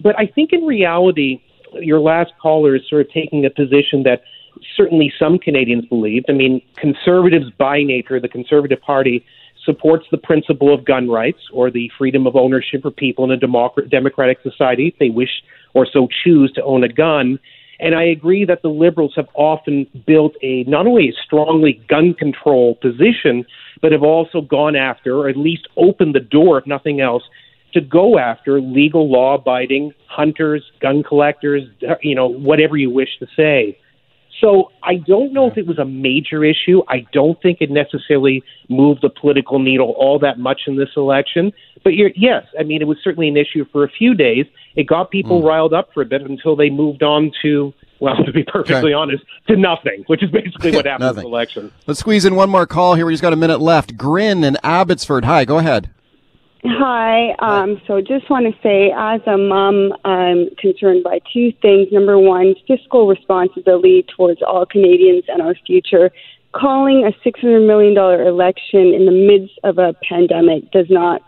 But 0.00 0.18
I 0.18 0.26
think 0.26 0.52
in 0.52 0.62
reality, 0.62 1.42
your 1.80 2.00
last 2.00 2.32
caller 2.40 2.76
is 2.76 2.82
sort 2.88 3.02
of 3.02 3.12
taking 3.12 3.44
a 3.44 3.50
position 3.50 4.02
that 4.04 4.22
certainly 4.76 5.12
some 5.18 5.38
Canadians 5.38 5.84
believed. 5.86 6.26
I 6.28 6.32
mean, 6.32 6.62
conservatives 6.76 7.50
by 7.58 7.82
nature, 7.82 8.20
the 8.20 8.28
Conservative 8.28 8.80
Party 8.80 9.24
supports 9.64 10.06
the 10.10 10.18
principle 10.18 10.72
of 10.72 10.84
gun 10.84 11.08
rights 11.08 11.40
or 11.52 11.70
the 11.70 11.90
freedom 11.96 12.26
of 12.26 12.36
ownership 12.36 12.82
for 12.82 12.90
people 12.90 13.24
in 13.24 13.30
a 13.30 13.36
democ- 13.36 13.90
democratic 13.90 14.38
society 14.42 14.88
if 14.88 14.98
they 14.98 15.10
wish 15.10 15.42
or 15.72 15.86
so 15.90 16.08
choose 16.22 16.52
to 16.52 16.62
own 16.62 16.84
a 16.84 16.88
gun. 16.88 17.38
And 17.80 17.94
I 17.94 18.04
agree 18.04 18.44
that 18.44 18.62
the 18.62 18.68
liberals 18.68 19.14
have 19.16 19.28
often 19.34 19.86
built 20.06 20.34
a 20.42 20.64
not 20.64 20.86
only 20.86 21.08
a 21.08 21.12
strongly 21.24 21.82
gun 21.88 22.14
control 22.14 22.76
position, 22.76 23.44
but 23.82 23.92
have 23.92 24.02
also 24.02 24.40
gone 24.40 24.76
after, 24.76 25.16
or 25.16 25.28
at 25.28 25.36
least 25.36 25.66
opened 25.76 26.14
the 26.14 26.20
door, 26.20 26.58
if 26.58 26.66
nothing 26.66 27.00
else, 27.00 27.24
to 27.74 27.80
go 27.80 28.18
after 28.18 28.60
legal 28.60 29.10
law 29.10 29.34
abiding 29.34 29.92
hunters, 30.08 30.62
gun 30.80 31.02
collectors, 31.02 31.62
you 32.02 32.14
know, 32.14 32.26
whatever 32.26 32.76
you 32.76 32.90
wish 32.90 33.18
to 33.18 33.26
say. 33.36 33.78
So 34.40 34.72
I 34.82 34.96
don't 34.96 35.32
know 35.32 35.46
if 35.46 35.56
it 35.56 35.66
was 35.66 35.78
a 35.78 35.84
major 35.84 36.44
issue. 36.44 36.82
I 36.88 37.06
don't 37.12 37.40
think 37.40 37.58
it 37.60 37.70
necessarily 37.70 38.42
moved 38.68 39.02
the 39.02 39.08
political 39.08 39.58
needle 39.58 39.94
all 39.96 40.18
that 40.20 40.38
much 40.38 40.62
in 40.66 40.76
this 40.76 40.90
election. 40.96 41.52
But 41.82 41.94
you're, 41.94 42.10
yes, 42.16 42.44
I 42.58 42.62
mean, 42.62 42.82
it 42.82 42.86
was 42.86 42.98
certainly 43.02 43.28
an 43.28 43.36
issue 43.36 43.64
for 43.70 43.84
a 43.84 43.88
few 43.88 44.14
days. 44.14 44.46
It 44.74 44.84
got 44.84 45.10
people 45.10 45.40
hmm. 45.40 45.46
riled 45.46 45.72
up 45.72 45.90
for 45.94 46.02
a 46.02 46.06
bit 46.06 46.22
until 46.22 46.56
they 46.56 46.68
moved 46.68 47.02
on 47.02 47.30
to, 47.42 47.72
well, 48.00 48.16
to 48.24 48.32
be 48.32 48.42
perfectly 48.42 48.92
honest, 48.92 49.24
to 49.48 49.56
nothing, 49.56 50.04
which 50.08 50.22
is 50.22 50.30
basically 50.30 50.72
what 50.72 50.86
happened 50.86 51.10
in 51.10 51.16
the 51.16 51.22
election. 51.22 51.72
Let's 51.86 52.00
squeeze 52.00 52.24
in 52.24 52.34
one 52.34 52.50
more 52.50 52.66
call 52.66 52.94
here. 52.94 53.06
We 53.06 53.12
just 53.12 53.22
got 53.22 53.32
a 53.32 53.36
minute 53.36 53.60
left. 53.60 53.96
Grin 53.96 54.44
in 54.44 54.58
Abbotsford. 54.64 55.24
Hi, 55.24 55.44
go 55.44 55.58
ahead. 55.58 55.90
Hi. 56.66 57.32
Um, 57.40 57.80
so 57.86 58.00
just 58.00 58.30
want 58.30 58.46
to 58.46 58.62
say, 58.62 58.90
as 58.96 59.20
a 59.26 59.36
mom, 59.36 59.92
I'm 60.04 60.48
concerned 60.56 61.04
by 61.04 61.20
two 61.30 61.52
things. 61.60 61.88
Number 61.92 62.18
one, 62.18 62.54
fiscal 62.66 63.06
responsibility 63.06 64.06
towards 64.16 64.40
all 64.42 64.64
Canadians 64.64 65.24
and 65.28 65.42
our 65.42 65.54
future. 65.66 66.10
Calling 66.52 67.04
a 67.04 67.28
$600 67.28 67.66
million 67.66 67.96
election 67.98 68.94
in 68.94 69.04
the 69.04 69.12
midst 69.12 69.58
of 69.62 69.76
a 69.76 69.94
pandemic 70.08 70.70
does 70.70 70.86
not 70.88 71.20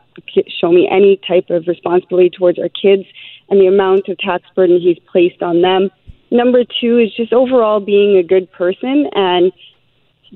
show 0.49 0.73
me 0.73 0.89
any 0.91 1.21
type 1.29 1.51
of 1.51 1.67
responsibility 1.67 2.31
towards 2.31 2.59
our 2.59 2.71
kids 2.71 3.03
and 3.51 3.61
the 3.61 3.67
amount 3.67 4.09
of 4.09 4.17
tax 4.19 4.45
burden 4.55 4.81
he's 4.81 4.99
placed 5.11 5.43
on 5.43 5.61
them. 5.61 5.91
Number 6.31 6.65
two 6.81 6.99
is 6.99 7.15
just 7.15 7.35
overall 7.35 7.81
being 7.81 8.17
a 8.17 8.23
good 8.23 8.51
person 8.53 9.11
and 9.15 9.53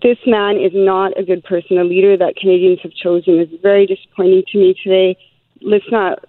this 0.03 0.19
man 0.27 0.57
is 0.57 0.73
not 0.75 1.19
a 1.19 1.23
good 1.23 1.45
person. 1.45 1.79
A 1.79 1.85
leader 1.85 2.17
that 2.17 2.37
Canadians 2.37 2.81
have 2.83 2.93
chosen 2.93 3.41
is 3.41 3.49
very 3.63 3.87
disappointing 3.87 4.43
to 4.53 4.59
me 4.59 4.75
today. 4.83 5.17
Let's 5.61 5.91
not 5.91 6.25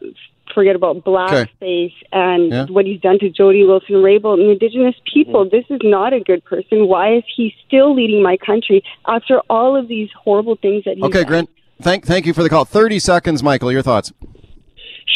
forget 0.53 0.75
about 0.75 1.03
blackface 1.05 1.93
and 2.11 2.51
Yeah. 2.51 2.65
what 2.65 2.85
he's 2.85 2.99
done 2.99 3.19
to 3.19 3.29
Jody 3.29 3.63
Wilson-Raybould 3.63 4.41
and 4.41 4.51
Indigenous 4.51 4.95
people. 5.11 5.45
Mm. 5.45 5.51
This 5.51 5.65
is 5.69 5.79
not 5.83 6.11
a 6.13 6.19
good 6.19 6.43
person. 6.43 6.87
Why 6.87 7.15
is 7.15 7.23
he 7.35 7.55
still 7.65 7.93
leading 7.95 8.21
my 8.21 8.35
country 8.35 8.83
after 9.07 9.39
all 9.49 9.77
of 9.77 9.87
these 9.87 10.09
horrible 10.11 10.55
things 10.55 10.83
that 10.83 10.95
he's 10.95 11.03
Okay, 11.05 11.19
done? 11.19 11.27
Grin. 11.27 11.47
Thank, 11.81 12.05
thank 12.05 12.25
you 12.25 12.33
for 12.33 12.43
the 12.43 12.49
call. 12.49 12.65
30 12.65 12.99
seconds, 12.99 13.41
Michael. 13.41 13.71
Your 13.71 13.81
thoughts. 13.81 14.11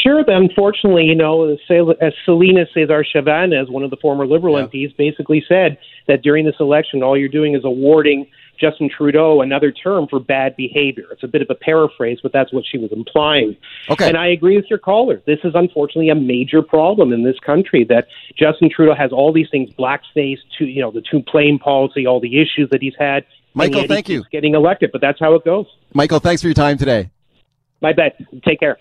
Sure, 0.06 0.24
but 0.24 0.36
unfortunately, 0.36 1.06
you 1.06 1.16
know, 1.16 1.50
as 1.50 1.58
as 2.00 2.14
Celina 2.26 2.66
Caesar-Chavannes, 2.74 3.72
one 3.72 3.84
of 3.84 3.90
the 3.90 3.98
former 3.98 4.28
Liberal 4.28 4.56
MPs, 4.56 4.96
basically 4.96 5.44
said 5.48 5.80
that 6.08 6.22
during 6.22 6.46
this 6.46 6.56
election, 6.60 7.02
all 7.02 7.18
you're 7.18 7.28
doing 7.28 7.56
is 7.56 7.64
awarding 7.66 8.28
Justin 8.60 8.88
Trudeau 8.96 9.42
another 9.42 9.72
term 9.72 10.08
for 10.08 10.20
bad 10.20 10.56
behavior. 10.56 11.06
It's 11.12 11.24
a 11.24 11.28
bit 11.28 11.42
of 11.42 11.50
a 11.50 11.56
paraphrase, 11.56 12.20
but 12.22 12.32
that's 12.32 12.54
what 12.54 12.66
she 12.70 12.78
was 12.78 12.92
implying. 12.92 13.58
Okay. 13.90 14.08
And 14.08 14.16
I 14.16 14.28
agree 14.28 14.56
with 14.56 14.66
your 14.70 14.80
caller. 14.80 15.24
This 15.26 15.40
is 15.44 15.54
unfortunately 15.56 16.10
a 16.10 16.16
major 16.16 16.62
problem 16.62 17.12
in 17.12 17.24
this 17.24 17.40
country 17.40 17.84
that 17.86 18.08
Justin 18.38 18.70
Trudeau 18.70 18.94
has 18.94 19.12
all 19.12 19.34
these 19.34 19.48
things, 19.50 19.72
blackface, 19.72 20.38
to 20.60 20.66
you 20.66 20.82
know, 20.82 20.92
the 20.92 21.02
two 21.02 21.22
plane 21.24 21.58
policy, 21.58 22.06
all 22.06 22.20
the 22.20 22.40
issues 22.40 22.70
that 22.70 22.82
he's 22.82 22.96
had. 23.00 23.26
Michael, 23.56 23.88
thank 23.88 24.08
you. 24.08 24.24
Getting 24.32 24.54
elected, 24.54 24.92
but 24.92 25.02
that's 25.02 25.20
how 25.20 25.34
it 25.34 25.44
goes. 25.44 25.66
Michael, 25.94 26.20
thanks 26.20 26.44
for 26.44 26.48
your 26.48 26.54
time 26.54 26.78
today. 26.78 27.10
My 27.82 27.92
bet. 27.92 28.22
Take 28.44 28.60
care. 28.60 28.78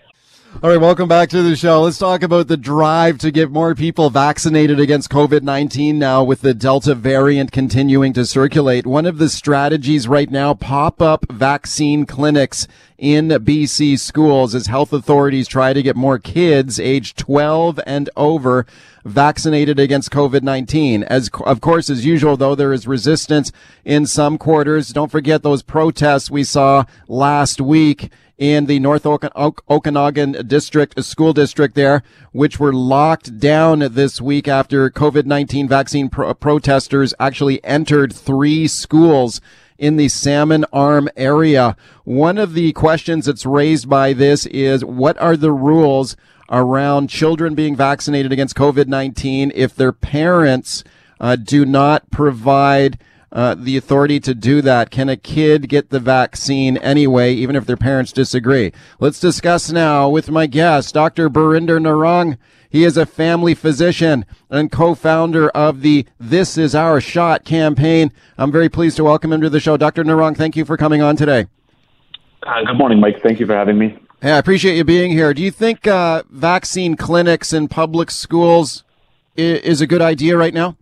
All 0.63 0.69
right, 0.69 0.79
welcome 0.79 1.09
back 1.09 1.29
to 1.29 1.43
the 1.43 1.57
show. 1.57 1.81
Let's 1.81 1.97
talk 1.97 2.23
about 2.23 2.47
the 2.47 2.55
drive 2.55 3.17
to 3.19 3.29
get 3.29 3.51
more 3.51 3.75
people 3.75 4.09
vaccinated 4.09 4.79
against 4.79 5.11
COVID 5.11 5.43
19 5.43 5.99
now 5.99 6.23
with 6.23 6.41
the 6.41 6.53
Delta 6.53 6.95
variant 6.95 7.51
continuing 7.51 8.13
to 8.13 8.25
circulate. 8.25 8.87
One 8.87 9.05
of 9.05 9.17
the 9.17 9.27
strategies 9.27 10.07
right 10.07 10.31
now, 10.31 10.53
pop 10.53 11.01
up 11.01 11.25
vaccine 11.29 12.05
clinics 12.05 12.69
in 12.97 13.27
BC 13.27 13.99
schools 13.99 14.55
as 14.55 14.67
health 14.67 14.93
authorities 14.93 15.49
try 15.49 15.73
to 15.73 15.83
get 15.83 15.97
more 15.97 16.17
kids 16.17 16.79
aged 16.79 17.17
12 17.17 17.81
and 17.85 18.09
over 18.15 18.65
vaccinated 19.03 19.77
against 19.77 20.09
COVID-19. 20.09 21.03
As, 21.03 21.29
of 21.45 21.59
course, 21.59 21.89
as 21.89 22.05
usual, 22.05 22.37
though, 22.37 22.55
there 22.55 22.71
is 22.71 22.87
resistance 22.87 23.51
in 23.83 24.05
some 24.05 24.37
quarters. 24.37 24.87
Don't 24.89 25.11
forget 25.11 25.43
those 25.43 25.61
protests 25.61 26.31
we 26.31 26.45
saw 26.45 26.85
last 27.09 27.59
week 27.59 28.09
in 28.37 28.65
the 28.65 28.79
North 28.79 29.05
Oka- 29.05 29.31
Ok- 29.35 29.63
Okanagan 29.69 30.47
district, 30.47 30.97
uh, 30.97 31.01
school 31.01 31.33
district 31.33 31.75
there, 31.75 32.03
which 32.31 32.59
were 32.59 32.73
locked 32.73 33.39
down 33.39 33.79
this 33.91 34.19
week 34.19 34.47
after 34.47 34.89
COVID-19 34.89 35.69
vaccine 35.69 36.09
pro- 36.09 36.33
protesters 36.33 37.13
actually 37.19 37.63
entered 37.63 38.13
three 38.13 38.67
schools 38.67 39.39
in 39.77 39.97
the 39.97 40.09
Salmon 40.09 40.65
Arm 40.71 41.09
area. 41.15 41.75
One 42.03 42.37
of 42.37 42.53
the 42.53 42.71
questions 42.73 43.25
that's 43.25 43.45
raised 43.45 43.89
by 43.89 44.13
this 44.13 44.45
is 44.47 44.83
what 44.83 45.17
are 45.21 45.37
the 45.37 45.51
rules 45.51 46.15
around 46.49 47.09
children 47.09 47.55
being 47.55 47.75
vaccinated 47.75 48.31
against 48.31 48.55
COVID-19 48.55 49.51
if 49.55 49.75
their 49.75 49.91
parents 49.91 50.83
uh, 51.19 51.35
do 51.35 51.65
not 51.65 52.09
provide 52.11 52.99
uh, 53.35 53.53
the 53.53 53.75
authority 53.75 54.19
to 54.21 54.33
do 54.33 54.61
that. 54.61 54.89
Can 54.89 55.09
a 55.09 55.17
kid 55.17 55.67
get 55.67 55.89
the 55.89 55.99
vaccine 55.99 56.77
anyway, 56.77 57.33
even 57.33 57.57
if 57.57 57.65
their 57.65 57.75
parents 57.75 58.13
disagree? 58.13 58.71
Let's 58.99 59.19
discuss 59.19 59.71
now 59.71 60.09
with 60.09 60.31
my 60.31 60.47
guest, 60.47 60.93
Dr. 60.93 61.29
Birinder 61.29 61.77
Narang. 61.77 62.37
He 62.69 62.85
is 62.85 62.95
a 62.95 63.05
family 63.05 63.53
physician 63.53 64.25
and 64.49 64.71
co-founder 64.71 65.49
of 65.49 65.81
the 65.81 66.05
This 66.17 66.57
Is 66.57 66.73
Our 66.73 67.01
Shot 67.01 67.43
campaign. 67.43 68.11
I'm 68.37 68.53
very 68.53 68.69
pleased 68.69 68.95
to 68.97 69.03
welcome 69.03 69.33
him 69.33 69.41
to 69.41 69.49
the 69.49 69.59
show. 69.59 69.75
Dr. 69.75 70.05
Narang, 70.05 70.35
thank 70.35 70.55
you 70.55 70.63
for 70.63 70.77
coming 70.77 71.01
on 71.01 71.17
today. 71.17 71.47
Uh, 72.43 72.63
good 72.65 72.77
morning, 72.77 73.01
Mike. 73.01 73.21
Thank 73.21 73.41
you 73.41 73.45
for 73.45 73.55
having 73.55 73.77
me. 73.77 73.97
Hey, 74.21 74.31
I 74.31 74.37
appreciate 74.37 74.77
you 74.77 74.85
being 74.85 75.11
here. 75.11 75.33
Do 75.33 75.43
you 75.43 75.51
think 75.51 75.85
uh, 75.85 76.23
vaccine 76.29 76.95
clinics 76.95 77.51
in 77.51 77.67
public 77.67 78.11
schools 78.11 78.85
is 79.35 79.81
a 79.81 79.87
good 79.87 80.01
idea 80.01 80.37
right 80.37 80.53
now? 80.53 80.77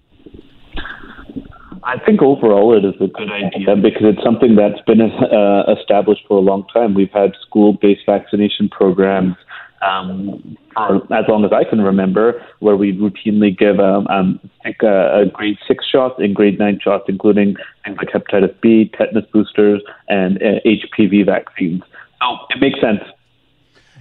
I 1.86 2.00
think 2.00 2.22
overall 2.22 2.76
it 2.78 2.86
is 2.86 2.96
a 3.02 3.08
good 3.08 3.32
idea 3.32 3.76
because 3.76 4.04
it's 4.04 4.24
something 4.24 4.56
that's 4.56 4.80
been 4.88 5.02
uh, 5.02 5.64
established 5.78 6.24
for 6.28 6.38
a 6.38 6.42
long 6.42 6.66
time. 6.74 6.94
We've 6.94 7.12
had 7.12 7.34
school-based 7.46 8.06
vaccination 8.06 8.70
programs 8.70 9.36
um, 9.86 10.58
for 10.74 10.98
as 11.14 11.26
long 11.28 11.44
as 11.46 11.52
I 11.52 11.70
can 11.70 11.82
remember, 11.82 12.42
where 12.60 12.78
we 12.78 12.94
routinely 12.94 13.58
give 13.58 13.80
um, 13.80 14.08
um, 14.08 14.40
think 14.64 14.78
a, 14.82 15.22
a 15.22 15.26
grade 15.26 15.58
six 15.68 15.86
shots 15.86 16.16
and 16.20 16.34
grade 16.34 16.58
nine 16.58 16.80
shots, 16.82 17.06
including 17.08 17.56
things 17.84 17.98
like 17.98 18.10
hepatitis 18.10 18.60
B, 18.62 18.90
tetanus 18.98 19.26
boosters, 19.34 19.82
and 20.08 20.38
uh, 20.38 20.60
HPV 20.66 21.26
vaccines. 21.26 21.82
So 22.22 22.38
it 22.50 22.62
makes 22.62 22.80
sense. 22.80 23.02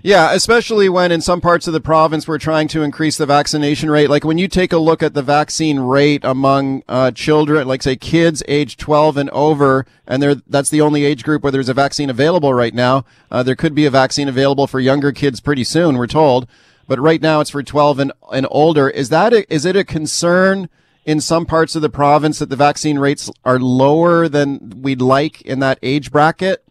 Yeah, 0.04 0.32
especially 0.32 0.88
when 0.88 1.12
in 1.12 1.20
some 1.20 1.40
parts 1.40 1.68
of 1.68 1.72
the 1.72 1.80
province 1.80 2.26
we're 2.26 2.38
trying 2.38 2.66
to 2.68 2.82
increase 2.82 3.16
the 3.16 3.26
vaccination 3.26 3.88
rate. 3.88 4.10
Like 4.10 4.24
when 4.24 4.36
you 4.36 4.48
take 4.48 4.72
a 4.72 4.78
look 4.78 5.00
at 5.00 5.14
the 5.14 5.22
vaccine 5.22 5.78
rate 5.78 6.24
among 6.24 6.82
uh, 6.88 7.12
children, 7.12 7.68
like 7.68 7.84
say 7.84 7.94
kids 7.94 8.42
age 8.48 8.76
12 8.76 9.16
and 9.16 9.30
over, 9.30 9.86
and 10.04 10.42
that's 10.48 10.70
the 10.70 10.80
only 10.80 11.04
age 11.04 11.22
group 11.22 11.44
where 11.44 11.52
there's 11.52 11.68
a 11.68 11.74
vaccine 11.74 12.10
available 12.10 12.52
right 12.52 12.74
now. 12.74 13.04
Uh, 13.30 13.44
there 13.44 13.54
could 13.54 13.76
be 13.76 13.86
a 13.86 13.90
vaccine 13.90 14.28
available 14.28 14.66
for 14.66 14.80
younger 14.80 15.12
kids 15.12 15.38
pretty 15.38 15.62
soon, 15.62 15.96
we're 15.96 16.08
told. 16.08 16.48
But 16.88 16.98
right 16.98 17.22
now 17.22 17.38
it's 17.38 17.50
for 17.50 17.62
12 17.62 18.00
and, 18.00 18.12
and 18.32 18.48
older. 18.50 18.90
Is 18.90 19.08
that 19.10 19.32
a, 19.32 19.54
is 19.54 19.64
it 19.64 19.76
a 19.76 19.84
concern 19.84 20.68
in 21.04 21.20
some 21.20 21.46
parts 21.46 21.76
of 21.76 21.82
the 21.82 21.88
province 21.88 22.40
that 22.40 22.48
the 22.48 22.56
vaccine 22.56 22.98
rates 22.98 23.30
are 23.44 23.60
lower 23.60 24.28
than 24.28 24.82
we'd 24.82 25.00
like 25.00 25.42
in 25.42 25.60
that 25.60 25.78
age 25.80 26.10
bracket? 26.10 26.64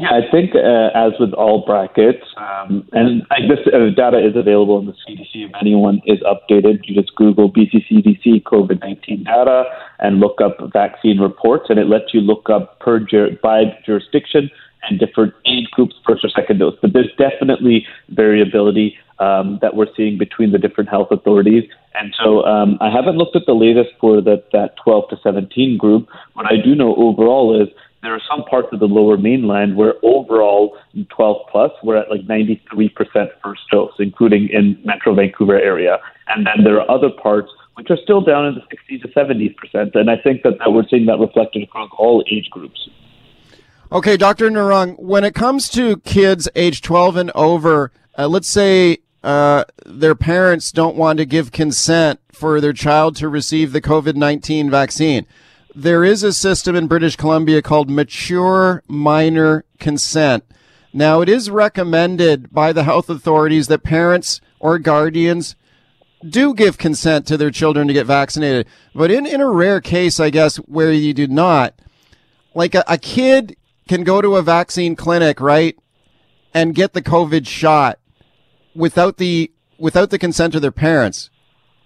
Yeah, 0.00 0.12
I 0.16 0.30
think 0.30 0.54
uh, 0.54 0.88
as 0.96 1.12
with 1.20 1.34
all 1.34 1.62
brackets, 1.66 2.24
um, 2.38 2.88
and 2.92 3.22
I, 3.30 3.42
this 3.42 3.60
uh, 3.68 3.94
data 3.94 4.16
is 4.16 4.34
available 4.34 4.78
in 4.78 4.86
the 4.86 4.94
CDC. 4.94 5.28
If 5.34 5.50
anyone 5.60 6.00
is 6.06 6.18
updated, 6.20 6.80
you 6.84 6.94
just 6.94 7.14
Google 7.16 7.52
BCCDC 7.52 8.44
COVID 8.44 8.80
nineteen 8.80 9.24
data 9.24 9.64
and 9.98 10.18
look 10.18 10.40
up 10.40 10.56
vaccine 10.72 11.18
reports, 11.18 11.66
and 11.68 11.78
it 11.78 11.86
lets 11.86 12.14
you 12.14 12.22
look 12.22 12.48
up 12.48 12.80
per 12.80 12.98
jur- 12.98 13.36
by 13.42 13.64
jurisdiction 13.84 14.50
and 14.88 14.98
different 14.98 15.34
age 15.44 15.66
groups, 15.72 15.94
first 16.06 16.24
or 16.24 16.30
second 16.30 16.60
dose. 16.60 16.74
But 16.80 16.94
there's 16.94 17.12
definitely 17.18 17.86
variability 18.08 18.96
um, 19.18 19.58
that 19.60 19.76
we're 19.76 19.94
seeing 19.94 20.16
between 20.16 20.50
the 20.50 20.58
different 20.58 20.88
health 20.88 21.08
authorities. 21.10 21.64
And 21.92 22.14
so 22.24 22.42
um, 22.44 22.78
I 22.80 22.88
haven't 22.88 23.18
looked 23.18 23.36
at 23.36 23.42
the 23.46 23.52
latest 23.52 23.90
for 24.00 24.22
the, 24.22 24.42
that 24.52 24.76
12 24.82 25.10
to 25.10 25.16
17 25.22 25.76
group. 25.76 26.08
What 26.32 26.46
I 26.46 26.56
do 26.56 26.74
know 26.74 26.94
overall 26.96 27.60
is 27.60 27.68
there 28.02 28.14
are 28.14 28.20
some 28.30 28.44
parts 28.44 28.68
of 28.72 28.80
the 28.80 28.86
lower 28.86 29.16
mainland 29.16 29.76
where 29.76 29.94
overall 30.02 30.76
12 30.94 31.36
plus, 31.50 31.70
we're 31.82 31.96
at 31.96 32.10
like 32.10 32.22
93% 32.22 32.60
first 33.42 33.60
dose, 33.70 33.92
including 33.98 34.48
in 34.48 34.80
Metro 34.84 35.14
Vancouver 35.14 35.58
area. 35.58 35.98
And 36.28 36.46
then 36.46 36.64
there 36.64 36.80
are 36.80 36.90
other 36.90 37.10
parts 37.10 37.50
which 37.74 37.90
are 37.90 37.98
still 38.02 38.20
down 38.20 38.46
in 38.46 38.54
the 38.54 38.62
60 38.70 38.98
to 39.00 39.08
70%. 39.08 39.94
And 39.94 40.10
I 40.10 40.16
think 40.16 40.42
that, 40.42 40.58
that 40.58 40.70
we're 40.72 40.86
seeing 40.88 41.06
that 41.06 41.18
reflected 41.18 41.62
across 41.62 41.90
all 41.98 42.24
age 42.30 42.48
groups. 42.50 42.88
Okay, 43.92 44.16
Dr. 44.16 44.50
Narang, 44.50 44.98
when 44.98 45.24
it 45.24 45.34
comes 45.34 45.68
to 45.70 45.98
kids 45.98 46.48
age 46.54 46.80
12 46.80 47.16
and 47.16 47.30
over, 47.34 47.90
uh, 48.16 48.28
let's 48.28 48.48
say 48.48 48.98
uh, 49.22 49.64
their 49.84 50.14
parents 50.14 50.72
don't 50.72 50.96
want 50.96 51.18
to 51.18 51.26
give 51.26 51.52
consent 51.52 52.20
for 52.32 52.60
their 52.60 52.72
child 52.72 53.16
to 53.16 53.28
receive 53.28 53.72
the 53.72 53.82
COVID 53.82 54.14
19 54.14 54.70
vaccine 54.70 55.26
there 55.74 56.04
is 56.04 56.22
a 56.22 56.32
system 56.32 56.74
in 56.74 56.86
British 56.86 57.16
Columbia 57.16 57.62
called 57.62 57.90
mature 57.90 58.82
minor 58.88 59.64
consent. 59.78 60.44
Now, 60.92 61.20
it 61.20 61.28
is 61.28 61.50
recommended 61.50 62.52
by 62.52 62.72
the 62.72 62.82
health 62.82 63.08
authorities 63.08 63.68
that 63.68 63.82
parents 63.82 64.40
or 64.58 64.78
guardians 64.78 65.54
do 66.28 66.52
give 66.52 66.78
consent 66.78 67.26
to 67.26 67.36
their 67.36 67.50
children 67.50 67.86
to 67.86 67.94
get 67.94 68.06
vaccinated. 68.06 68.66
But 68.94 69.10
in, 69.10 69.24
in 69.24 69.40
a 69.40 69.48
rare 69.48 69.80
case, 69.80 70.18
I 70.20 70.30
guess, 70.30 70.56
where 70.56 70.92
you 70.92 71.14
do 71.14 71.26
not, 71.26 71.74
like 72.54 72.74
a, 72.74 72.84
a 72.88 72.98
kid 72.98 73.56
can 73.88 74.04
go 74.04 74.20
to 74.20 74.36
a 74.36 74.42
vaccine 74.42 74.96
clinic, 74.96 75.40
right, 75.40 75.76
and 76.52 76.74
get 76.74 76.92
the 76.92 77.02
COVID 77.02 77.46
shot 77.46 77.98
without 78.74 79.16
the 79.16 79.50
without 79.78 80.10
the 80.10 80.18
consent 80.18 80.54
of 80.54 80.62
their 80.62 80.72
parents. 80.72 81.30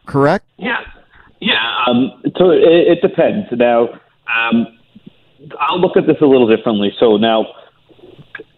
Correct? 0.07 0.47
Yeah. 0.57 0.81
Yeah, 1.45 1.85
um, 1.87 2.23
so 2.39 2.51
it, 2.51 2.63
it 2.65 3.03
depends. 3.03 3.49
Now, 3.53 3.89
um, 4.35 4.67
I'll 5.61 5.79
look 5.79 5.95
at 5.95 6.07
this 6.07 6.17
a 6.23 6.25
little 6.25 6.49
differently. 6.49 6.91
So 6.99 7.19
now, 7.19 7.45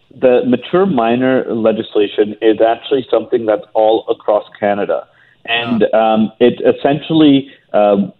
the 0.09 0.43
mature 0.47 0.85
minor 0.85 1.53
legislation 1.53 2.35
is 2.41 2.61
actually 2.61 3.05
something 3.11 3.45
that's 3.45 3.65
all 3.73 4.05
across 4.07 4.45
Canada, 4.57 5.05
and 5.43 5.83
um, 5.93 6.31
it 6.39 6.61
essentially 6.63 7.51
um, 7.73 8.13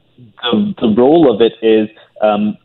the, 0.43 0.74
the 0.82 0.93
role 0.97 1.34
of 1.34 1.39
it 1.39 1.53
is 1.61 1.88
um, 2.22 2.57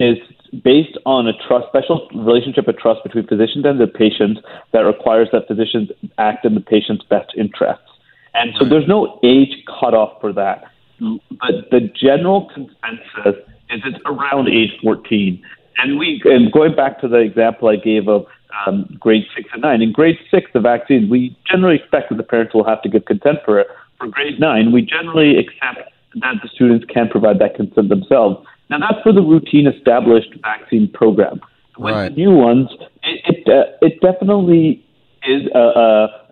is 0.00 0.16
based 0.62 0.96
on 1.04 1.26
a 1.28 1.32
trust, 1.46 1.66
special 1.68 2.08
relationship 2.14 2.68
of 2.68 2.78
trust 2.78 3.02
between 3.02 3.26
physicians 3.26 3.66
and 3.66 3.78
their 3.78 3.86
patients 3.86 4.40
that 4.72 4.80
requires 4.80 5.28
that 5.32 5.46
physicians 5.46 5.90
act 6.16 6.46
in 6.46 6.54
the 6.54 6.60
patient's 6.60 7.04
best 7.04 7.32
interests. 7.36 7.84
And 8.32 8.54
so 8.58 8.64
there's 8.64 8.88
no 8.88 9.20
age 9.22 9.62
cutoff 9.66 10.20
for 10.20 10.32
that 10.32 10.64
but 11.00 11.70
the 11.70 11.90
general 11.94 12.50
consensus 12.54 13.42
is 13.70 13.82
it's 13.84 13.98
around 14.06 14.48
age 14.48 14.70
14. 14.82 15.42
And 15.78 15.98
we, 15.98 16.22
and 16.24 16.52
going 16.52 16.76
back 16.76 17.00
to 17.00 17.08
the 17.08 17.18
example 17.18 17.68
I 17.68 17.76
gave 17.76 18.08
of 18.08 18.26
um, 18.66 18.96
grade 19.00 19.24
six 19.34 19.48
and 19.52 19.62
nine, 19.62 19.82
in 19.82 19.92
grade 19.92 20.18
six, 20.30 20.50
the 20.54 20.60
vaccine, 20.60 21.08
we 21.08 21.36
generally 21.50 21.76
expect 21.76 22.10
that 22.10 22.16
the 22.16 22.22
parents 22.22 22.54
will 22.54 22.64
have 22.64 22.80
to 22.82 22.88
give 22.88 23.04
consent 23.06 23.38
for 23.44 23.58
it. 23.58 23.66
For 23.98 24.06
grade 24.06 24.38
nine, 24.38 24.72
we 24.72 24.82
generally 24.82 25.36
accept 25.38 25.90
that 26.20 26.34
the 26.42 26.48
students 26.54 26.84
can 26.92 27.08
provide 27.08 27.40
that 27.40 27.56
consent 27.56 27.88
themselves. 27.88 28.46
Now, 28.70 28.78
that's 28.78 29.02
for 29.02 29.12
the 29.12 29.22
routine 29.22 29.66
established 29.66 30.34
vaccine 30.42 30.88
program. 30.88 31.40
With 31.76 31.94
right. 31.94 32.16
new 32.16 32.30
ones, 32.30 32.68
it, 33.02 33.20
it, 33.26 33.48
uh, 33.48 33.76
it 33.82 34.00
definitely 34.00 34.84
is 35.26 35.48
a, 35.54 35.58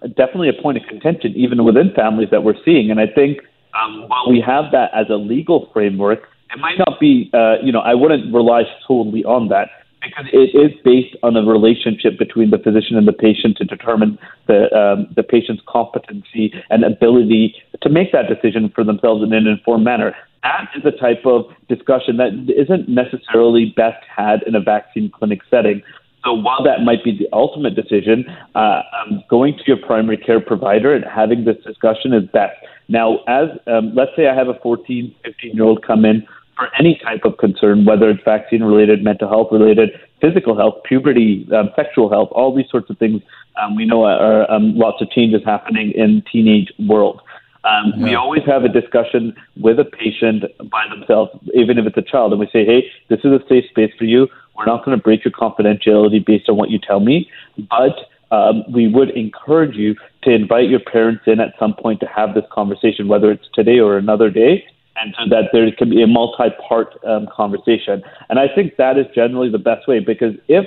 a, 0.02 0.08
definitely 0.08 0.48
a 0.48 0.62
point 0.62 0.78
of 0.78 0.84
contention, 0.88 1.32
even 1.34 1.64
within 1.64 1.92
families 1.94 2.28
that 2.30 2.44
we're 2.44 2.62
seeing. 2.64 2.90
And 2.90 3.00
I 3.00 3.06
think 3.06 3.40
um, 3.74 4.08
while 4.08 4.28
we 4.28 4.42
have 4.44 4.72
that 4.72 4.90
as 4.94 5.06
a 5.10 5.16
legal 5.16 5.68
framework, 5.72 6.28
it 6.52 6.58
might 6.58 6.78
not 6.78 7.00
be, 7.00 7.30
uh, 7.32 7.56
you 7.62 7.72
know, 7.72 7.80
I 7.80 7.94
wouldn't 7.94 8.32
rely 8.32 8.62
solely 8.86 9.24
on 9.24 9.48
that 9.48 9.68
because 10.02 10.26
it 10.32 10.56
is 10.56 10.72
based 10.84 11.16
on 11.22 11.36
a 11.36 11.42
relationship 11.42 12.18
between 12.18 12.50
the 12.50 12.58
physician 12.58 12.96
and 12.96 13.06
the 13.06 13.12
patient 13.12 13.56
to 13.56 13.64
determine 13.64 14.18
the 14.48 14.66
um, 14.74 15.06
the 15.14 15.22
patient's 15.22 15.62
competency 15.66 16.52
and 16.70 16.84
ability 16.84 17.54
to 17.80 17.88
make 17.88 18.12
that 18.12 18.26
decision 18.28 18.70
for 18.74 18.84
themselves 18.84 19.22
in 19.22 19.32
an 19.32 19.46
informed 19.46 19.84
manner. 19.84 20.14
That 20.42 20.68
is 20.76 20.82
a 20.84 20.90
type 20.90 21.24
of 21.24 21.44
discussion 21.68 22.16
that 22.16 22.32
isn't 22.48 22.88
necessarily 22.88 23.72
best 23.76 24.04
had 24.14 24.42
in 24.42 24.56
a 24.56 24.60
vaccine 24.60 25.10
clinic 25.10 25.40
setting. 25.48 25.82
So 26.24 26.34
while 26.34 26.62
that 26.62 26.82
might 26.84 27.02
be 27.02 27.16
the 27.16 27.28
ultimate 27.32 27.74
decision, 27.74 28.24
uh, 28.54 28.82
um, 29.00 29.24
going 29.28 29.56
to 29.56 29.62
your 29.66 29.76
primary 29.76 30.16
care 30.16 30.40
provider 30.40 30.94
and 30.94 31.04
having 31.04 31.44
this 31.44 31.56
discussion 31.64 32.12
is 32.12 32.28
best. 32.32 32.54
Now, 32.88 33.20
as 33.26 33.48
um, 33.66 33.94
let's 33.94 34.12
say 34.16 34.28
I 34.28 34.34
have 34.34 34.48
a 34.48 34.54
14, 34.62 35.14
15 35.24 35.52
year 35.54 35.64
old 35.64 35.84
come 35.84 36.04
in 36.04 36.26
for 36.56 36.68
any 36.78 37.00
type 37.02 37.24
of 37.24 37.38
concern, 37.38 37.84
whether 37.84 38.08
it's 38.10 38.22
vaccine 38.24 38.62
related, 38.62 39.02
mental 39.02 39.28
health 39.28 39.48
related, 39.50 39.90
physical 40.20 40.56
health, 40.56 40.74
puberty, 40.84 41.48
um, 41.52 41.70
sexual 41.74 42.08
health, 42.08 42.28
all 42.32 42.54
these 42.54 42.70
sorts 42.70 42.88
of 42.90 42.98
things. 42.98 43.22
Um, 43.60 43.74
we 43.74 43.84
know 43.84 44.04
are 44.04 44.48
um, 44.50 44.76
lots 44.76 45.02
of 45.02 45.10
changes 45.10 45.42
happening 45.44 45.92
in 45.92 46.22
teenage 46.30 46.72
world. 46.78 47.20
Um, 47.64 47.92
yeah. 47.96 48.04
We 48.04 48.14
always 48.14 48.42
have 48.46 48.64
a 48.64 48.68
discussion 48.68 49.34
with 49.60 49.78
a 49.78 49.84
patient 49.84 50.44
by 50.70 50.84
themselves, 50.88 51.30
even 51.54 51.78
if 51.78 51.86
it's 51.86 51.96
a 51.96 52.02
child, 52.02 52.32
and 52.32 52.40
we 52.40 52.48
say, 52.52 52.64
"Hey, 52.64 52.90
this 53.08 53.20
is 53.20 53.32
a 53.32 53.40
safe 53.48 53.64
space 53.70 53.92
for 53.96 54.04
you. 54.04 54.28
We're 54.56 54.66
not 54.66 54.84
going 54.84 54.96
to 54.96 55.02
break 55.02 55.24
your 55.24 55.32
confidentiality 55.32 56.24
based 56.24 56.48
on 56.48 56.56
what 56.56 56.70
you 56.70 56.78
tell 56.78 57.00
me, 57.00 57.30
but 57.70 57.96
um, 58.32 58.64
we 58.72 58.88
would 58.88 59.10
encourage 59.10 59.76
you 59.76 59.94
to 60.22 60.30
invite 60.30 60.68
your 60.68 60.80
parents 60.80 61.22
in 61.26 61.38
at 61.38 61.54
some 61.58 61.74
point 61.74 62.00
to 62.00 62.06
have 62.06 62.34
this 62.34 62.44
conversation, 62.50 63.06
whether 63.06 63.30
it's 63.30 63.46
today 63.54 63.78
or 63.78 63.96
another 63.98 64.30
day, 64.30 64.64
and 64.96 65.14
so 65.18 65.28
that 65.28 65.50
there 65.52 65.70
can 65.72 65.90
be 65.90 66.02
a 66.02 66.06
multi-part 66.06 66.98
um, 67.04 67.28
conversation. 67.34 68.02
And 68.30 68.38
I 68.38 68.48
think 68.54 68.76
that 68.76 68.98
is 68.98 69.06
generally 69.14 69.50
the 69.50 69.58
best 69.58 69.86
way 69.86 70.00
because 70.00 70.34
if, 70.48 70.66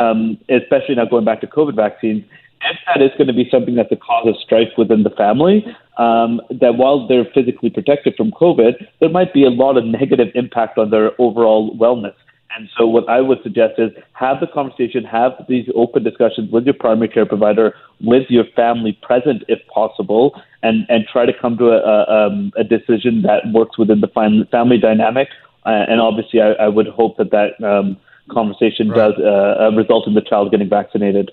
um, 0.00 0.38
especially 0.48 0.94
now 0.94 1.04
going 1.04 1.24
back 1.24 1.40
to 1.42 1.46
COVID 1.46 1.76
vaccines, 1.76 2.24
if 2.70 2.78
that 2.86 3.02
is 3.02 3.10
going 3.18 3.26
to 3.26 3.32
be 3.32 3.48
something 3.50 3.74
that's 3.74 3.92
a 3.92 3.96
cause 3.96 4.28
of 4.28 4.36
strife 4.42 4.68
within 4.78 5.02
the 5.02 5.10
family, 5.10 5.64
um, 5.98 6.40
that 6.50 6.76
while 6.76 7.06
they're 7.06 7.26
physically 7.34 7.70
protected 7.70 8.14
from 8.16 8.30
COVID, 8.30 8.86
there 9.00 9.08
might 9.08 9.32
be 9.32 9.44
a 9.44 9.50
lot 9.50 9.76
of 9.76 9.84
negative 9.84 10.28
impact 10.34 10.78
on 10.78 10.90
their 10.90 11.10
overall 11.20 11.76
wellness. 11.76 12.14
And 12.56 12.68
so, 12.76 12.86
what 12.86 13.08
I 13.08 13.20
would 13.20 13.42
suggest 13.42 13.74
is 13.78 13.90
have 14.12 14.40
the 14.40 14.46
conversation, 14.46 15.04
have 15.04 15.32
these 15.48 15.66
open 15.74 16.04
discussions 16.04 16.52
with 16.52 16.64
your 16.64 16.74
primary 16.74 17.08
care 17.08 17.24
provider, 17.24 17.74
with 18.00 18.24
your 18.28 18.44
family 18.54 18.98
present 19.00 19.42
if 19.48 19.58
possible, 19.68 20.40
and, 20.62 20.84
and 20.90 21.06
try 21.10 21.24
to 21.24 21.32
come 21.32 21.56
to 21.56 21.70
a, 21.70 21.78
a, 21.78 22.26
um, 22.26 22.52
a 22.56 22.64
decision 22.64 23.22
that 23.22 23.44
works 23.54 23.78
within 23.78 24.00
the 24.02 24.46
family 24.50 24.78
dynamic. 24.78 25.28
Uh, 25.64 25.84
and 25.88 26.00
obviously, 26.00 26.42
I, 26.42 26.52
I, 26.52 26.68
would 26.68 26.88
hope 26.88 27.16
that 27.16 27.30
that 27.30 27.62
um, 27.64 27.96
conversation 28.30 28.90
right. 28.90 28.96
does 28.96 29.14
uh, 29.18 29.68
uh, 29.68 29.70
result 29.76 30.06
in 30.06 30.14
the 30.14 30.20
child 30.20 30.50
getting 30.50 30.68
vaccinated. 30.68 31.30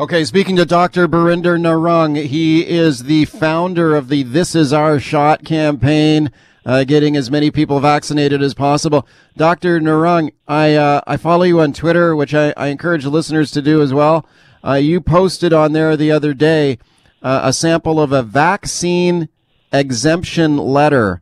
Okay, 0.00 0.24
speaking 0.24 0.56
to 0.56 0.64
Dr. 0.64 1.06
Birinder 1.06 1.60
Narang, 1.60 2.24
he 2.24 2.66
is 2.66 3.02
the 3.02 3.26
founder 3.26 3.94
of 3.94 4.08
the 4.08 4.22
This 4.22 4.54
Is 4.54 4.72
Our 4.72 4.98
Shot 4.98 5.44
campaign. 5.44 6.32
uh, 6.64 6.84
getting 6.84 7.18
as 7.18 7.30
many 7.30 7.50
people 7.50 7.80
vaccinated 7.80 8.40
as 8.40 8.54
possible. 8.54 9.06
Dr. 9.36 9.78
Narang, 9.78 10.32
I 10.48 10.74
uh, 10.74 11.02
I 11.06 11.18
follow 11.18 11.42
you 11.42 11.60
on 11.60 11.74
Twitter, 11.74 12.16
which 12.16 12.32
I, 12.32 12.54
I 12.56 12.68
encourage 12.68 13.04
listeners 13.04 13.50
to 13.50 13.60
do 13.60 13.82
as 13.82 13.92
well. 13.92 14.26
Uh, 14.64 14.76
you 14.76 15.02
posted 15.02 15.52
on 15.52 15.72
there 15.74 15.94
the 15.98 16.10
other 16.10 16.32
day 16.32 16.78
uh, 17.22 17.42
a 17.44 17.52
sample 17.52 18.00
of 18.00 18.10
a 18.10 18.22
vaccine 18.22 19.28
exemption 19.70 20.56
letter. 20.56 21.20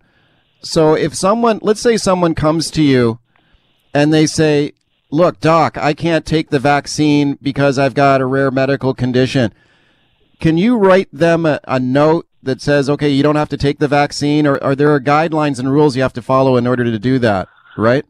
So 0.61 0.95
if 0.95 1.17
someone, 1.17 1.59
let's 1.63 1.81
say 1.81 1.97
someone 1.97 2.37
comes 2.37 2.71
to 2.71 2.83
you 2.83 3.19
and 3.93 4.15
they 4.15 4.27
say, 4.27 4.75
look, 5.11 5.41
doc, 5.41 5.77
I 5.79 5.95
can't 5.95 6.27
take 6.27 6.51
the 6.51 6.59
vaccine 6.59 7.39
because 7.41 7.79
I've 7.79 7.95
got 7.95 8.21
a 8.21 8.27
rare 8.27 8.51
medical 8.51 8.95
condition. 8.95 9.53
Can 10.41 10.57
you 10.57 10.77
write 10.77 11.09
them 11.13 11.47
a, 11.47 11.61
a 11.65 11.81
note 11.81 12.27
that 12.43 12.61
says, 12.61 12.89
okay, 12.89 13.09
you 13.09 13.23
don't 13.23 13.37
have 13.37 13.49
to 13.49 13.57
take 13.57 13.79
the 13.79 13.89
vaccine 13.89 14.47
or 14.47 14.63
are 14.63 14.77
there 14.77 14.99
guidelines 15.01 15.59
and 15.59 15.73
rules 15.73 15.97
you 15.97 16.03
have 16.03 16.13
to 16.15 16.23
follow 16.23 16.57
in 16.57 16.67
order 16.67 16.85
to 16.85 16.99
do 16.99 17.19
that? 17.19 17.49
Right? 17.77 18.05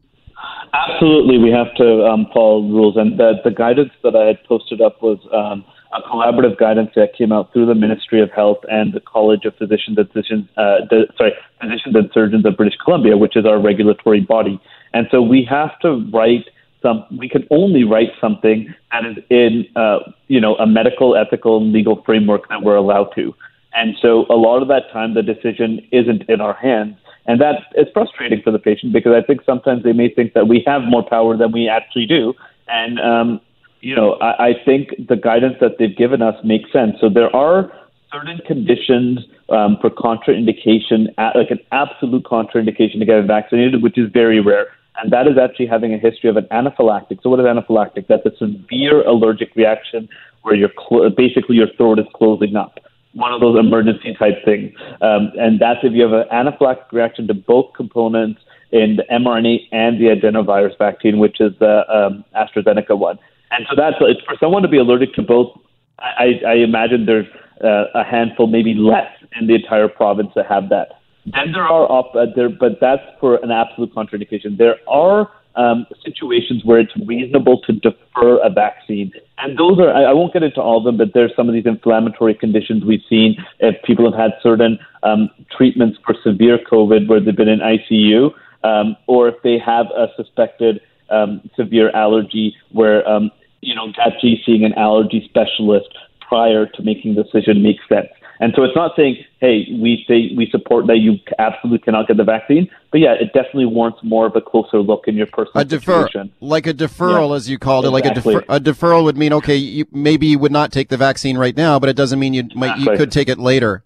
Absolutely, 0.73 1.37
we 1.39 1.49
have 1.49 1.73
to 1.75 2.05
um, 2.05 2.27
follow 2.31 2.61
rules, 2.61 2.95
and 2.95 3.19
the, 3.19 3.33
the 3.43 3.49
guidance 3.49 3.91
that 4.03 4.15
I 4.15 4.27
had 4.27 4.43
posted 4.43 4.81
up 4.81 5.01
was 5.01 5.17
um, 5.33 5.65
a 5.93 6.01
collaborative 6.07 6.59
guidance 6.59 6.91
that 6.95 7.15
came 7.17 7.31
out 7.31 7.51
through 7.51 7.65
the 7.65 7.75
Ministry 7.75 8.21
of 8.21 8.29
Health 8.31 8.59
and 8.69 8.93
the 8.93 8.99
College 8.99 9.45
of 9.45 9.55
Physicians 9.55 9.97
and 9.97 10.07
Physicians, 10.11 10.47
uh, 10.57 10.85
the, 10.89 11.07
sorry, 11.17 11.33
Physicians 11.59 11.95
and 11.95 12.09
Surgeons 12.13 12.45
of 12.45 12.55
British 12.55 12.77
Columbia, 12.83 13.17
which 13.17 13.35
is 13.35 13.45
our 13.45 13.59
regulatory 13.59 14.21
body. 14.21 14.61
And 14.93 15.07
so 15.09 15.21
we 15.21 15.47
have 15.49 15.79
to 15.79 16.07
write 16.13 16.45
some. 16.81 17.05
We 17.17 17.29
can 17.29 17.47
only 17.51 17.83
write 17.83 18.09
something 18.21 18.73
that 18.91 19.05
is 19.05 19.17
in, 19.29 19.65
uh, 19.75 19.99
you 20.27 20.39
know, 20.39 20.55
a 20.55 20.67
medical, 20.67 21.15
ethical, 21.15 21.65
legal 21.65 22.01
framework 22.05 22.47
that 22.49 22.63
we're 22.63 22.75
allowed 22.75 23.09
to. 23.15 23.33
And 23.73 23.95
so 24.01 24.25
a 24.29 24.35
lot 24.35 24.61
of 24.61 24.67
that 24.69 24.91
time, 24.91 25.13
the 25.13 25.21
decision 25.21 25.85
isn't 25.91 26.23
in 26.29 26.41
our 26.41 26.53
hands. 26.53 26.95
And 27.25 27.39
that 27.41 27.61
is 27.75 27.87
frustrating 27.93 28.41
for 28.41 28.51
the 28.51 28.59
patient 28.59 28.91
because 28.91 29.13
I 29.15 29.21
think 29.25 29.41
sometimes 29.45 29.83
they 29.83 29.93
may 29.93 30.09
think 30.09 30.33
that 30.33 30.47
we 30.47 30.63
have 30.65 30.81
more 30.83 31.07
power 31.07 31.37
than 31.37 31.51
we 31.51 31.69
actually 31.69 32.07
do. 32.07 32.33
And, 32.67 32.99
um, 32.99 33.41
you 33.81 33.95
know, 33.95 34.13
I, 34.13 34.47
I 34.47 34.53
think 34.65 34.89
the 35.07 35.15
guidance 35.15 35.57
that 35.61 35.77
they've 35.77 35.95
given 35.95 36.21
us 36.21 36.35
makes 36.43 36.71
sense. 36.71 36.95
So 36.99 37.09
there 37.09 37.33
are 37.35 37.71
certain 38.11 38.39
conditions 38.47 39.19
um, 39.49 39.77
for 39.79 39.89
contraindication, 39.89 41.07
like 41.17 41.51
an 41.51 41.59
absolute 41.71 42.23
contraindication 42.23 42.99
to 42.99 43.05
get 43.05 43.23
vaccinated, 43.25 43.83
which 43.83 43.97
is 43.97 44.09
very 44.11 44.39
rare. 44.39 44.67
And 44.97 45.11
that 45.11 45.27
is 45.27 45.37
actually 45.37 45.67
having 45.67 45.93
a 45.93 45.97
history 45.97 46.29
of 46.29 46.37
an 46.37 46.45
anaphylactic. 46.51 47.21
So 47.23 47.29
what 47.29 47.39
is 47.39 47.45
anaphylactic? 47.45 48.07
That's 48.07 48.25
a 48.25 48.35
severe 48.37 49.01
allergic 49.07 49.55
reaction 49.55 50.09
where 50.41 50.55
your 50.55 50.69
cl- 50.89 51.09
basically 51.09 51.55
your 51.55 51.67
throat 51.77 51.99
is 51.99 52.05
closing 52.13 52.55
up 52.55 52.79
one 53.13 53.33
of 53.33 53.41
those 53.41 53.57
emergency 53.57 54.13
type 54.13 54.43
things. 54.45 54.71
Um, 55.01 55.31
and 55.39 55.59
that's 55.59 55.79
if 55.83 55.93
you 55.93 56.03
have 56.03 56.13
an 56.13 56.25
anaphylactic 56.31 56.91
reaction 56.91 57.27
to 57.27 57.33
both 57.33 57.73
components 57.75 58.41
in 58.71 58.97
the 58.97 59.03
mRNA 59.11 59.67
and 59.71 59.99
the 59.99 60.05
adenovirus 60.05 60.77
vaccine, 60.77 61.17
which 61.17 61.39
is 61.39 61.53
the 61.59 61.89
um, 61.91 62.23
AstraZeneca 62.35 62.97
one. 62.97 63.17
And 63.51 63.65
so 63.69 63.75
that's 63.75 63.95
it's 64.01 64.21
for 64.21 64.35
someone 64.39 64.61
to 64.61 64.67
be 64.67 64.77
allergic 64.77 65.13
to 65.15 65.23
both. 65.23 65.57
I, 65.97 66.39
I 66.47 66.53
imagine 66.53 67.05
there's 67.05 67.25
uh, 67.63 67.85
a 67.95 68.03
handful, 68.03 68.47
maybe 68.47 68.73
less, 68.73 69.11
in 69.39 69.47
the 69.47 69.55
entire 69.55 69.87
province 69.87 70.29
that 70.35 70.45
have 70.45 70.69
that. 70.69 70.98
Then 71.25 71.51
there 71.51 71.63
are 71.63 71.91
op- 71.91 72.15
uh, 72.15 72.27
there, 72.35 72.49
but 72.49 72.79
that's 72.79 73.03
for 73.19 73.35
an 73.43 73.51
absolute 73.51 73.93
contraindication. 73.93 74.57
There 74.57 74.77
are 74.87 75.29
um, 75.55 75.85
situations 76.03 76.63
where 76.63 76.79
it's 76.79 76.93
reasonable 77.05 77.59
to 77.61 77.73
defer 77.73 78.39
a 78.43 78.49
vaccine. 78.49 79.11
And 79.37 79.57
those 79.57 79.79
are, 79.79 79.91
I, 79.91 80.03
I 80.03 80.13
won't 80.13 80.33
get 80.33 80.43
into 80.43 80.61
all 80.61 80.77
of 80.77 80.83
them, 80.85 80.97
but 80.97 81.13
there's 81.13 81.31
some 81.35 81.49
of 81.49 81.53
these 81.53 81.65
inflammatory 81.65 82.33
conditions 82.33 82.85
we've 82.85 83.03
seen 83.09 83.35
if 83.59 83.75
people 83.83 84.09
have 84.09 84.19
had 84.19 84.31
certain 84.41 84.79
um, 85.03 85.29
treatments 85.55 85.97
for 86.05 86.15
severe 86.23 86.59
COVID 86.71 87.07
where 87.07 87.19
they've 87.19 87.35
been 87.35 87.49
in 87.49 87.59
ICU, 87.59 88.31
um, 88.63 88.95
or 89.07 89.27
if 89.27 89.35
they 89.43 89.57
have 89.57 89.87
a 89.87 90.07
suspected 90.15 90.81
um, 91.09 91.41
severe 91.55 91.89
allergy 91.91 92.55
where, 92.71 93.07
um, 93.07 93.31
you 93.61 93.75
know, 93.75 93.91
actually 93.99 94.41
seeing 94.45 94.63
an 94.63 94.73
allergy 94.73 95.27
specialist 95.27 95.89
prior 96.21 96.67
to 96.67 96.83
making 96.83 97.15
the 97.15 97.23
decision 97.23 97.63
makes 97.63 97.81
sense. 97.89 98.07
And 98.41 98.53
so 98.55 98.63
it's 98.63 98.75
not 98.75 98.93
saying, 98.95 99.17
hey, 99.41 99.67
we 99.69 100.05
say 100.07 100.31
we 100.35 100.47
support 100.49 100.87
that 100.87 100.99
you 100.99 101.17
absolutely 101.39 101.79
cannot 101.79 102.07
get 102.07 102.15
the 102.15 102.23
vaccine, 102.23 102.69
but 102.89 103.01
yeah, 103.01 103.13
it 103.13 103.33
definitely 103.33 103.65
warrants 103.65 103.99
more 104.01 104.25
of 104.27 104.35
a 104.35 104.41
closer 104.41 104.79
look 104.79 105.09
in 105.09 105.15
your 105.15 105.25
personal 105.27 105.61
a 105.61 105.65
defer, 105.65 106.03
situation. 106.07 106.31
Like 106.39 106.65
a 106.65 106.73
deferral, 106.73 107.29
Yeah. 107.29 107.35
as 107.35 107.49
you 107.49 107.59
called 107.59 107.83
Exactly. 107.85 107.99
it, 107.99 108.05
like 108.05 108.11
a, 108.11 108.39
defer, 108.39 108.53
a 108.55 108.59
deferral 108.61 109.03
would 109.03 109.17
mean 109.17 109.33
okay, 109.33 109.57
you, 109.57 109.85
maybe 109.91 110.27
you 110.27 110.39
would 110.39 110.53
not 110.53 110.71
take 110.71 110.87
the 110.87 110.95
vaccine 110.95 111.37
right 111.37 111.55
now, 111.55 111.79
but 111.79 111.89
it 111.89 111.97
doesn't 111.97 112.17
mean 112.17 112.33
you 112.33 112.47
might 112.55 112.77
you 112.79 112.85
could 112.95 113.11
take 113.11 113.27
it 113.27 113.39
later. 113.39 113.83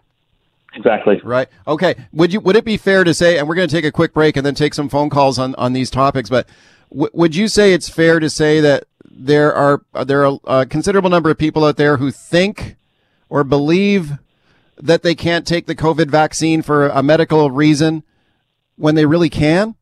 Exactly. 0.76 1.20
Right. 1.24 1.48
Okay. 1.66 1.94
Would 2.12 2.32
you 2.32 2.40
would 2.40 2.54
it 2.56 2.64
be 2.64 2.76
fair 2.76 3.02
to 3.04 3.12
say, 3.14 3.38
and 3.38 3.48
we're 3.48 3.54
going 3.56 3.68
to 3.68 3.74
take 3.74 3.84
a 3.84 3.92
quick 3.92 4.12
break 4.14 4.36
and 4.36 4.44
then 4.46 4.54
take 4.54 4.74
some 4.74 4.88
phone 4.88 5.10
calls 5.10 5.38
on 5.38 5.54
on 5.56 5.72
these 5.72 5.90
topics, 5.90 6.28
but 6.30 6.48
w- 6.90 7.10
would 7.12 7.34
you 7.34 7.48
say 7.48 7.72
it's 7.72 7.88
fair 7.88 8.18
to 8.20 8.30
say 8.30 8.60
that 8.60 8.84
there 9.04 9.52
are 9.54 9.82
there 10.04 10.24
are 10.26 10.38
a 10.44 10.66
considerable 10.66 11.10
number 11.10 11.30
of 11.30 11.38
people 11.38 11.64
out 11.64 11.76
there 11.76 11.96
who 11.98 12.10
think 12.10 12.76
or 13.28 13.42
believe 13.44 14.12
that 14.78 15.02
they 15.02 15.14
can't 15.14 15.46
take 15.46 15.66
the 15.66 15.74
COVID 15.74 16.08
vaccine 16.08 16.62
for 16.62 16.88
a 16.88 17.02
medical 17.02 17.50
reason 17.50 18.02
when 18.76 18.94
they 18.94 19.06
really 19.06 19.30
can? 19.30 19.74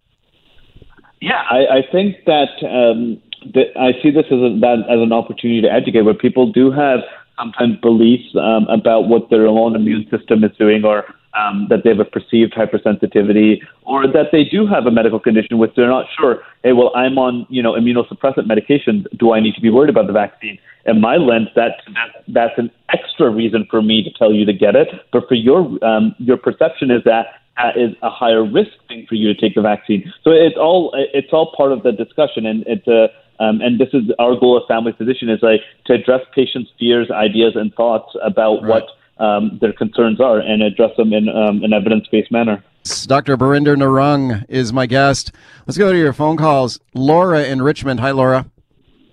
Yeah, 1.21 1.43
I, 1.49 1.79
I 1.79 1.83
think 1.91 2.17
that, 2.27 2.51
um, 2.67 3.23
that 3.55 3.77
I 3.79 3.93
see 4.03 4.11
this 4.11 4.27
as, 4.27 4.39
a, 4.39 4.59
that, 4.61 4.85
as 4.91 5.01
an 5.01 5.13
opportunity 5.13 5.61
to 5.63 5.73
educate, 5.73 6.03
where 6.03 6.15
people 6.15 6.51
do 6.51 6.71
have 6.73 7.01
sometimes 7.39 7.77
beliefs 7.81 8.35
um, 8.37 8.67
about 8.69 9.09
what 9.09 9.31
their 9.31 9.47
own 9.47 9.77
immune 9.77 10.07
system 10.11 10.45
is 10.45 10.51
doing, 10.59 10.85
or 10.85 11.05
um, 11.35 11.67
that 11.71 11.83
they 11.85 11.91
have 11.91 12.01
a 12.01 12.05
perceived 12.05 12.55
hypersensitivity, 12.55 13.61
or 13.83 14.07
that 14.07 14.27
they 14.33 14.45
do 14.45 14.67
have 14.67 14.87
a 14.87 14.91
medical 14.91 15.19
condition 15.19 15.59
which 15.59 15.73
they're 15.77 15.89
not 15.89 16.07
sure. 16.19 16.43
Hey, 16.63 16.73
well, 16.73 16.93
I'm 16.95 17.19
on 17.19 17.47
you 17.49 17.63
know 17.63 17.73
immunosuppressant 17.73 18.47
medication. 18.47 19.07
Do 19.19 19.33
I 19.33 19.41
need 19.41 19.55
to 19.55 19.61
be 19.61 19.71
worried 19.71 19.91
about 19.91 20.07
the 20.07 20.13
vaccine? 20.13 20.59
In 20.85 21.01
my 21.01 21.17
lens, 21.17 21.49
that, 21.55 21.83
that 21.95 22.25
that's 22.29 22.59
an 22.59 22.71
extra 22.93 23.31
reason 23.31 23.67
for 23.71 23.83
me 23.83 24.03
to 24.03 24.11
tell 24.19 24.33
you 24.33 24.45
to 24.45 24.53
get 24.53 24.75
it. 24.75 24.89
But 25.13 25.29
for 25.29 25.35
your 25.35 25.63
um, 25.85 26.15
your 26.19 26.37
perception 26.37 26.91
is 26.91 27.03
that 27.05 27.27
that 27.57 27.77
is 27.77 27.95
a 28.03 28.11
higher 28.11 28.45
risk 28.45 28.73
thing 28.89 29.07
for 29.09 29.15
you 29.15 29.33
to 29.33 29.41
take 29.41 29.55
the 29.55 29.63
vaccine. 29.63 30.13
So 30.25 30.31
it's 30.31 30.57
all 30.57 30.93
it's 30.95 31.33
all 31.33 31.55
part 31.57 31.73
of 31.73 31.83
the 31.83 31.93
discussion, 31.93 32.47
and 32.47 32.65
it's 32.67 32.87
a 32.89 33.09
um, 33.43 33.61
and 33.61 33.79
this 33.79 33.89
is 33.93 34.05
our 34.19 34.39
goal 34.39 34.61
as 34.61 34.67
family 34.69 34.93
physician 34.93 35.29
is 35.29 35.41
like 35.43 35.61
to 35.87 35.95
address 35.95 36.21
patients' 36.35 36.71
fears, 36.79 37.11
ideas, 37.11 37.53
and 37.57 37.75
thoughts 37.75 38.15
about 38.23 38.63
what 38.63 38.87
um, 39.19 39.59
their 39.61 39.73
concerns 39.73 40.21
are, 40.21 40.39
and 40.39 40.63
address 40.63 40.91
them 40.97 41.13
in 41.13 41.29
um, 41.29 41.63
an 41.65 41.73
evidence-based 41.73 42.31
manner. 42.31 42.63
Dr. 43.07 43.37
Birinder 43.37 43.77
Narang 43.77 44.45
is 44.49 44.73
my 44.73 44.87
guest. 44.87 45.33
Let's 45.67 45.79
go 45.79 45.93
to 45.93 45.99
your 45.99 46.13
phone 46.13 46.37
calls. 46.37 46.81
Laura 46.95 47.45
in 47.45 47.63
Richmond. 47.63 48.01
Hi, 48.01 48.11
Laura. 48.11 48.47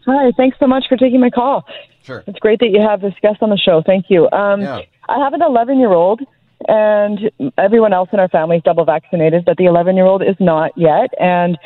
Hi, 0.10 0.32
thanks 0.36 0.58
so 0.60 0.66
much 0.66 0.86
for 0.90 0.98
taking 0.98 1.20
my 1.20 1.30
call. 1.30 1.66
Sure. 2.04 2.24
It's 2.26 2.40
great 2.40 2.60
that 2.62 2.70
you 2.70 2.82
have 2.82 3.02
this 3.02 3.14
guest 3.22 3.38
on 3.42 3.50
the 3.52 3.58
show. 3.58 3.84
Thank 3.86 4.06
you. 4.10 4.30
Um, 4.32 4.62
Yeah. 4.62 4.82
I 5.08 5.20
have 5.24 5.34
an 5.34 5.42
11 5.44 5.80
year 5.80 5.92
old, 5.94 6.22
and 6.68 7.32
everyone 7.58 7.94
else 7.94 8.10
in 8.12 8.20
our 8.20 8.28
family 8.28 8.58
is 8.58 8.64
double 8.64 8.86
vaccinated, 8.86 9.46
but 9.46 9.58
the 9.58 9.66
11 9.66 9.96
year 9.96 10.06
old 10.06 10.24
is 10.24 10.36
not 10.40 10.72
yet. 10.76 11.12
And 11.20 11.58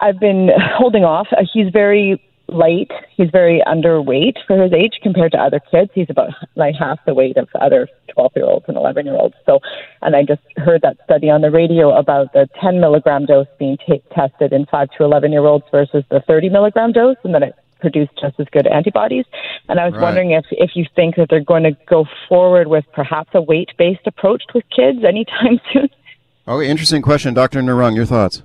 I've 0.00 0.20
been 0.20 0.50
holding 0.76 1.04
off. 1.04 1.28
He's 1.52 1.70
very 1.72 2.22
light. 2.48 2.90
He's 3.16 3.30
very 3.30 3.62
underweight 3.66 4.36
for 4.46 4.62
his 4.62 4.72
age 4.72 4.94
compared 5.02 5.32
to 5.32 5.38
other 5.38 5.60
kids. 5.70 5.90
He's 5.94 6.10
about 6.10 6.30
like 6.54 6.74
half 6.78 6.98
the 7.06 7.14
weight 7.14 7.36
of 7.36 7.48
other 7.60 7.88
12 8.12 8.32
year 8.36 8.44
olds 8.46 8.64
and 8.68 8.76
11 8.76 9.06
year 9.06 9.16
olds. 9.16 9.34
So, 9.44 9.60
and 10.02 10.14
I 10.16 10.22
just 10.22 10.42
heard 10.56 10.82
that 10.82 10.96
study 11.04 11.28
on 11.30 11.40
the 11.40 11.50
radio 11.50 11.96
about 11.96 12.32
the 12.32 12.48
10 12.62 12.80
milligram 12.80 13.26
dose 13.26 13.46
being 13.58 13.76
ta 13.78 13.96
tested 14.14 14.52
in 14.52 14.66
5 14.66 14.88
to 14.98 15.04
11 15.04 15.32
year 15.32 15.44
olds 15.44 15.64
versus 15.70 16.04
the 16.10 16.20
30 16.26 16.48
milligram 16.50 16.92
dose, 16.92 17.16
and 17.24 17.34
that 17.34 17.42
it 17.42 17.54
produced 17.80 18.12
just 18.20 18.38
as 18.40 18.46
good 18.52 18.66
antibodies. 18.66 19.24
And 19.68 19.78
I 19.78 19.84
was 19.84 19.94
Right. 19.94 20.02
wondering 20.02 20.30
if, 20.30 20.44
if 20.52 20.70
you 20.74 20.86
think 20.96 21.16
that 21.16 21.28
they're 21.28 21.40
going 21.40 21.64
to 21.64 21.76
go 21.86 22.06
forward 22.28 22.68
with 22.68 22.84
perhaps 22.94 23.30
a 23.34 23.42
weight 23.42 23.70
based 23.76 24.06
approach 24.06 24.42
with 24.54 24.64
kids 24.74 25.04
anytime 25.04 25.60
soon. 25.72 25.88
Okay, 26.48 26.68
interesting 26.68 27.02
question. 27.02 27.34
Dr. 27.34 27.60
Narang, 27.60 27.94
your 27.96 28.06
thoughts? 28.06 28.42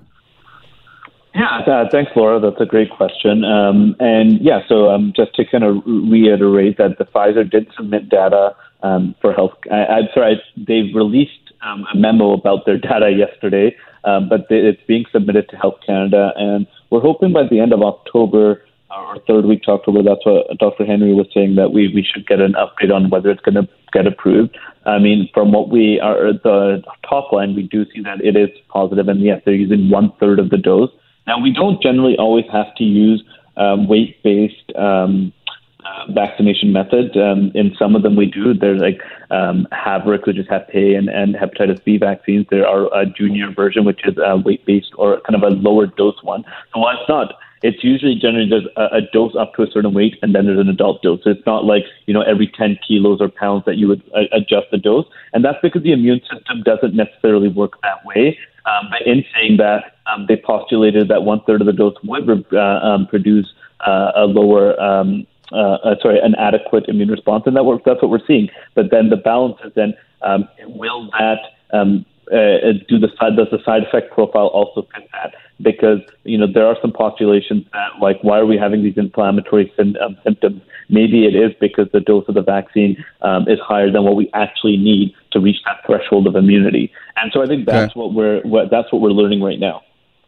Yeah, 1.33 1.59
uh, 1.65 1.89
thanks, 1.89 2.11
Laura. 2.15 2.39
That's 2.39 2.59
a 2.59 2.65
great 2.65 2.91
question. 2.91 3.45
Um, 3.45 3.95
and 3.99 4.41
yeah, 4.41 4.61
so 4.67 4.89
um, 4.89 5.13
just 5.15 5.33
to 5.35 5.45
kind 5.45 5.63
of 5.63 5.77
reiterate 5.85 6.77
that 6.77 6.97
the 6.97 7.05
Pfizer 7.05 7.49
did 7.49 7.67
submit 7.75 8.09
data 8.09 8.55
um, 8.83 9.15
for 9.21 9.33
health. 9.33 9.53
I, 9.71 9.85
I'm 9.85 10.09
sorry, 10.13 10.35
I, 10.35 10.61
they 10.67 10.91
released 10.93 11.53
um, 11.61 11.85
a 11.93 11.97
memo 11.97 12.33
about 12.33 12.65
their 12.65 12.77
data 12.77 13.11
yesterday, 13.11 13.75
um, 14.03 14.27
but 14.27 14.47
they, 14.49 14.57
it's 14.57 14.81
being 14.87 15.05
submitted 15.11 15.47
to 15.49 15.55
Health 15.55 15.79
Canada, 15.85 16.33
and 16.35 16.67
we're 16.89 17.01
hoping 17.01 17.31
by 17.31 17.43
the 17.49 17.59
end 17.59 17.71
of 17.71 17.81
October 17.81 18.63
or 18.89 19.17
third 19.25 19.45
week 19.45 19.63
to 19.63 19.71
October. 19.71 20.03
That's 20.03 20.25
what 20.25 20.57
Dr. 20.57 20.85
Henry 20.85 21.13
was 21.13 21.27
saying 21.33 21.55
that 21.55 21.71
we 21.71 21.87
we 21.93 22.03
should 22.03 22.27
get 22.27 22.41
an 22.41 22.53
update 22.53 22.93
on 22.93 23.09
whether 23.09 23.29
it's 23.29 23.41
going 23.41 23.55
to 23.55 23.69
get 23.93 24.05
approved. 24.05 24.57
I 24.85 24.99
mean, 24.99 25.29
from 25.33 25.51
what 25.51 25.69
we 25.69 25.99
are 25.99 26.33
the 26.33 26.83
top 27.07 27.31
line, 27.31 27.55
we 27.55 27.63
do 27.63 27.85
see 27.93 28.01
that 28.01 28.21
it 28.21 28.35
is 28.35 28.49
positive, 28.69 29.07
and 29.07 29.21
yes, 29.21 29.41
they're 29.45 29.53
using 29.53 29.89
one 29.89 30.11
third 30.19 30.39
of 30.39 30.49
the 30.49 30.57
dose. 30.57 30.91
Now, 31.31 31.39
we 31.39 31.53
don't 31.53 31.81
generally 31.81 32.17
always 32.17 32.43
have 32.51 32.75
to 32.75 32.83
use 32.83 33.23
um, 33.55 33.87
weight-based 33.87 34.75
um, 34.75 35.31
uh, 35.79 36.11
vaccination 36.11 36.73
method. 36.73 37.15
Um, 37.15 37.53
in 37.55 37.73
some 37.79 37.95
of 37.95 38.03
them, 38.03 38.17
we 38.17 38.25
do. 38.25 38.53
There's 38.53 38.81
like 38.81 38.99
um, 39.29 39.65
Havrix, 39.71 40.27
which 40.27 40.37
is 40.37 40.45
Hep 40.49 40.69
A, 40.73 40.93
and, 40.93 41.07
and 41.07 41.35
hepatitis 41.35 41.81
B 41.85 41.97
vaccines. 41.97 42.47
There 42.51 42.67
are 42.67 42.93
a 42.93 43.05
junior 43.05 43.49
version, 43.49 43.85
which 43.85 44.01
is 44.05 44.17
a 44.17 44.35
weight 44.35 44.65
based 44.65 44.91
or 44.97 45.21
kind 45.21 45.41
of 45.41 45.43
a 45.49 45.55
lower 45.55 45.85
dose 45.87 46.21
one. 46.21 46.43
So 46.73 46.81
while 46.81 46.99
it's 46.99 47.07
not 47.07 47.33
it's 47.63 47.83
usually 47.83 48.15
generally 48.15 48.49
there's 48.49 48.67
a, 48.75 48.97
a, 48.97 49.01
dose 49.13 49.35
up 49.39 49.53
to 49.53 49.61
a 49.61 49.67
certain 49.71 49.93
weight 49.93 50.17
and 50.21 50.33
then 50.33 50.45
there's 50.45 50.59
an 50.59 50.67
adult 50.67 51.01
dose. 51.03 51.23
So 51.23 51.29
it's 51.29 51.45
not 51.45 51.63
like, 51.63 51.83
you 52.07 52.13
know, 52.13 52.23
every 52.23 52.47
10 52.47 52.79
kilos 52.85 53.21
or 53.21 53.29
pounds 53.29 53.65
that 53.65 53.77
you 53.77 53.87
would 53.87 54.01
uh, 54.15 54.21
adjust 54.31 54.71
the 54.71 54.79
dose. 54.79 55.05
And 55.33 55.45
that's 55.45 55.59
because 55.61 55.83
the 55.83 55.91
immune 55.91 56.21
system 56.21 56.63
doesn't 56.63 56.95
necessarily 56.95 57.49
work 57.49 57.79
that 57.83 58.03
way. 58.03 58.37
Um, 58.65 58.87
but 58.89 59.05
in 59.05 59.23
saying 59.35 59.57
that, 59.57 59.95
um, 60.11 60.25
they 60.27 60.35
postulated 60.37 61.07
that 61.09 61.23
one 61.23 61.41
third 61.45 61.61
of 61.61 61.67
the 61.67 61.73
dose 61.73 61.95
would 62.03 62.45
uh, 62.53 62.59
um, 62.59 63.07
produce 63.07 63.51
uh, 63.85 64.11
a 64.15 64.25
lower, 64.25 64.79
um, 64.81 65.25
uh, 65.51 65.55
uh, 65.55 65.95
sorry, 66.01 66.19
an 66.19 66.35
adequate 66.35 66.85
immune 66.87 67.09
response. 67.09 67.43
And 67.45 67.55
that 67.55 67.63
works, 67.63 67.83
that's 67.85 68.01
what 68.01 68.11
we're 68.11 68.25
seeing. 68.25 68.49
But 68.75 68.91
then 68.91 69.09
the 69.09 69.17
balance 69.17 69.57
is 69.65 69.71
then, 69.75 69.93
um, 70.21 70.47
will 70.65 71.09
that, 71.17 71.39
um, 71.73 72.05
uh, 72.31 72.71
do 72.87 72.97
the 72.97 73.09
side 73.19 73.35
does 73.35 73.47
the 73.51 73.61
side 73.65 73.83
effect 73.83 74.13
profile 74.13 74.47
also 74.47 74.87
fit 74.95 75.09
that? 75.11 75.33
Because 75.61 75.99
you 76.23 76.37
know 76.37 76.47
there 76.51 76.65
are 76.65 76.77
some 76.81 76.93
postulations 76.93 77.65
that 77.73 77.89
like 77.99 78.19
why 78.21 78.39
are 78.39 78.45
we 78.45 78.57
having 78.57 78.83
these 78.83 78.97
inflammatory 78.97 79.71
sim- 79.75 79.97
um, 80.01 80.17
symptoms? 80.23 80.61
Maybe 80.87 81.25
it 81.25 81.35
is 81.35 81.51
because 81.59 81.87
the 81.91 81.99
dose 81.99 82.23
of 82.29 82.35
the 82.35 82.41
vaccine 82.41 83.03
um, 83.21 83.49
is 83.49 83.59
higher 83.59 83.91
than 83.91 84.03
what 84.03 84.15
we 84.15 84.29
actually 84.33 84.77
need 84.77 85.13
to 85.31 85.39
reach 85.39 85.57
that 85.65 85.85
threshold 85.85 86.25
of 86.27 86.35
immunity. 86.35 86.91
And 87.17 87.31
so 87.33 87.41
I 87.43 87.47
think 87.47 87.65
that's 87.65 87.91
okay. 87.91 87.99
what 87.99 88.13
we're 88.13 88.41
what, 88.43 88.69
that's 88.71 88.91
what 88.93 89.01
we're 89.01 89.09
learning 89.09 89.41
right 89.41 89.59
now. 89.59 89.81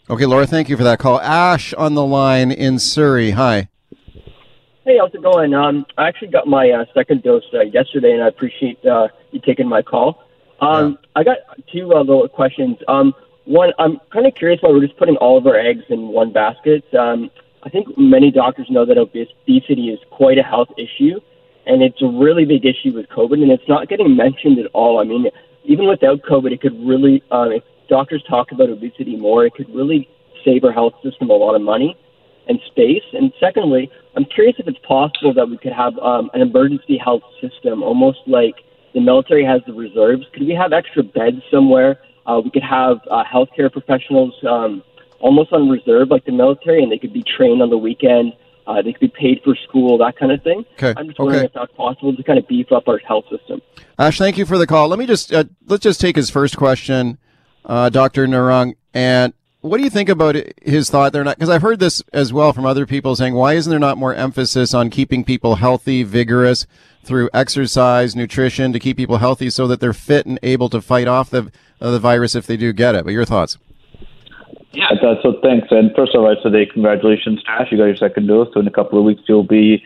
Okay, 0.10 0.26
Laura, 0.26 0.46
thank 0.46 0.68
you 0.68 0.76
for 0.76 0.84
that 0.84 1.00
call. 1.00 1.22
Ash 1.22 1.74
on 1.76 1.94
the 1.94 2.06
line 2.06 2.52
in 2.52 2.78
Surrey. 2.78 3.32
Hi. 3.32 3.70
Hey, 4.84 4.98
how's 5.00 5.14
it 5.14 5.24
going? 5.24 5.54
Um, 5.54 5.86
I 5.98 6.10
actually 6.10 6.28
got 6.28 6.46
my 6.46 6.72
uh, 6.72 6.84
second 6.94 7.24
dose 7.24 7.44
uh, 7.54 7.62
yesterday, 7.62 8.12
and 8.12 8.22
I 8.22 8.28
appreciate 8.28 8.86
uh, 8.86 9.08
you 9.32 9.40
taking 9.40 9.70
my 9.70 9.82
call. 9.82 10.22
Um, 10.60 10.92
yeah. 10.92 11.08
I 11.16 11.24
got 11.24 11.38
two 11.72 11.94
uh, 11.94 12.00
little 12.00 12.28
questions. 12.28 12.76
Um, 12.90 13.14
one, 13.46 13.72
I'm 13.80 13.98
kind 14.12 14.28
of 14.28 14.36
curious 14.36 14.60
why 14.62 14.72
we're 14.72 14.82
just 14.86 14.98
putting 14.98 15.16
all 15.18 15.38
of 15.38 15.48
our 15.48 15.58
eggs 15.58 15.84
in 15.88 16.10
one 16.10 16.34
basket. 16.34 16.84
Um, 16.94 17.32
I 17.64 17.70
think 17.70 17.88
many 17.98 18.30
doctors 18.30 18.68
know 18.70 18.86
that 18.86 18.98
obesity 18.98 19.88
is 19.88 20.00
quite 20.12 20.38
a 20.38 20.44
health 20.44 20.70
issue, 20.78 21.22
and 21.66 21.82
it's 21.82 22.02
a 22.02 22.08
really 22.08 22.44
big 22.44 22.66
issue 22.66 22.94
with 22.94 23.08
COVID, 23.08 23.42
and 23.42 23.52
it's 23.54 23.70
not 23.70 23.88
getting 23.88 24.18
mentioned 24.18 24.60
at 24.60 24.66
all. 24.74 25.00
I 25.00 25.06
mean, 25.06 25.28
even 25.64 25.88
without 25.88 26.24
COVID, 26.24 26.52
it 26.52 26.60
could 26.60 26.78
really, 26.86 27.24
uh, 27.32 27.48
doctors 27.90 28.24
talk 28.30 28.52
about 28.52 28.70
obesity 28.70 29.16
more, 29.16 29.46
it 29.46 29.54
could 29.54 29.74
really 29.74 30.08
save 30.46 30.64
our 30.64 30.72
health 30.72 30.94
system 31.04 31.30
a 31.30 31.34
lot 31.34 31.56
of 31.56 31.62
money 31.62 31.98
and 32.48 32.60
space. 32.68 33.04
And 33.14 33.32
secondly, 33.40 33.90
I'm 34.16 34.26
curious 34.26 34.56
if 34.60 34.68
it's 34.68 34.80
possible 34.80 35.34
that 35.34 35.50
we 35.50 35.58
could 35.58 35.74
have 35.74 35.98
um, 36.00 36.30
an 36.34 36.42
emergency 36.42 36.98
health 36.98 37.24
system, 37.42 37.84
almost 37.84 38.20
like 38.28 38.56
the 38.94 39.00
military 39.00 39.46
has 39.46 39.62
the 39.66 39.74
reserves. 39.74 40.26
Could 40.34 40.48
we 40.48 40.54
have 40.54 40.74
extra 40.74 41.04
beds 41.04 41.42
somewhere? 41.52 42.00
Uh, 42.26 42.42
we 42.44 42.52
could 42.52 42.64
have 42.64 42.98
uh, 43.10 43.24
healthcare 43.24 43.72
professionals 43.72 44.34
um, 44.48 44.84
almost 45.20 45.52
on 45.52 45.70
reserve, 45.70 46.10
like 46.10 46.26
the 46.26 46.32
military, 46.32 46.84
and 46.84 46.92
they 46.92 46.98
could 46.98 47.14
be 47.14 47.24
trained 47.24 47.62
on 47.62 47.70
the 47.70 47.78
weekend. 47.78 48.34
Uh, 48.66 48.82
they 48.82 48.94
could 48.94 49.02
be 49.02 49.14
paid 49.20 49.42
for 49.44 49.56
school, 49.68 49.98
that 49.98 50.18
kind 50.18 50.32
of 50.32 50.42
thing. 50.42 50.64
Okay. 50.74 50.94
I'm 50.96 51.08
just 51.08 51.20
wondering 51.20 51.40
okay. 51.40 51.46
if 51.48 51.54
that's 51.54 51.74
possible 51.74 52.16
to 52.16 52.24
kind 52.24 52.40
of 52.40 52.48
beef 52.48 52.72
up 52.72 52.88
our 52.88 52.98
health 53.00 53.26
system. 53.30 53.62
Ash, 54.00 54.18
thank 54.18 54.38
you 54.38 54.46
for 54.46 54.58
the 54.58 54.68
call. 54.68 54.88
Let 54.88 55.00
me 55.00 55.06
just 55.06 55.34
uh, 55.34 55.44
let's 55.68 55.84
just 55.84 56.00
take 56.00 56.16
his 56.16 56.30
first 56.30 56.56
question, 56.56 57.18
uh, 57.66 57.90
Dr. 57.90 58.28
Narang, 58.28 58.76
and 58.94 59.34
what 59.62 59.78
do 59.78 59.84
you 59.84 59.90
think 59.90 60.10
about 60.10 60.36
his 60.62 60.90
thought 60.90 61.14
there? 61.14 61.24
Because 61.24 61.50
I've 61.50 61.62
heard 61.62 61.80
this 61.80 62.04
as 62.12 62.34
well 62.34 62.52
from 62.52 62.66
other 62.66 62.86
people 62.86 63.16
saying, 63.16 63.34
why 63.34 63.54
isn't 63.54 63.70
there 63.70 63.80
not 63.80 63.98
more 63.98 64.14
emphasis 64.14 64.74
on 64.74 64.90
keeping 64.90 65.24
people 65.24 65.56
healthy, 65.56 66.04
vigorous? 66.04 66.68
through 67.04 67.30
exercise, 67.34 68.16
nutrition 68.16 68.74
to 68.74 68.80
keep 68.80 68.98
people 68.98 69.18
healthy 69.18 69.50
so 69.50 69.68
that 69.68 69.80
they're 69.80 69.94
fit 69.94 70.26
and 70.26 70.40
able 70.42 70.70
to 70.70 70.82
fight 70.82 71.08
off 71.08 71.30
the 71.30 71.52
uh, 71.82 71.92
the 71.92 72.00
virus 72.00 72.34
if 72.34 72.48
they 72.48 72.58
do 72.58 72.72
get 72.72 72.96
it. 72.96 73.04
But 73.04 73.12
your 73.12 73.26
thoughts? 73.26 73.58
Yeah, 74.72 74.90
so 75.22 75.40
thanks. 75.44 75.68
And 75.70 75.92
first 75.96 76.16
of 76.16 76.22
all, 76.22 76.32
I'd 76.32 76.42
say 76.42 76.66
congratulations, 76.66 77.44
Tash. 77.44 77.68
You 77.72 77.78
got 77.78 77.86
your 77.86 77.98
second 77.98 78.28
dose. 78.28 78.48
So 78.54 78.60
in 78.60 78.68
a 78.68 78.72
couple 78.72 78.98
of 78.98 79.06
weeks, 79.06 79.22
you'll 79.28 79.44
be 79.44 79.84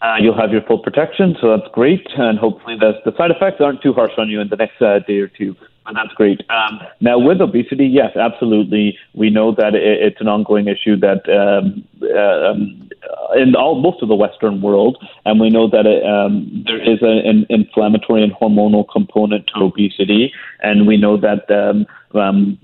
uh, 0.00 0.16
you'll 0.20 0.36
have 0.36 0.50
your 0.50 0.62
full 0.62 0.78
protection. 0.78 1.36
So 1.40 1.56
that's 1.56 1.70
great. 1.72 2.06
And 2.16 2.38
hopefully, 2.38 2.76
the 2.78 3.00
the 3.04 3.16
side 3.16 3.30
effects 3.30 3.60
aren't 3.60 3.82
too 3.82 3.92
harsh 3.92 4.12
on 4.18 4.28
you 4.28 4.40
in 4.40 4.48
the 4.48 4.56
next 4.56 4.80
uh, 4.80 5.00
day 5.00 5.18
or 5.18 5.28
two. 5.28 5.54
But 5.86 5.94
that's 5.94 6.12
great. 6.14 6.40
Um, 6.50 6.80
now, 7.00 7.16
with 7.16 7.40
obesity, 7.40 7.86
yes, 7.86 8.16
absolutely. 8.16 8.98
We 9.14 9.30
know 9.30 9.54
that 9.54 9.76
it, 9.76 10.02
it's 10.02 10.20
an 10.20 10.26
ongoing 10.26 10.66
issue 10.66 10.96
that 10.98 11.22
um, 11.30 11.84
uh, 12.02 12.50
um, 12.50 12.90
in 13.36 13.54
all 13.54 13.80
most 13.80 14.02
of 14.02 14.08
the 14.08 14.14
Western 14.16 14.60
world, 14.60 14.98
and 15.24 15.38
we 15.40 15.48
know 15.48 15.70
that 15.70 15.86
it, 15.86 16.04
um, 16.04 16.64
there 16.66 16.82
is 16.82 17.00
a, 17.02 17.28
an 17.28 17.46
inflammatory 17.50 18.24
and 18.24 18.32
hormonal 18.32 18.84
component 18.90 19.46
to 19.54 19.62
obesity, 19.62 20.32
and 20.60 20.88
we 20.88 20.96
know 20.96 21.16
that 21.16 21.48
um, 21.50 21.86
um, 22.20 22.58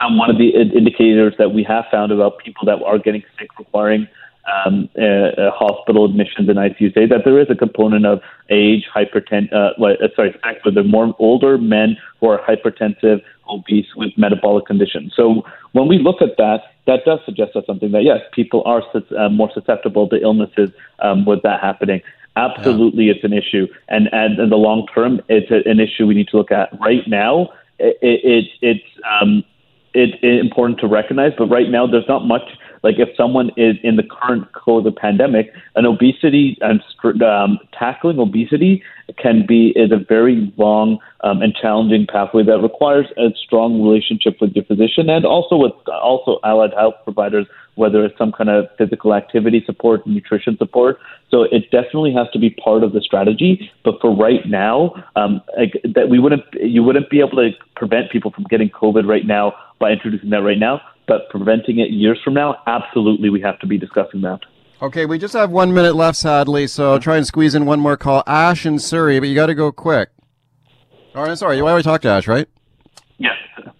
some 0.00 0.16
one 0.16 0.30
of 0.30 0.38
the 0.38 0.48
indicators 0.48 1.34
that 1.38 1.52
we 1.52 1.62
have 1.64 1.84
found 1.90 2.12
about 2.12 2.38
people 2.38 2.64
that 2.64 2.82
are 2.82 2.98
getting 2.98 3.22
sick 3.38 3.50
requiring 3.58 4.08
um, 4.46 4.88
uh, 4.98 5.02
uh, 5.02 5.50
hospital 5.50 6.04
admissions 6.04 6.48
and 6.48 6.58
ICU 6.58 6.94
say 6.94 7.06
that 7.06 7.22
there 7.24 7.40
is 7.40 7.48
a 7.50 7.54
component 7.54 8.06
of 8.06 8.20
age, 8.48 8.84
hypertension, 8.94 9.52
uh, 9.52 9.82
uh, 9.82 10.08
sorry, 10.14 10.32
sex, 10.44 10.64
where 10.64 10.72
they're 10.72 10.84
more 10.84 11.14
older 11.18 11.58
men 11.58 11.96
who 12.20 12.28
are 12.28 12.38
hypertensive, 12.38 13.22
obese 13.48 13.86
with 13.96 14.12
metabolic 14.16 14.66
conditions. 14.66 15.12
So 15.16 15.44
when 15.72 15.88
we 15.88 15.98
look 15.98 16.22
at 16.22 16.36
that, 16.38 16.60
that 16.86 17.04
does 17.04 17.20
suggest 17.24 17.56
us 17.56 17.64
something 17.66 17.92
that 17.92 18.04
yes, 18.04 18.20
people 18.32 18.62
are 18.64 18.82
uh, 19.18 19.28
more 19.28 19.50
susceptible 19.52 20.08
to 20.08 20.20
illnesses 20.20 20.70
um, 21.00 21.24
with 21.24 21.42
that 21.42 21.60
happening. 21.60 22.00
Absolutely, 22.36 23.06
yeah. 23.06 23.14
it's 23.14 23.24
an 23.24 23.32
issue, 23.32 23.66
and, 23.88 24.08
and 24.12 24.38
in 24.38 24.50
the 24.50 24.56
long 24.56 24.86
term, 24.94 25.22
it's 25.28 25.50
a, 25.50 25.68
an 25.68 25.80
issue 25.80 26.06
we 26.06 26.14
need 26.14 26.28
to 26.28 26.36
look 26.36 26.52
at. 26.52 26.68
Right 26.80 27.02
now, 27.06 27.48
it, 27.78 27.96
it, 28.02 28.44
it's 28.60 28.84
um, 29.20 29.42
it's 29.94 30.18
important 30.22 30.78
to 30.80 30.86
recognize, 30.86 31.32
but 31.38 31.46
right 31.46 31.70
now, 31.70 31.86
there's 31.86 32.06
not 32.06 32.26
much 32.26 32.42
like 32.86 33.00
if 33.00 33.08
someone 33.16 33.50
is 33.56 33.74
in 33.82 33.96
the 33.96 34.04
current 34.04 34.46
COVID 34.52 34.96
pandemic, 34.96 35.52
an 35.74 35.86
obesity 35.86 36.56
and 36.60 36.80
um, 37.20 37.58
tackling 37.76 38.20
obesity 38.20 38.80
can 39.18 39.44
be 39.44 39.72
is 39.74 39.90
a 39.90 39.98
very 40.08 40.52
long 40.56 40.98
um, 41.24 41.42
and 41.42 41.52
challenging 41.60 42.06
pathway 42.06 42.44
that 42.44 42.60
requires 42.60 43.06
a 43.16 43.30
strong 43.44 43.82
relationship 43.82 44.36
with 44.40 44.52
your 44.54 44.64
physician 44.66 45.10
and 45.10 45.26
also 45.26 45.56
with 45.56 45.72
also 45.88 46.38
allied 46.44 46.72
health 46.74 46.94
providers, 47.02 47.46
whether 47.74 48.04
it's 48.04 48.16
some 48.16 48.30
kind 48.30 48.50
of 48.50 48.66
physical 48.78 49.14
activity 49.14 49.64
support, 49.66 50.06
nutrition 50.06 50.56
support. 50.56 50.98
So 51.28 51.42
it 51.42 51.68
definitely 51.72 52.12
has 52.12 52.28
to 52.34 52.38
be 52.38 52.50
part 52.50 52.84
of 52.84 52.92
the 52.92 53.00
strategy. 53.00 53.68
But 53.84 54.00
for 54.00 54.14
right 54.14 54.46
now, 54.46 54.94
um, 55.16 55.42
like, 55.58 55.72
that 55.92 56.08
we 56.08 56.20
wouldn't 56.20 56.44
you 56.52 56.84
wouldn't 56.84 57.10
be 57.10 57.18
able 57.18 57.38
to 57.38 57.50
prevent 57.74 58.12
people 58.12 58.30
from 58.30 58.44
getting 58.44 58.70
COVID 58.70 59.08
right 59.08 59.26
now 59.26 59.54
by 59.80 59.90
introducing 59.90 60.30
that 60.30 60.42
right 60.42 60.58
now 60.58 60.80
but 61.06 61.28
preventing 61.30 61.78
it 61.78 61.90
years 61.90 62.18
from 62.24 62.34
now, 62.34 62.56
absolutely, 62.66 63.30
we 63.30 63.40
have 63.40 63.58
to 63.60 63.66
be 63.66 63.78
discussing 63.78 64.20
that. 64.22 64.40
Okay, 64.82 65.06
we 65.06 65.18
just 65.18 65.32
have 65.32 65.50
one 65.50 65.72
minute 65.72 65.94
left, 65.94 66.18
sadly, 66.18 66.66
so 66.66 66.92
I'll 66.92 67.00
try 67.00 67.16
and 67.16 67.26
squeeze 67.26 67.54
in 67.54 67.64
one 67.64 67.80
more 67.80 67.96
call. 67.96 68.22
Ash 68.26 68.66
in 68.66 68.78
Surrey, 68.78 69.18
but 69.18 69.28
you 69.28 69.34
got 69.34 69.46
to 69.46 69.54
go 69.54 69.72
quick. 69.72 70.10
All 71.14 71.24
right, 71.24 71.38
sorry, 71.38 71.56
you 71.56 71.66
already 71.66 71.82
talked 71.82 72.02
to 72.02 72.10
Ash, 72.10 72.28
right? 72.28 72.46
Yes. 73.16 73.36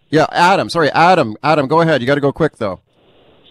Yeah, 0.09 0.27
Adam. 0.33 0.71
Sorry, 0.71 0.91
Adam. 0.93 1.37
Adam, 1.43 1.67
go 1.67 1.83
ahead. 1.83 2.01
You 2.01 2.07
got 2.07 2.15
to 2.15 2.21
go 2.23 2.33
quick, 2.33 2.57
though. 2.57 2.81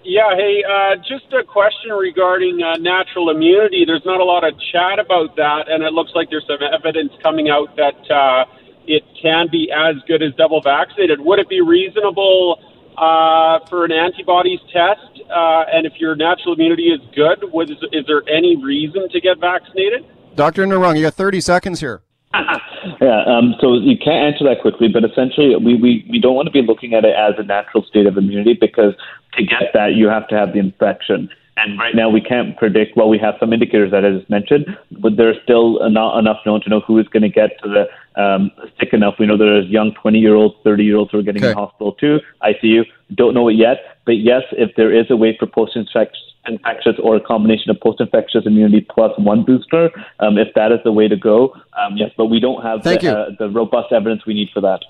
Yeah, 0.03 0.36
hey, 0.36 0.63
uh, 0.63 0.95
just 0.97 1.34
a 1.34 1.43
question 1.43 1.91
regarding 1.91 2.61
uh, 2.61 2.78
natural 2.78 3.30
immunity. 3.30 3.86
There's 3.86 4.05
not 4.05 4.19
a 4.19 4.23
lot 4.23 4.43
of 4.43 4.53
chat 4.71 4.99
about 4.99 5.36
that, 5.36 5.65
and 5.67 5.84
it 5.84 5.93
looks 5.93 6.11
like 6.15 6.30
there's 6.30 6.45
some 6.47 6.61
evidence 6.61 7.11
coming 7.21 7.49
out 7.49 7.76
that 7.76 8.11
uh, 8.11 8.45
it 8.88 9.03
can 9.21 9.47
be 9.51 9.71
as 9.71 9.95
good 10.07 10.21
as 10.21 10.34
double 10.36 10.61
vaccinated. 10.61 11.19
Would 11.19 11.39
it 11.39 11.49
be 11.49 11.61
reasonable? 11.61 12.59
Uh, 12.97 13.59
for 13.69 13.85
an 13.85 13.91
antibodies 13.91 14.59
test, 14.71 15.21
uh, 15.29 15.65
and 15.71 15.85
if 15.85 15.93
your 15.99 16.15
natural 16.15 16.53
immunity 16.53 16.87
is 16.87 17.01
good, 17.15 17.51
was, 17.51 17.69
is 17.91 18.05
there 18.07 18.23
any 18.29 18.55
reason 18.55 19.09
to 19.09 19.21
get 19.21 19.39
vaccinated? 19.39 20.05
Dr. 20.35 20.65
Narang, 20.65 20.97
you 20.97 21.03
got 21.03 21.13
30 21.13 21.41
seconds 21.41 21.79
here. 21.79 22.01
yeah, 23.01 23.23
um, 23.25 23.55
so 23.61 23.75
you 23.75 23.97
can't 23.97 24.33
answer 24.33 24.43
that 24.43 24.61
quickly, 24.61 24.87
but 24.87 25.03
essentially, 25.03 25.55
we, 25.55 25.75
we, 25.75 26.05
we 26.09 26.19
don't 26.19 26.35
want 26.35 26.47
to 26.47 26.51
be 26.51 26.61
looking 26.61 26.93
at 26.93 27.05
it 27.05 27.15
as 27.15 27.33
a 27.37 27.43
natural 27.43 27.83
state 27.83 28.05
of 28.05 28.17
immunity 28.17 28.57
because 28.59 28.93
to 29.37 29.43
get 29.43 29.71
that, 29.73 29.95
you 29.95 30.07
have 30.07 30.27
to 30.27 30.35
have 30.35 30.53
the 30.53 30.59
infection. 30.59 31.29
And 31.58 31.80
right 31.80 31.95
now, 31.95 32.10
we 32.10 32.20
can't 32.20 32.58
predict. 32.58 32.97
Well, 32.97 33.08
we 33.08 33.18
have 33.20 33.36
some 33.39 33.53
indicators 33.53 33.91
that 33.91 34.03
I 34.03 34.12
just 34.12 34.30
mentioned, 34.30 34.78
but 34.91 35.16
there's 35.16 35.38
still 35.43 35.89
not 35.89 36.20
enough 36.20 36.39
known 36.45 36.62
to 36.62 36.70
know 36.70 36.82
who 36.82 36.99
is 36.99 37.08
going 37.08 37.24
to 37.24 37.30
get 37.30 37.51
to 37.64 37.70
the 37.70 38.22
um, 38.22 38.51
sick 38.78 38.89
enough. 38.91 39.16
We 39.20 39.26
know 39.26 39.38
there's 39.38 39.68
young 39.68 39.93
20 39.93 40.20
year 40.20 40.36
olds, 40.36 40.56
30 40.66 40.84
year 40.84 40.97
olds 40.97 41.12
who 41.12 41.20
are 41.20 41.24
getting 41.24 41.43
okay. 41.43 41.51
in 41.51 41.58
hospital 41.58 41.93
too, 41.93 42.20
ICU. 42.43 42.84
Don't 43.14 43.34
know 43.34 43.47
it 43.47 43.53
yet, 43.53 43.78
but 44.06 44.18
yes, 44.18 44.43
if 44.51 44.76
there 44.76 44.93
is 44.93 45.06
a 45.10 45.16
way 45.16 45.36
for 45.38 45.47
post 45.47 45.78
infectious 45.78 46.95
or 47.01 47.16
a 47.16 47.22
combination 47.22 47.72
of 47.72 47.80
post 47.80 48.01
infectious 48.01 48.45
immunity 48.45 48.86
plus 48.89 49.12
one 49.18 49.43
booster, 49.43 49.91
um, 50.20 50.38
if 50.38 50.53
that 50.56 50.72
is 50.72 50.80
the 50.84 50.91
way 50.91 51.08
to 51.08 51.16
go, 51.16 51.56
um, 51.78 51.95
yes, 51.95 52.12
but 52.18 52.26
we 52.26 52.39
don't 52.39 52.64
have 52.64 52.84
the, 52.84 53.18
uh, 53.18 53.30
the 53.39 53.49
robust 53.49 53.93
evidence 53.93 54.26
we 54.26 54.34
need 54.34 54.49
for 54.53 54.62
that. 54.62 54.82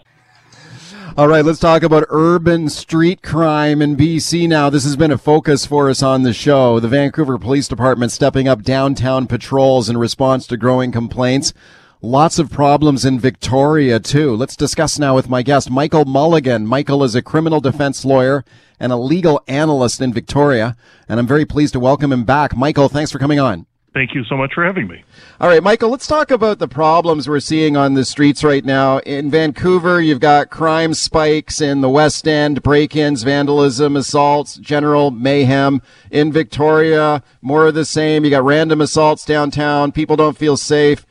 All 1.18 1.30
right, 1.30 1.46
let's 1.46 1.60
talk 1.60 1.82
about 1.82 2.08
urban 2.10 2.68
street 2.68 3.22
crime 3.24 3.82
in 3.82 3.96
BC 3.96 4.50
now. 4.50 4.70
This 4.70 4.84
has 4.84 4.98
been 4.98 5.14
a 5.14 5.18
focus 5.18 5.66
for 5.66 5.90
us 5.90 6.04
on 6.04 6.24
the 6.24 6.34
show. 6.34 6.82
The 6.82 6.90
Vancouver 6.90 7.38
Police 7.38 7.70
Department 7.70 8.12
stepping 8.12 8.50
up 8.50 8.64
downtown 8.64 9.26
patrols 9.26 9.88
in 9.88 9.98
response 9.98 10.46
to 10.48 10.58
growing 10.58 10.92
complaints. 10.92 11.54
Lots 12.02 12.38
of 12.38 12.52
problems 12.52 13.06
in 13.06 13.18
Victoria, 13.18 13.98
too. 13.98 14.36
Let's 14.36 14.58
discuss 14.58 15.00
now 15.00 15.16
with 15.16 15.30
my 15.30 15.42
guest, 15.42 15.72
Michael 15.72 16.04
Mulligan. 16.04 16.68
Michael 16.68 17.02
is 17.02 17.16
a 17.16 17.22
criminal 17.22 17.62
defense 17.62 18.04
lawyer 18.04 18.44
and 18.78 18.92
a 18.92 18.98
legal 18.98 19.42
analyst 19.48 20.02
in 20.02 20.12
Victoria, 20.12 20.76
and 21.08 21.18
I'm 21.18 21.28
very 21.28 21.46
pleased 21.46 21.72
to 21.76 21.80
welcome 21.80 22.12
him 22.12 22.26
back. 22.26 22.58
Michael, 22.58 22.90
thanks 22.90 23.14
for 23.14 23.20
coming 23.20 23.40
on. 23.40 23.68
Thank 23.96 24.14
you 24.14 24.26
so 24.26 24.36
much 24.36 24.54
for 24.54 24.66
having 24.66 24.90
me. 24.90 25.06
All 25.40 25.48
right, 25.48 25.64
Michael, 25.64 25.90
let's 25.90 26.06
talk 26.06 26.30
about 26.30 26.60
the 26.60 26.68
problems 26.68 27.30
we're 27.30 27.40
seeing 27.40 27.78
on 27.78 27.94
the 27.94 28.04
streets 28.04 28.44
right 28.44 28.66
now. 28.66 28.98
In 29.00 29.32
Vancouver, 29.32 30.02
you've 30.02 30.20
got 30.20 30.50
crime 30.50 30.94
spikes 30.94 31.62
in 31.62 31.80
the 31.80 31.88
West 31.90 32.28
End, 32.28 32.62
break-ins, 32.62 33.24
vandalism, 33.24 33.96
assaults, 33.96 34.58
general 34.58 35.12
mayhem. 35.12 35.82
In 36.12 36.34
Victoria, 36.34 37.24
more 37.42 37.68
of 37.68 37.74
the 37.74 37.86
same. 37.86 38.26
You 38.26 38.32
got 38.32 38.44
random 38.44 38.82
assaults 38.82 39.24
downtown. 39.24 39.94
People 39.94 40.18
don't 40.18 40.38
feel 40.38 40.58
safe. 40.58 41.06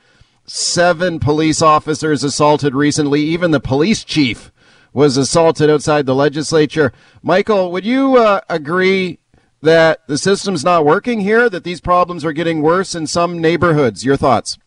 Seven 0.45 1.19
police 1.19 1.63
officers 1.63 2.23
assaulted 2.23 2.75
recently. 2.75 3.23
Even 3.23 3.51
the 3.51 3.61
police 3.61 4.05
chief 4.05 4.53
was 4.93 5.17
assaulted 5.17 5.71
outside 5.71 6.05
the 6.05 6.15
legislature. 6.15 6.93
Michael, 7.23 7.73
would 7.73 7.87
you 7.87 8.19
uh, 8.19 8.43
agree 8.51 9.21
that 9.65 10.07
the 10.07 10.17
system's 10.17 10.65
not 10.65 10.85
working 10.85 11.21
here, 11.21 11.51
that 11.51 11.65
these 11.65 11.81
problems 11.81 12.25
are 12.25 12.33
getting 12.33 12.63
worse 12.63 12.95
in 12.95 13.07
some 13.07 13.41
neighborhoods. 13.41 14.05
Your 14.05 14.17
thoughts? 14.17 14.59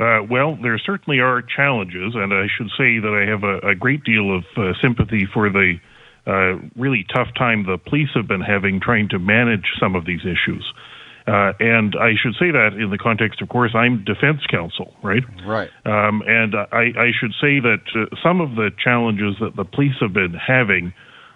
Uh, 0.00 0.22
well, 0.30 0.56
there 0.62 0.78
certainly 0.78 1.18
are 1.18 1.42
challenges, 1.42 2.14
and 2.14 2.32
I 2.32 2.46
should 2.56 2.68
say 2.78 3.00
that 3.00 3.12
I 3.12 3.28
have 3.28 3.42
a, 3.42 3.72
a 3.72 3.74
great 3.74 4.04
deal 4.04 4.36
of 4.36 4.44
uh, 4.56 4.72
sympathy 4.80 5.26
for 5.26 5.50
the 5.50 5.74
uh, 6.26 6.58
really 6.76 7.04
tough 7.12 7.28
time 7.36 7.64
the 7.66 7.78
police 7.78 8.10
have 8.14 8.28
been 8.28 8.40
having 8.40 8.80
trying 8.80 9.08
to 9.08 9.18
manage 9.18 9.64
some 9.80 9.96
of 9.96 10.04
these 10.04 10.20
issues. 10.20 10.72
Uh, 11.26 11.52
and 11.58 11.94
I 12.00 12.12
should 12.22 12.34
say 12.38 12.50
that 12.52 12.74
in 12.74 12.90
the 12.90 12.96
context, 12.96 13.42
of 13.42 13.48
course, 13.48 13.72
I'm 13.74 14.04
defense 14.04 14.40
counsel, 14.48 14.94
right? 15.02 15.22
Right. 15.44 15.68
Um, 15.84 16.22
and 16.26 16.54
I, 16.54 16.92
I, 16.96 17.10
should 17.18 17.32
say 17.40 17.60
that 17.60 17.82
uh, 17.94 18.16
some 18.22 18.40
of 18.40 18.54
the 18.54 18.70
challenges 18.82 19.36
that 19.40 19.54
the 19.54 19.64
police 19.64 19.96
have 20.00 20.14
been 20.14 20.32
having 20.32 20.94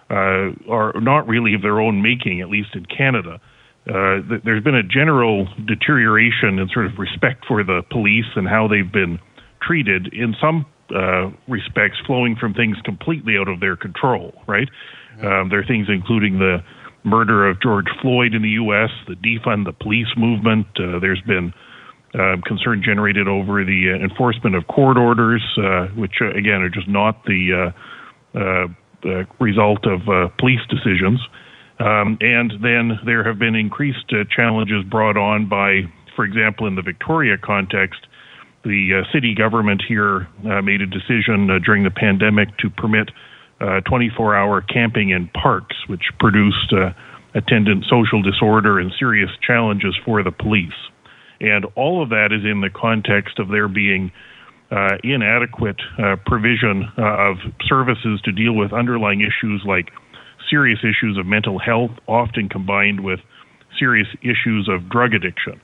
uh, 0.09 0.51
are 0.69 0.93
not 1.01 1.27
really 1.27 1.53
of 1.53 1.61
their 1.61 1.79
own 1.79 2.01
making, 2.01 2.41
at 2.41 2.49
least 2.49 2.69
in 2.75 2.85
Canada. 2.85 3.39
Uh, 3.87 4.23
there's 4.45 4.63
been 4.63 4.75
a 4.75 4.83
general 4.83 5.47
deterioration 5.67 6.59
in 6.59 6.69
sort 6.73 6.85
of 6.85 6.93
respect 6.97 7.45
for 7.47 7.63
the 7.63 7.81
police 7.91 8.25
and 8.35 8.47
how 8.47 8.67
they've 8.67 8.91
been 8.91 9.19
treated 9.61 10.13
in 10.13 10.35
some 10.39 10.65
uh, 10.95 11.29
respects 11.47 11.97
flowing 12.05 12.35
from 12.39 12.53
things 12.53 12.77
completely 12.85 13.35
out 13.37 13.47
of 13.47 13.59
their 13.59 13.75
control, 13.75 14.33
right? 14.47 14.69
Um, 15.21 15.49
there 15.49 15.59
are 15.59 15.65
things 15.67 15.87
including 15.89 16.39
the 16.39 16.63
murder 17.03 17.49
of 17.49 17.61
George 17.61 17.87
Floyd 18.01 18.33
in 18.33 18.41
the 18.41 18.55
U.S., 18.63 18.89
the 19.07 19.15
defund 19.15 19.65
the 19.65 19.73
police 19.73 20.07
movement. 20.15 20.67
Uh, 20.79 20.99
there's 20.99 21.21
been 21.21 21.53
uh, 22.13 22.37
concern 22.45 22.81
generated 22.85 23.27
over 23.27 23.65
the 23.65 23.89
uh, 23.89 24.03
enforcement 24.03 24.55
of 24.55 24.67
court 24.67 24.97
orders, 24.97 25.43
uh, 25.57 25.87
which 25.95 26.21
uh, 26.21 26.29
again 26.29 26.61
are 26.61 26.69
just 26.69 26.87
not 26.87 27.23
the 27.25 27.73
uh, 29.05 29.09
uh, 29.09 29.23
result 29.39 29.85
of 29.85 30.07
uh, 30.07 30.29
police 30.39 30.61
decisions. 30.69 31.19
Um, 31.79 32.17
and 32.21 32.53
then 32.61 32.99
there 33.05 33.23
have 33.23 33.39
been 33.39 33.55
increased 33.55 34.11
uh, 34.11 34.23
challenges 34.33 34.83
brought 34.89 35.17
on 35.17 35.49
by, 35.49 35.81
for 36.15 36.23
example, 36.25 36.67
in 36.67 36.75
the 36.75 36.81
Victoria 36.81 37.37
context, 37.37 38.07
the 38.63 39.01
uh, 39.03 39.11
city 39.11 39.35
government 39.35 39.83
here 39.85 40.27
uh, 40.45 40.61
made 40.61 40.81
a 40.81 40.85
decision 40.85 41.49
uh, 41.49 41.59
during 41.59 41.83
the 41.83 41.91
pandemic 41.91 42.55
to 42.59 42.69
permit 42.69 43.09
24 43.85 44.35
hour 44.35 44.61
camping 44.61 45.11
in 45.11 45.29
parks, 45.29 45.75
which 45.87 46.03
produced 46.19 46.73
attendant 47.33 47.85
social 47.89 48.21
disorder 48.21 48.77
and 48.77 48.91
serious 48.99 49.29
challenges 49.41 49.95
for 50.03 50.21
the 50.21 50.31
police. 50.31 50.73
And 51.39 51.65
all 51.75 52.03
of 52.03 52.09
that 52.09 52.33
is 52.33 52.43
in 52.43 52.59
the 52.59 52.69
context 52.69 53.39
of 53.39 53.47
there 53.47 53.69
being 53.69 54.11
uh, 54.73 54.97
inadequate 55.03 55.79
uh, 55.99 56.15
provision 56.25 56.89
uh, 56.97 57.29
of 57.29 57.37
services 57.67 58.19
to 58.25 58.31
deal 58.31 58.53
with 58.53 58.73
underlying 58.73 59.21
issues 59.21 59.61
like 59.65 59.91
serious 60.49 60.79
issues 60.79 61.17
of 61.17 61.25
mental 61.25 61.59
health, 61.59 61.91
often 62.07 62.49
combined 62.49 63.01
with 63.03 63.19
serious 63.77 64.07
issues 64.21 64.69
of 64.69 64.89
drug 64.89 65.13
addiction. 65.13 65.59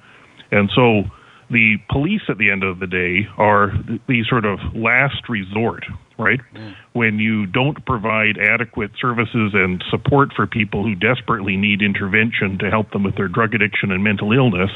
And 0.51 0.69
so 0.75 1.03
the 1.49 1.77
police 1.89 2.21
at 2.29 2.37
the 2.37 2.51
end 2.51 2.63
of 2.63 2.79
the 2.79 2.87
day 2.87 3.27
are 3.37 3.71
the 4.07 4.23
sort 4.29 4.45
of 4.45 4.59
last 4.75 5.27
resort, 5.27 5.83
right? 6.17 6.39
Mm. 6.53 6.75
When 6.93 7.19
you 7.19 7.45
don't 7.47 7.83
provide 7.85 8.37
adequate 8.37 8.91
services 9.01 9.51
and 9.53 9.83
support 9.89 10.29
for 10.35 10.45
people 10.45 10.83
who 10.83 10.95
desperately 10.95 11.57
need 11.57 11.81
intervention 11.81 12.57
to 12.59 12.69
help 12.69 12.91
them 12.91 13.03
with 13.03 13.15
their 13.15 13.27
drug 13.27 13.55
addiction 13.55 13.91
and 13.91 14.03
mental 14.03 14.31
illness, 14.31 14.71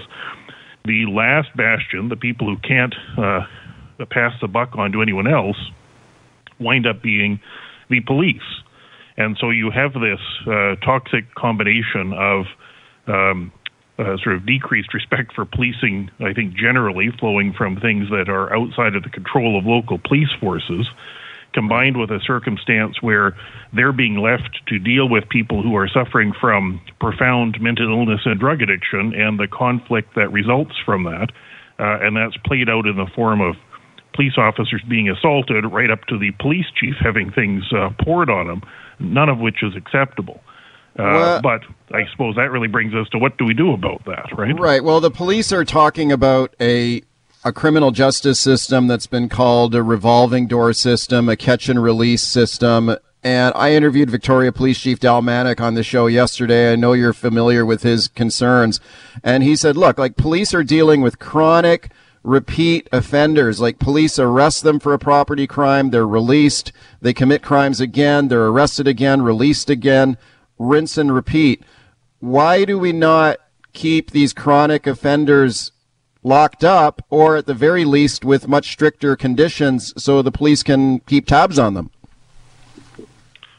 the 0.85 1.05
last 1.07 1.55
bastion, 1.55 2.09
the 2.09 2.15
people 2.15 2.47
who 2.47 2.57
can't 2.67 2.93
uh, 3.17 3.45
pass 4.05 4.33
the 4.41 4.47
buck 4.47 4.75
on 4.75 4.91
to 4.91 5.01
anyone 5.01 5.27
else 5.27 5.57
wind 6.59 6.87
up 6.87 7.01
being 7.01 7.39
the 7.89 7.99
police. 8.01 8.41
And 9.17 9.37
so 9.39 9.49
you 9.49 9.69
have 9.69 9.93
this 9.93 10.19
uh, 10.47 10.75
toxic 10.83 11.33
combination 11.35 12.13
of 12.13 12.45
um, 13.07 13.51
uh, 13.99 14.17
sort 14.23 14.35
of 14.35 14.45
decreased 14.45 14.93
respect 14.93 15.33
for 15.33 15.45
policing, 15.45 16.09
I 16.19 16.33
think, 16.33 16.55
generally 16.55 17.11
flowing 17.19 17.53
from 17.53 17.79
things 17.79 18.09
that 18.09 18.27
are 18.27 18.55
outside 18.55 18.95
of 18.95 19.03
the 19.03 19.09
control 19.09 19.57
of 19.57 19.65
local 19.65 19.99
police 19.99 20.31
forces, 20.39 20.87
combined 21.53 21.97
with 21.97 22.09
a 22.09 22.19
circumstance 22.25 23.01
where 23.01 23.37
they're 23.71 23.93
being 23.93 24.17
left 24.17 24.61
to 24.67 24.79
deal 24.79 25.07
with 25.07 25.29
people 25.29 25.61
who 25.61 25.75
are 25.75 25.87
suffering 25.87 26.33
from 26.41 26.81
profound 26.99 27.61
mental 27.61 27.87
illness 27.87 28.21
and 28.25 28.39
drug 28.39 28.63
addiction 28.63 29.13
and 29.13 29.39
the 29.39 29.47
conflict 29.47 30.15
that 30.15 30.31
results 30.31 30.73
from 30.83 31.03
that. 31.03 31.29
Uh, 31.77 31.99
and 32.01 32.17
that's 32.17 32.37
played 32.37 32.69
out 32.69 32.87
in 32.87 32.95
the 32.95 33.07
form 33.15 33.41
of 33.41 33.55
police 34.13 34.37
officers 34.37 34.81
being 34.87 35.09
assaulted, 35.09 35.65
right 35.71 35.91
up 35.91 36.05
to 36.05 36.17
the 36.17 36.31
police 36.39 36.65
chief 36.79 36.95
having 36.99 37.31
things 37.31 37.63
uh, 37.73 37.89
poured 38.03 38.29
on 38.29 38.49
him, 38.49 38.61
none 38.99 39.29
of 39.29 39.39
which 39.39 39.63
is 39.63 39.75
acceptable. 39.75 40.41
Uh, 40.97 41.03
well, 41.03 41.41
but 41.41 41.61
I 41.95 42.05
suppose 42.11 42.35
that 42.35 42.51
really 42.51 42.67
brings 42.67 42.93
us 42.93 43.09
to 43.09 43.17
what 43.17 43.37
do 43.37 43.45
we 43.45 43.53
do 43.55 43.73
about 43.73 44.05
that, 44.05 44.29
right? 44.37 44.57
Right. 44.59 44.83
Well, 44.83 44.99
the 44.99 45.09
police 45.09 45.51
are 45.51 45.65
talking 45.65 46.11
about 46.11 46.55
a 46.61 47.01
a 47.43 47.51
criminal 47.51 47.91
justice 47.91 48.39
system 48.39 48.87
that's 48.87 49.07
been 49.07 49.27
called 49.27 49.75
a 49.75 49.83
revolving 49.83 50.47
door 50.47 50.71
system, 50.71 51.27
a 51.27 51.35
catch 51.35 51.67
and 51.67 51.81
release 51.81 52.23
system. 52.23 52.95
And 53.23 53.53
I 53.55 53.73
interviewed 53.73 54.09
Victoria 54.09 54.51
Police 54.51 54.79
Chief 54.79 54.99
Del 54.99 55.21
Manak 55.21 55.59
on 55.59 55.73
the 55.73 55.83
show 55.83 56.07
yesterday. 56.07 56.71
I 56.71 56.75
know 56.75 56.93
you're 56.93 57.13
familiar 57.13 57.65
with 57.65 57.83
his 57.83 58.07
concerns. 58.07 58.79
And 59.23 59.43
he 59.43 59.55
said, 59.55 59.77
look, 59.77 59.97
like 59.97 60.15
police 60.15 60.53
are 60.53 60.63
dealing 60.63 61.01
with 61.01 61.19
chronic 61.19 61.89
repeat 62.23 62.87
offenders. 62.91 63.59
Like 63.59 63.79
police 63.79 64.17
arrest 64.17 64.63
them 64.63 64.79
for 64.79 64.93
a 64.93 64.99
property 64.99 65.45
crime, 65.45 65.89
they're 65.89 66.07
released, 66.07 66.71
they 67.01 67.13
commit 67.13 67.43
crimes 67.43 67.79
again, 67.79 68.29
they're 68.29 68.47
arrested 68.47 68.87
again, 68.87 69.21
released 69.21 69.69
again, 69.69 70.17
rinse 70.57 70.97
and 70.97 71.13
repeat. 71.13 71.63
Why 72.19 72.65
do 72.65 72.79
we 72.79 72.93
not 72.93 73.37
keep 73.73 74.11
these 74.11 74.33
chronic 74.33 74.87
offenders 74.87 75.71
locked 76.23 76.63
up 76.63 77.05
or 77.09 77.35
at 77.35 77.45
the 77.45 77.53
very 77.53 77.83
least 77.83 78.23
with 78.23 78.47
much 78.47 78.71
stricter 78.71 79.15
conditions 79.15 79.93
so 80.01 80.21
the 80.21 80.31
police 80.31 80.63
can 80.63 80.99
keep 81.01 81.27
tabs 81.27 81.59
on 81.59 81.73
them? 81.73 81.91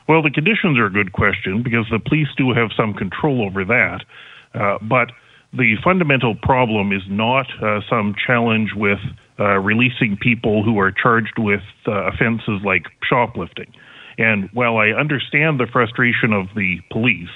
Well, 0.07 0.23
the 0.23 0.31
conditions 0.31 0.79
are 0.79 0.87
a 0.87 0.91
good 0.91 1.13
question 1.13 1.63
because 1.63 1.87
the 1.91 1.99
police 1.99 2.29
do 2.37 2.53
have 2.53 2.71
some 2.77 2.95
control 2.95 3.43
over 3.43 3.65
that. 3.65 4.05
Uh, 4.55 4.79
but 4.83 5.11
the 5.57 5.77
fundamental 5.85 6.35
problem 6.35 6.93
is 6.93 7.03
not 7.09 7.47
uh, 7.63 7.81
some 7.89 8.15
challenge 8.27 8.71
with 8.75 8.99
uh, 9.39 9.59
releasing 9.59 10.17
people 10.17 10.65
who 10.65 10.79
are 10.79 10.91
charged 10.91 11.39
with 11.39 11.63
uh, 11.87 11.93
offenses 12.09 12.61
like 12.65 12.87
shoplifting. 13.09 13.73
And 14.19 14.49
while 14.53 14.79
I 14.79 14.89
understand 14.89 15.61
the 15.61 15.67
frustration 15.67 16.33
of 16.33 16.47
the 16.57 16.81
police, 16.91 17.31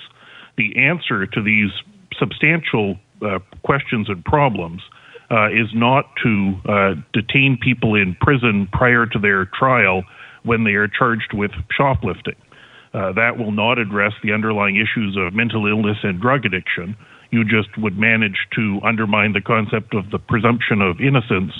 the 0.56 0.76
answer 0.76 1.26
to 1.26 1.42
these 1.42 1.70
substantial 2.18 2.96
uh, 3.22 3.38
questions 3.62 4.08
and 4.08 4.24
problems 4.24 4.82
uh, 5.30 5.48
is 5.48 5.68
not 5.74 6.10
to 6.22 6.54
uh, 6.68 6.94
detain 7.12 7.58
people 7.60 7.94
in 7.94 8.16
prison 8.20 8.68
prior 8.72 9.06
to 9.06 9.18
their 9.18 9.44
trial 9.46 10.02
when 10.42 10.64
they 10.64 10.72
are 10.72 10.88
charged 10.88 11.32
with 11.34 11.50
shoplifting. 11.76 12.36
that 12.92 13.38
will 13.38 13.52
not 13.52 13.78
address 13.78 14.12
the 14.22 14.32
underlying 14.32 14.76
issues 14.76 15.16
of 15.16 15.34
mental 15.34 15.66
illness 15.66 15.98
and 16.02 16.20
drug 16.20 16.44
addiction 16.44 16.96
you 17.30 17.44
just 17.44 17.76
would 17.78 17.98
manage 17.98 18.46
to 18.54 18.80
undermine 18.84 19.32
the 19.32 19.40
concept 19.40 19.94
of 19.94 20.10
the 20.10 20.18
presumption 20.18 20.80
of 20.80 21.00
innocence 21.00 21.52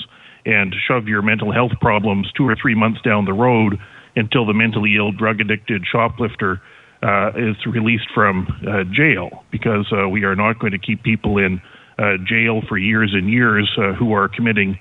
and 0.45 0.73
shove 0.87 1.07
your 1.07 1.21
mental 1.21 1.51
health 1.51 1.71
problems 1.81 2.31
two 2.35 2.47
or 2.47 2.55
three 2.55 2.75
months 2.75 3.01
down 3.01 3.25
the 3.25 3.33
road 3.33 3.77
until 4.15 4.45
the 4.45 4.53
mentally 4.53 4.95
ill, 4.97 5.11
drug 5.11 5.39
addicted 5.39 5.83
shoplifter 5.85 6.61
uh, 7.01 7.29
is 7.35 7.55
released 7.65 8.07
from 8.13 8.47
uh, 8.67 8.83
jail 8.91 9.43
because 9.51 9.85
uh, 9.93 10.09
we 10.09 10.23
are 10.23 10.35
not 10.35 10.59
going 10.59 10.73
to 10.73 10.79
keep 10.79 11.03
people 11.03 11.37
in 11.37 11.61
uh, 11.97 12.17
jail 12.25 12.61
for 12.67 12.77
years 12.77 13.11
and 13.13 13.29
years 13.29 13.69
uh, 13.77 13.93
who 13.93 14.13
are 14.13 14.27
committing 14.27 14.79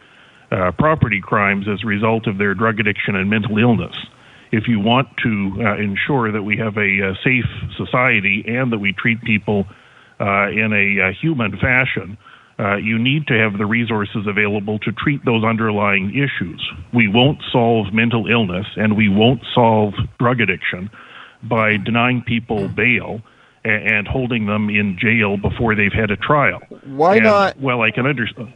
uh, 0.51 0.72
property 0.78 1.20
crimes 1.20 1.66
as 1.68 1.84
a 1.84 1.86
result 1.86 2.26
of 2.26 2.39
their 2.39 2.55
drug 2.55 2.80
addiction 2.80 3.14
and 3.14 3.28
mental 3.28 3.59
illness. 3.59 3.97
if 4.51 4.66
you 4.66 4.80
want 4.80 5.07
to 5.22 5.61
ensure 5.78 6.32
that 6.32 6.43
we 6.43 6.57
have 6.57 6.78
a, 6.78 7.14
safe 7.22 7.45
society 7.76 8.43
and 8.49 8.72
that 8.72 8.78
we 8.78 8.95
treat 8.95 9.20
people 9.22 9.66
uh, 10.20 10.48
in 10.50 10.72
a, 10.72 11.08
uh, 11.08 11.12
human 11.20 11.52
fashion, 11.58 12.18
uh, 12.58 12.76
you 12.76 12.98
need 12.98 13.26
to 13.28 13.34
have 13.34 13.56
the 13.56 13.66
resources 13.66 14.26
available 14.26 14.78
to 14.80 14.90
treat 14.92 15.24
those 15.24 15.44
underlying 15.44 16.10
issues. 16.10 16.60
We 16.92 17.06
won't 17.06 17.38
solve 17.52 17.92
mental 17.92 18.26
illness 18.26 18.66
and 18.76 18.96
we 18.96 19.08
won't 19.08 19.42
solve 19.54 19.94
drug 20.18 20.40
addiction 20.40 20.90
by 21.42 21.76
denying 21.76 22.22
people 22.22 22.68
bail 22.68 23.20
and 23.64 24.08
holding 24.08 24.46
them 24.46 24.70
in 24.70 24.98
jail 24.98 25.36
before 25.36 25.74
they've 25.74 25.92
had 25.92 26.10
a 26.10 26.16
trial. 26.16 26.60
Why 26.84 27.16
And, 27.16 27.24
not- 27.24 27.60
Well, 27.60 27.82
I 27.82 27.90
can 27.90 28.06
understand. 28.06 28.52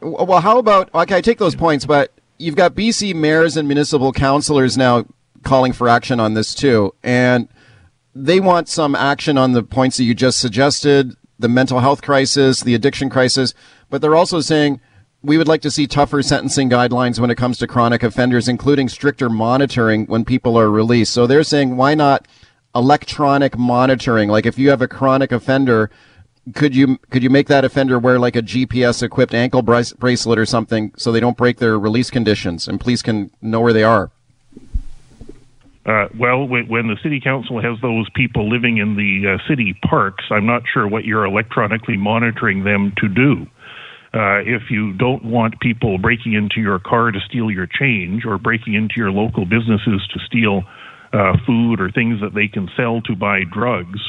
Well, 0.00 0.40
how 0.40 0.58
about 0.58 0.88
okay? 0.94 1.16
I 1.16 1.20
take 1.20 1.38
those 1.38 1.54
points, 1.54 1.84
but 1.84 2.10
you've 2.38 2.56
got 2.56 2.74
BC 2.74 3.14
mayors 3.14 3.56
and 3.56 3.68
municipal 3.68 4.12
councillors 4.12 4.78
now 4.78 5.04
calling 5.42 5.72
for 5.74 5.88
action 5.90 6.18
on 6.18 6.32
this 6.34 6.54
too, 6.54 6.94
and 7.02 7.48
they 8.14 8.40
want 8.40 8.68
some 8.68 8.94
action 8.94 9.36
on 9.36 9.52
the 9.52 9.62
points 9.62 9.96
that 9.96 10.04
you 10.04 10.14
just 10.14 10.38
suggested: 10.38 11.14
the 11.38 11.48
mental 11.48 11.80
health 11.80 12.02
crisis, 12.02 12.60
the 12.60 12.74
addiction 12.74 13.10
crisis. 13.10 13.54
But 13.90 14.00
they're 14.00 14.16
also 14.16 14.40
saying 14.40 14.80
we 15.22 15.38
would 15.38 15.48
like 15.48 15.62
to 15.62 15.70
see 15.70 15.86
tougher 15.86 16.22
sentencing 16.22 16.68
guidelines 16.68 17.18
when 17.18 17.30
it 17.30 17.36
comes 17.36 17.58
to 17.58 17.66
chronic 17.66 18.02
offenders, 18.02 18.48
including 18.48 18.88
stricter 18.88 19.30
monitoring 19.30 20.06
when 20.06 20.24
people 20.24 20.58
are 20.58 20.70
released. 20.70 21.12
So 21.12 21.26
they're 21.26 21.42
saying 21.42 21.76
why 21.76 21.94
not 21.94 22.28
electronic 22.74 23.56
monitoring? 23.56 24.28
Like 24.28 24.46
if 24.46 24.58
you 24.58 24.70
have 24.70 24.82
a 24.82 24.88
chronic 24.88 25.32
offender 25.32 25.90
could 26.52 26.76
you 26.76 26.98
could 27.10 27.22
you 27.22 27.30
make 27.30 27.48
that 27.48 27.64
offender 27.64 27.98
wear 27.98 28.18
like 28.18 28.36
a 28.36 28.42
GPS 28.42 29.02
equipped 29.02 29.34
ankle 29.34 29.62
brace, 29.62 29.92
bracelet 29.92 30.38
or 30.38 30.44
something 30.44 30.92
so 30.96 31.10
they 31.10 31.20
don't 31.20 31.36
break 31.36 31.58
their 31.58 31.78
release 31.78 32.10
conditions 32.10 32.68
and 32.68 32.80
police 32.80 33.02
can 33.02 33.30
know 33.40 33.60
where 33.60 33.72
they 33.72 33.84
are? 33.84 34.10
Uh, 35.86 36.08
well, 36.18 36.48
when, 36.48 36.88
the 36.88 36.96
city 37.02 37.20
council 37.20 37.60
has 37.60 37.76
those 37.82 38.08
people 38.14 38.48
living 38.48 38.78
in 38.78 38.96
the 38.96 39.34
uh, 39.34 39.48
city 39.48 39.76
parks, 39.86 40.24
I'm 40.30 40.46
not 40.46 40.62
sure 40.72 40.88
what 40.88 41.04
you're 41.04 41.26
electronically 41.26 41.98
monitoring 41.98 42.64
them 42.64 42.92
to 42.98 43.08
do. 43.08 43.46
Uh, 44.14 44.40
if 44.46 44.70
you 44.70 44.92
don't 44.92 45.24
want 45.24 45.60
people 45.60 45.98
breaking 45.98 46.32
into 46.32 46.60
your 46.60 46.78
car 46.78 47.10
to 47.10 47.18
steal 47.28 47.50
your 47.50 47.66
change 47.66 48.24
or 48.24 48.38
breaking 48.38 48.74
into 48.74 48.94
your 48.96 49.10
local 49.10 49.44
businesses 49.44 50.06
to 50.14 50.20
steal 50.24 50.62
uh, 51.12 51.36
food 51.44 51.80
or 51.80 51.90
things 51.90 52.20
that 52.20 52.32
they 52.34 52.48
can 52.48 52.68
sell 52.76 53.02
to 53.02 53.14
buy 53.14 53.40
drugs, 53.52 54.00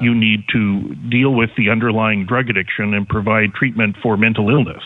you 0.00 0.14
need 0.14 0.44
to 0.52 0.94
deal 1.10 1.34
with 1.34 1.50
the 1.58 1.68
underlying 1.68 2.24
drug 2.24 2.48
addiction 2.48 2.94
and 2.94 3.08
provide 3.08 3.52
treatment 3.52 3.96
for 4.02 4.16
mental 4.16 4.48
illness. 4.48 4.82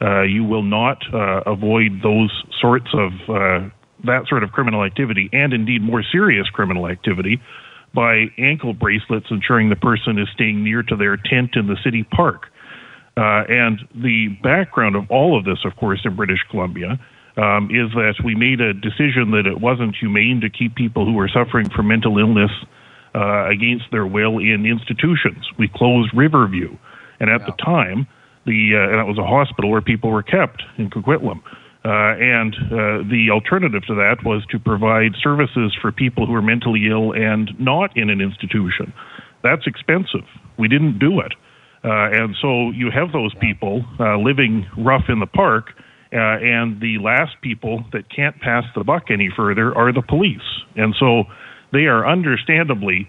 Uh, 0.00 0.22
you 0.22 0.42
will 0.42 0.62
not 0.62 0.98
uh, 1.12 1.42
avoid 1.46 2.00
those 2.02 2.32
sorts 2.60 2.88
of 2.94 3.12
uh, 3.28 3.68
that 4.04 4.26
sort 4.28 4.42
of 4.42 4.52
criminal 4.52 4.84
activity, 4.84 5.28
and 5.32 5.52
indeed 5.52 5.82
more 5.82 6.02
serious 6.02 6.48
criminal 6.48 6.86
activity, 6.86 7.40
by 7.94 8.26
ankle 8.38 8.74
bracelets 8.74 9.26
ensuring 9.30 9.70
the 9.70 9.76
person 9.76 10.18
is 10.18 10.28
staying 10.34 10.62
near 10.62 10.82
to 10.82 10.96
their 10.96 11.16
tent 11.16 11.50
in 11.54 11.66
the 11.66 11.76
city 11.82 12.04
park. 12.04 12.46
Uh, 13.16 13.42
and 13.48 13.80
the 13.94 14.28
background 14.42 14.94
of 14.94 15.10
all 15.10 15.36
of 15.36 15.44
this, 15.44 15.58
of 15.64 15.74
course, 15.76 16.00
in 16.04 16.14
British 16.14 16.38
Columbia, 16.50 17.00
um, 17.36 17.70
is 17.70 17.90
that 17.94 18.14
we 18.24 18.34
made 18.34 18.60
a 18.60 18.74
decision 18.74 19.30
that 19.32 19.46
it 19.46 19.60
wasn't 19.60 19.96
humane 19.96 20.40
to 20.40 20.50
keep 20.50 20.74
people 20.74 21.04
who 21.04 21.14
were 21.14 21.28
suffering 21.28 21.68
from 21.70 21.88
mental 21.88 22.18
illness 22.18 22.50
uh, 23.14 23.48
against 23.48 23.86
their 23.90 24.06
will 24.06 24.38
in 24.38 24.66
institutions. 24.66 25.48
We 25.58 25.68
closed 25.68 26.10
Riverview, 26.14 26.76
and 27.20 27.30
at 27.30 27.46
the 27.46 27.52
time, 27.52 28.06
the 28.44 28.74
uh, 28.74 28.90
and 28.90 28.98
that 28.98 29.06
was 29.06 29.18
a 29.18 29.26
hospital 29.26 29.70
where 29.70 29.80
people 29.80 30.10
were 30.10 30.22
kept 30.22 30.62
in 30.76 30.90
Coquitlam. 30.90 31.42
Uh, 31.88 32.12
and 32.20 32.54
uh, 32.66 33.00
the 33.08 33.28
alternative 33.32 33.80
to 33.86 33.94
that 33.94 34.16
was 34.22 34.44
to 34.50 34.58
provide 34.58 35.12
services 35.22 35.74
for 35.80 35.90
people 35.90 36.26
who 36.26 36.34
are 36.34 36.42
mentally 36.42 36.86
ill 36.90 37.12
and 37.12 37.58
not 37.58 37.96
in 37.96 38.10
an 38.10 38.20
institution. 38.20 38.92
That's 39.42 39.66
expensive. 39.66 40.28
We 40.58 40.68
didn't 40.68 40.98
do 40.98 41.20
it. 41.20 41.32
Uh, 41.82 42.12
and 42.12 42.36
so 42.42 42.72
you 42.72 42.90
have 42.90 43.12
those 43.12 43.34
people 43.40 43.86
uh, 43.98 44.18
living 44.18 44.66
rough 44.76 45.04
in 45.08 45.18
the 45.18 45.26
park, 45.26 45.72
uh, 46.12 46.36
and 46.44 46.78
the 46.78 46.98
last 47.00 47.40
people 47.40 47.84
that 47.92 48.14
can't 48.14 48.38
pass 48.38 48.64
the 48.74 48.84
buck 48.84 49.04
any 49.10 49.30
further 49.34 49.74
are 49.74 49.90
the 49.90 50.02
police. 50.02 50.44
And 50.76 50.94
so 51.00 51.24
they 51.72 51.86
are 51.86 52.06
understandably 52.06 53.08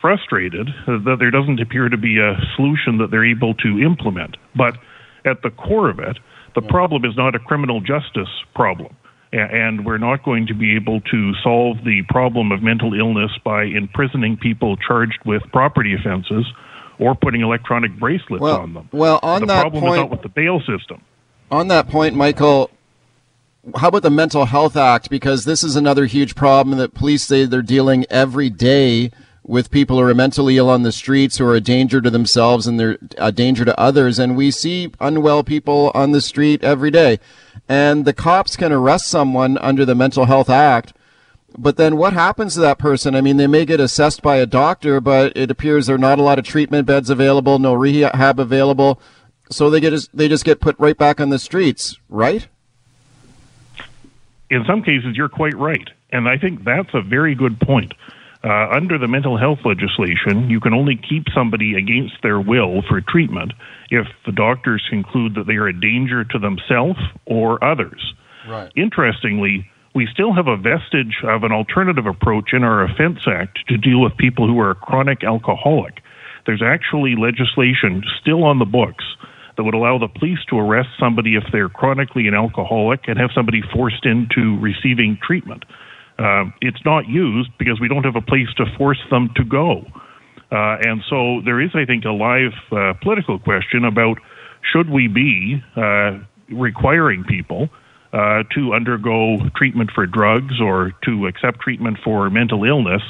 frustrated 0.00 0.66
that 0.86 1.16
there 1.20 1.30
doesn't 1.30 1.60
appear 1.60 1.88
to 1.88 1.96
be 1.96 2.18
a 2.18 2.34
solution 2.56 2.98
that 2.98 3.12
they're 3.12 3.30
able 3.30 3.54
to 3.54 3.78
implement. 3.78 4.36
But 4.56 4.74
at 5.24 5.42
the 5.42 5.50
core 5.50 5.90
of 5.90 6.00
it, 6.00 6.18
the 6.54 6.62
problem 6.62 7.04
is 7.04 7.16
not 7.16 7.34
a 7.34 7.38
criminal 7.38 7.80
justice 7.80 8.28
problem. 8.54 8.94
And 9.32 9.84
we're 9.84 9.98
not 9.98 10.24
going 10.24 10.46
to 10.46 10.54
be 10.54 10.74
able 10.74 11.00
to 11.02 11.34
solve 11.42 11.84
the 11.84 12.02
problem 12.08 12.50
of 12.50 12.62
mental 12.62 12.94
illness 12.94 13.30
by 13.44 13.64
imprisoning 13.64 14.38
people 14.38 14.76
charged 14.78 15.18
with 15.26 15.42
property 15.52 15.94
offenses 15.94 16.46
or 16.98 17.14
putting 17.14 17.42
electronic 17.42 17.96
bracelets 17.98 18.40
Well- 18.40 18.60
on 18.60 18.72
them. 18.74 18.88
well, 18.90 19.20
on 19.22 19.42
the 19.42 19.46
that 19.48 19.60
problem 19.60 19.84
is 19.84 19.88
point- 19.88 20.00
not 20.00 20.10
with 20.10 20.22
the 20.22 20.28
bail 20.30 20.60
system. 20.60 21.02
On 21.50 21.68
that 21.68 21.88
point, 21.88 22.14
Michael, 22.16 22.70
how 23.76 23.88
about 23.88 24.02
the 24.02 24.10
Mental 24.10 24.46
Health 24.46 24.76
Act? 24.76 25.10
Because 25.10 25.44
this 25.44 25.62
is 25.62 25.76
another 25.76 26.06
huge 26.06 26.34
problem 26.34 26.78
that 26.78 26.94
police 26.94 27.22
say 27.24 27.44
they're 27.44 27.60
dealing 27.62 28.06
every 28.10 28.48
day 28.48 29.10
with 29.48 29.70
people 29.70 29.96
who 29.96 30.02
are 30.02 30.14
mentally 30.14 30.58
ill 30.58 30.70
on 30.70 30.82
the 30.84 30.92
streets, 30.92 31.38
who 31.38 31.46
are 31.46 31.56
a 31.56 31.60
danger 31.60 32.00
to 32.00 32.10
themselves 32.10 32.66
and 32.66 32.78
they're 32.78 32.98
a 33.16 33.32
danger 33.32 33.64
to 33.64 33.80
others. 33.80 34.18
And 34.18 34.36
we 34.36 34.50
see 34.50 34.92
unwell 35.00 35.42
people 35.42 35.90
on 35.94 36.12
the 36.12 36.20
street 36.20 36.62
every 36.62 36.90
day. 36.90 37.18
And 37.68 38.04
the 38.04 38.12
cops 38.12 38.56
can 38.56 38.72
arrest 38.72 39.06
someone 39.06 39.58
under 39.58 39.84
the 39.84 39.94
Mental 39.94 40.26
Health 40.26 40.50
Act. 40.50 40.92
But 41.56 41.78
then 41.78 41.96
what 41.96 42.12
happens 42.12 42.54
to 42.54 42.60
that 42.60 42.78
person? 42.78 43.14
I 43.14 43.20
mean, 43.20 43.38
they 43.38 43.46
may 43.46 43.64
get 43.64 43.80
assessed 43.80 44.22
by 44.22 44.36
a 44.36 44.46
doctor, 44.46 45.00
but 45.00 45.34
it 45.34 45.50
appears 45.50 45.86
there 45.86 45.96
are 45.96 45.98
not 45.98 46.18
a 46.18 46.22
lot 46.22 46.38
of 46.38 46.44
treatment 46.44 46.86
beds 46.86 47.08
available, 47.10 47.58
no 47.58 47.72
rehab 47.72 48.38
available. 48.38 49.00
So 49.50 49.70
they 49.70 49.80
get 49.80 50.08
they 50.12 50.28
just 50.28 50.44
get 50.44 50.60
put 50.60 50.78
right 50.78 50.96
back 50.96 51.20
on 51.20 51.30
the 51.30 51.38
streets, 51.38 51.98
right? 52.10 52.46
in 54.50 54.64
some 54.64 54.82
cases, 54.82 55.16
you're 55.16 55.28
quite 55.28 55.56
right. 55.56 55.88
And 56.10 56.28
I 56.28 56.38
think 56.38 56.64
that's 56.64 56.92
a 56.94 57.02
very 57.02 57.34
good 57.34 57.60
point. 57.60 57.92
Uh, 58.48 58.66
under 58.74 58.96
the 58.96 59.08
mental 59.08 59.36
health 59.36 59.58
legislation, 59.66 60.48
you 60.48 60.58
can 60.58 60.72
only 60.72 60.96
keep 60.96 61.24
somebody 61.34 61.74
against 61.74 62.14
their 62.22 62.40
will 62.40 62.80
for 62.88 63.02
treatment 63.02 63.52
if 63.90 64.06
the 64.24 64.32
doctors 64.32 64.82
conclude 64.88 65.34
that 65.34 65.46
they 65.46 65.56
are 65.56 65.68
a 65.68 65.78
danger 65.78 66.24
to 66.24 66.38
themselves 66.38 66.98
or 67.26 67.62
others. 67.62 68.14
Right. 68.48 68.72
Interestingly, 68.74 69.68
we 69.94 70.08
still 70.10 70.32
have 70.32 70.46
a 70.46 70.56
vestige 70.56 71.20
of 71.24 71.44
an 71.44 71.52
alternative 71.52 72.06
approach 72.06 72.54
in 72.54 72.64
our 72.64 72.84
Offense 72.84 73.18
Act 73.26 73.58
to 73.68 73.76
deal 73.76 74.00
with 74.00 74.16
people 74.16 74.46
who 74.46 74.58
are 74.60 74.70
a 74.70 74.74
chronic 74.74 75.24
alcoholic. 75.24 76.00
There's 76.46 76.62
actually 76.64 77.16
legislation 77.16 78.02
still 78.18 78.44
on 78.44 78.58
the 78.58 78.64
books 78.64 79.04
that 79.58 79.64
would 79.64 79.74
allow 79.74 79.98
the 79.98 80.08
police 80.08 80.38
to 80.48 80.58
arrest 80.58 80.88
somebody 80.98 81.34
if 81.34 81.44
they're 81.52 81.68
chronically 81.68 82.28
an 82.28 82.34
alcoholic 82.34 83.08
and 83.08 83.18
have 83.18 83.30
somebody 83.34 83.60
forced 83.74 84.06
into 84.06 84.58
receiving 84.58 85.18
treatment. 85.20 85.64
Uh, 86.18 86.46
it's 86.60 86.84
not 86.84 87.08
used 87.08 87.50
because 87.58 87.80
we 87.80 87.88
don't 87.88 88.04
have 88.04 88.16
a 88.16 88.20
place 88.20 88.48
to 88.56 88.64
force 88.76 89.00
them 89.10 89.30
to 89.36 89.44
go. 89.44 89.84
Uh, 90.50 90.76
and 90.80 91.02
so 91.08 91.40
there 91.44 91.60
is, 91.60 91.70
I 91.74 91.84
think, 91.84 92.04
a 92.04 92.10
live 92.10 92.52
uh, 92.72 92.94
political 93.00 93.38
question 93.38 93.84
about 93.84 94.18
should 94.72 94.90
we 94.90 95.06
be 95.06 95.62
uh, 95.76 96.18
requiring 96.50 97.24
people 97.24 97.68
uh, 98.12 98.42
to 98.54 98.72
undergo 98.72 99.36
treatment 99.54 99.90
for 99.94 100.06
drugs 100.06 100.60
or 100.60 100.92
to 101.04 101.26
accept 101.26 101.60
treatment 101.60 101.98
for 102.02 102.30
mental 102.30 102.64
illness 102.64 103.02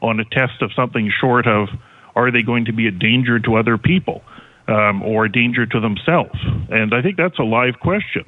on 0.00 0.20
a 0.20 0.24
test 0.24 0.62
of 0.62 0.72
something 0.74 1.10
short 1.20 1.46
of 1.46 1.68
are 2.14 2.30
they 2.30 2.42
going 2.42 2.66
to 2.66 2.72
be 2.72 2.86
a 2.86 2.90
danger 2.92 3.40
to 3.40 3.56
other 3.56 3.76
people 3.76 4.22
um, 4.68 5.02
or 5.02 5.24
a 5.24 5.32
danger 5.32 5.66
to 5.66 5.80
themselves? 5.80 6.38
And 6.70 6.94
I 6.94 7.02
think 7.02 7.16
that's 7.16 7.38
a 7.38 7.42
live 7.42 7.80
question. 7.80 8.24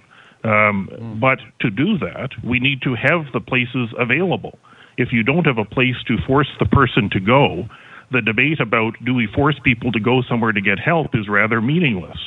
Um, 0.47 1.19
But 1.21 1.39
to 1.61 1.71
do 1.71 1.99
that, 1.99 2.31
we 2.45 2.59
need 2.61 2.83
to 2.83 2.95
have 2.95 3.33
the 3.33 3.41
places 3.41 3.89
available. 3.99 4.59
If 4.97 5.13
you 5.13 5.23
don't 5.23 5.47
have 5.47 5.59
a 5.59 5.65
place 5.65 5.97
to 6.09 6.17
force 6.27 6.51
the 6.59 6.67
person 6.67 7.11
to 7.11 7.21
go, 7.21 7.69
the 8.13 8.23
debate 8.23 8.61
about 8.61 8.95
do 9.05 9.13
we 9.15 9.27
force 9.35 9.59
people 9.65 9.91
to 9.93 10.01
go 10.01 10.23
somewhere 10.23 10.53
to 10.53 10.61
get 10.61 10.79
help 10.79 11.15
is 11.15 11.29
rather 11.29 11.61
meaningless. 11.61 12.19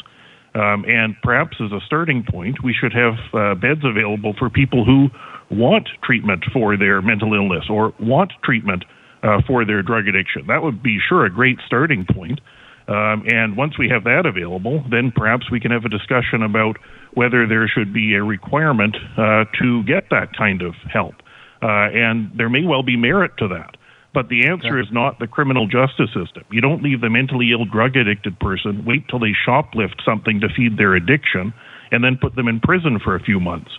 Um, 0.56 0.84
and 0.88 1.16
perhaps 1.24 1.58
as 1.64 1.72
a 1.72 1.80
starting 1.86 2.24
point, 2.24 2.64
we 2.64 2.74
should 2.74 2.94
have 2.94 3.14
uh, 3.34 3.56
beds 3.56 3.82
available 3.84 4.34
for 4.38 4.50
people 4.50 4.84
who 4.84 5.10
want 5.50 5.88
treatment 6.04 6.44
for 6.52 6.76
their 6.76 7.02
mental 7.02 7.34
illness 7.34 7.66
or 7.70 7.94
want 8.00 8.34
treatment 8.44 8.84
uh, 9.24 9.42
for 9.48 9.66
their 9.66 9.82
drug 9.82 10.08
addiction. 10.08 10.48
That 10.48 10.64
would 10.64 10.82
be 10.82 11.00
sure 11.08 11.26
a 11.26 11.30
great 11.30 11.60
starting 11.66 12.06
point. 12.06 12.42
Um, 12.88 13.24
and 13.28 13.56
once 13.56 13.78
we 13.78 13.90
have 13.90 14.04
that 14.06 14.26
available, 14.26 14.84
then 14.90 15.12
perhaps 15.16 15.52
we 15.52 15.60
can 15.60 15.72
have 15.72 15.86
a 15.86 15.90
discussion 15.90 16.42
about 16.42 16.78
whether 17.14 17.48
there 17.48 17.68
should 17.68 17.94
be 17.94 18.14
a 18.14 18.24
requirement 18.24 18.96
uh, 19.18 19.46
to 19.60 19.84
get 19.84 20.10
that 20.10 20.36
kind 20.38 20.62
of 20.62 20.76
help. 20.92 21.16
Uh, 21.62 21.68
and 21.92 22.32
there 22.38 22.50
may 22.50 22.64
well 22.64 22.84
be 22.84 22.96
merit 22.96 23.32
to 23.38 23.48
that. 23.48 23.76
But 24.14 24.30
the 24.30 24.48
answer 24.48 24.80
is 24.80 24.88
not 24.92 25.20
the 25.20 25.28
criminal 25.28 25.68
justice 25.68 26.10
system. 26.14 26.44
You 26.52 26.62
don't 26.62 26.82
leave 26.82 27.02
the 27.02 27.10
mentally 27.10 27.52
ill, 27.52 27.66
drug 27.66 27.96
addicted 27.96 28.40
person, 28.40 28.84
wait 28.84 29.08
till 29.08 29.20
they 29.20 29.34
shoplift 29.48 30.04
something 30.04 30.40
to 30.40 30.50
feed 30.50 30.78
their 30.78 30.96
addiction, 30.96 31.54
and 31.92 32.04
then 32.04 32.18
put 32.18 32.36
them 32.36 32.48
in 32.48 32.60
prison 32.60 33.00
for 33.00 33.16
a 33.16 33.20
few 33.20 33.40
months. 33.40 33.72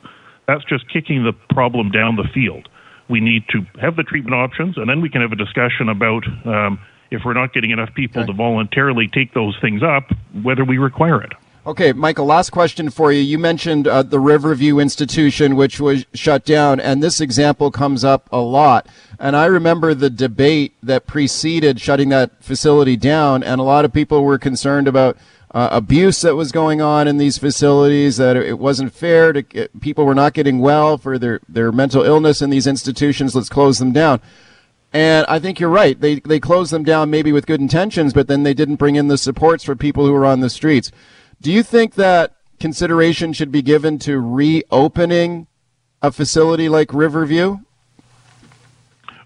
That's 0.47 0.65
just 0.65 0.89
kicking 0.89 1.25
the 1.25 1.33
problem 1.53 1.91
down 1.91 2.17
the 2.17 2.29
field. 2.33 2.69
we 3.11 3.21
need 3.21 3.43
to 3.49 3.67
have 3.81 3.97
the 3.97 4.05
treatment 4.05 4.35
options, 4.35 4.79
and 4.79 4.89
then 4.89 5.01
we 5.01 5.11
can 5.11 5.21
have 5.21 5.33
a 5.33 5.37
discussion 5.37 5.89
about 5.89 6.25
um, 6.47 6.79
if 7.11 7.23
we're 7.25 7.35
not 7.35 7.53
getting 7.53 7.73
enough 7.73 7.93
people 7.95 8.25
to 8.25 8.33
voluntarily 8.33 9.09
take 9.09 9.35
those 9.35 9.59
things 9.61 9.83
up, 9.83 10.05
whether 10.43 10.65
we 10.65 10.79
require 10.79 11.21
it. 11.21 11.33
Okay, 11.71 11.93
Michael, 11.93 12.27
last 12.27 12.51
question 12.51 12.91
for 12.91 13.13
you. 13.13 13.21
You 13.21 13.39
mentioned 13.39 13.87
uh, 13.87 14.03
the 14.03 14.19
Riverview 14.19 14.81
Institution, 14.81 15.55
which 15.55 15.79
was 15.79 16.05
shut 16.13 16.45
down, 16.45 16.81
and 16.81 17.01
this 17.01 17.21
example 17.21 17.71
comes 17.71 18.03
up 18.03 18.29
a 18.33 18.41
lot. 18.41 18.89
And 19.21 19.37
I 19.37 19.45
remember 19.47 19.95
the 19.95 20.11
debate 20.11 20.75
that 20.83 21.07
preceded 21.07 21.81
shutting 21.81 22.09
that 22.09 22.33
facility 22.43 22.97
down, 22.97 23.45
and 23.45 23.61
a 23.61 23.63
lot 23.63 23.85
of 23.85 23.93
people 23.93 24.25
were 24.25 24.37
concerned 24.37 24.89
about 24.89 25.17
uh, 25.53 25.69
abuse 25.71 26.23
that 26.23 26.35
was 26.35 26.51
going 26.51 26.81
on 26.81 27.07
in 27.07 27.19
these 27.19 27.39
facilities, 27.39 28.17
that 28.17 28.37
it 28.37 28.59
wasn't 28.59 28.93
fair 28.93 29.33
to 29.33 29.69
people 29.81 30.05
were 30.05 30.13
not 30.13 30.35
getting 30.35 30.59
well 30.59 30.99
for 30.99 31.21
their, 31.21 31.39
their 31.49 31.71
mental 31.71 32.03
illness 32.03 32.43
in 32.43 32.51
these 32.51 32.67
institutions. 32.67 33.37
Let's 33.37 33.49
close 33.49 33.79
them 33.79 33.93
down. 33.93 34.21
And 34.93 35.25
I 35.29 35.39
think 35.39 35.61
you're 35.61 35.71
right. 35.71 36.01
They 36.01 36.19
they 36.19 36.41
closed 36.41 36.73
them 36.73 36.83
down 36.83 37.11
maybe 37.11 37.31
with 37.31 37.47
good 37.47 37.61
intentions, 37.61 38.13
but 38.13 38.27
then 38.27 38.43
they 38.43 38.55
didn't 38.55 38.75
bring 38.75 38.97
in 38.97 39.07
the 39.07 39.17
supports 39.17 39.63
for 39.63 39.77
people 39.77 40.05
who 40.05 40.13
were 40.13 40.27
on 40.27 40.41
the 40.41 40.51
streets. 40.51 40.91
Do 41.43 41.51
you 41.51 41.63
think 41.63 41.95
that 41.95 42.35
consideration 42.59 43.33
should 43.33 43.51
be 43.51 43.63
given 43.63 43.99
to 44.01 44.21
reopening 44.21 45.47
a 46.03 46.13
facility 46.13 46.69
like 46.69 46.93
Riverview? 46.93 47.59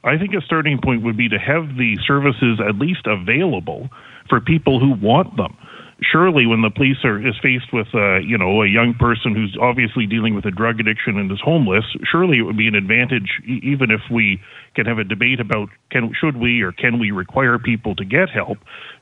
I 0.05 0.17
think 0.17 0.33
a 0.35 0.41
starting 0.43 0.79
point 0.81 1.03
would 1.03 1.17
be 1.17 1.29
to 1.29 1.39
have 1.39 1.77
the 1.77 1.99
services 2.07 2.61
at 2.61 2.77
least 2.77 3.07
available 3.07 3.89
for 4.29 4.41
people 4.41 4.79
who 4.79 4.93
want 4.93 5.37
them. 5.37 5.57
Surely, 6.03 6.47
when 6.47 6.63
the 6.63 6.71
police 6.71 6.99
are 7.05 7.19
is 7.27 7.35
faced 7.43 7.73
with, 7.73 7.89
uh, 7.95 8.19
you 8.19 8.39
know, 8.39 8.63
a 8.63 8.69
young 8.69 8.95
person 8.95 9.35
who's 9.35 9.57
obviously 9.61 10.07
dealing 10.07 10.35
with 10.35 10.45
a 10.45 10.51
drug 10.51 10.79
addiction 10.79 11.19
and 11.19 11.33
is 11.33 11.41
homeless, 11.41 11.85
surely 12.05 12.39
it 12.39 12.43
would 12.43 12.57
be 12.57 12.69
an 12.69 12.75
advantage, 12.75 13.41
even 13.47 13.91
if 13.91 14.03
we 14.11 14.41
can 14.75 14.87
have 14.87 14.99
a 14.99 15.05
debate 15.05 15.41
about 15.41 15.69
can 15.91 16.13
should 16.19 16.37
we 16.37 16.63
or 16.63 16.73
can 16.73 16.99
we 16.99 17.11
require 17.11 17.59
people 17.59 17.95
to 17.97 18.05
get 18.05 18.29
help. 18.31 18.59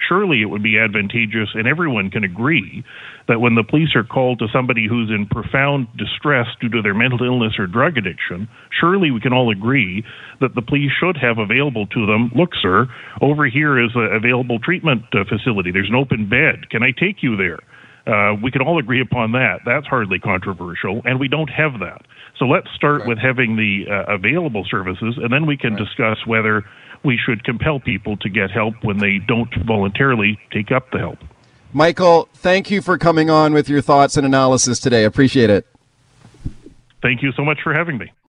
Surely, 0.08 0.42
it 0.42 0.46
would 0.46 0.62
be 0.62 0.78
advantageous, 0.78 1.50
and 1.54 1.66
everyone 1.66 2.10
can 2.10 2.24
agree 2.24 2.84
that 3.28 3.40
when 3.40 3.54
the 3.54 3.64
police 3.64 3.94
are 3.94 4.04
called 4.04 4.38
to 4.38 4.46
somebody 4.52 4.86
who's 4.88 5.10
in 5.10 5.26
profound 5.26 5.86
distress 5.96 6.46
due 6.60 6.68
to 6.68 6.82
their 6.82 6.94
mental 6.94 7.22
illness 7.24 7.54
or 7.58 7.66
drug 7.66 7.96
addiction, 7.96 8.48
surely 8.80 9.10
we 9.10 9.20
can 9.20 9.32
all 9.32 9.50
agree 9.50 10.04
that 10.40 10.54
the 10.54 10.62
police 10.62 10.90
should 11.00 11.16
have 11.16 11.38
available 11.38 11.86
to 11.86 12.06
them, 12.06 12.30
look, 12.34 12.50
sir, 12.60 12.86
over 13.20 13.46
here 13.46 13.82
is 13.82 13.90
a 13.96 14.16
available 14.16 14.58
treatment 14.58 15.02
uh, 15.12 15.24
facility. 15.28 15.70
There's 15.70 15.88
an 15.88 15.94
open 15.94 16.28
bed. 16.28 16.68
Can 16.70 16.82
I 16.82 16.90
take 16.90 17.22
you 17.22 17.36
there? 17.36 17.60
Uh, 18.06 18.34
we 18.42 18.50
can 18.50 18.62
all 18.62 18.78
agree 18.78 19.00
upon 19.00 19.32
that. 19.32 19.60
That's 19.64 19.86
hardly 19.86 20.18
controversial, 20.18 21.02
and 21.04 21.20
we 21.20 21.28
don't 21.28 21.50
have 21.50 21.78
that. 21.80 22.02
So 22.38 22.46
let's 22.46 22.66
start 22.74 23.06
with 23.06 23.18
having 23.18 23.56
the 23.56 23.84
uh, 23.88 24.14
available 24.14 24.64
services, 24.68 25.18
and 25.18 25.32
then 25.32 25.46
we 25.46 25.56
can 25.56 25.76
discuss 25.76 26.26
whether 26.26 26.64
we 27.04 27.18
should 27.18 27.44
compel 27.44 27.80
people 27.80 28.16
to 28.18 28.28
get 28.28 28.50
help 28.50 28.74
when 28.82 28.98
they 28.98 29.18
don't 29.18 29.52
voluntarily 29.64 30.38
take 30.52 30.72
up 30.72 30.90
the 30.90 30.98
help. 30.98 31.18
Michael, 31.72 32.28
thank 32.34 32.70
you 32.70 32.82
for 32.82 32.98
coming 32.98 33.30
on 33.30 33.54
with 33.54 33.68
your 33.68 33.80
thoughts 33.80 34.16
and 34.16 34.26
analysis 34.26 34.78
today. 34.78 35.04
Appreciate 35.04 35.50
it. 35.50 35.66
Thank 37.00 37.22
you 37.22 37.32
so 37.32 37.44
much 37.44 37.58
for 37.62 37.72
having 37.74 37.98
me. 37.98 38.12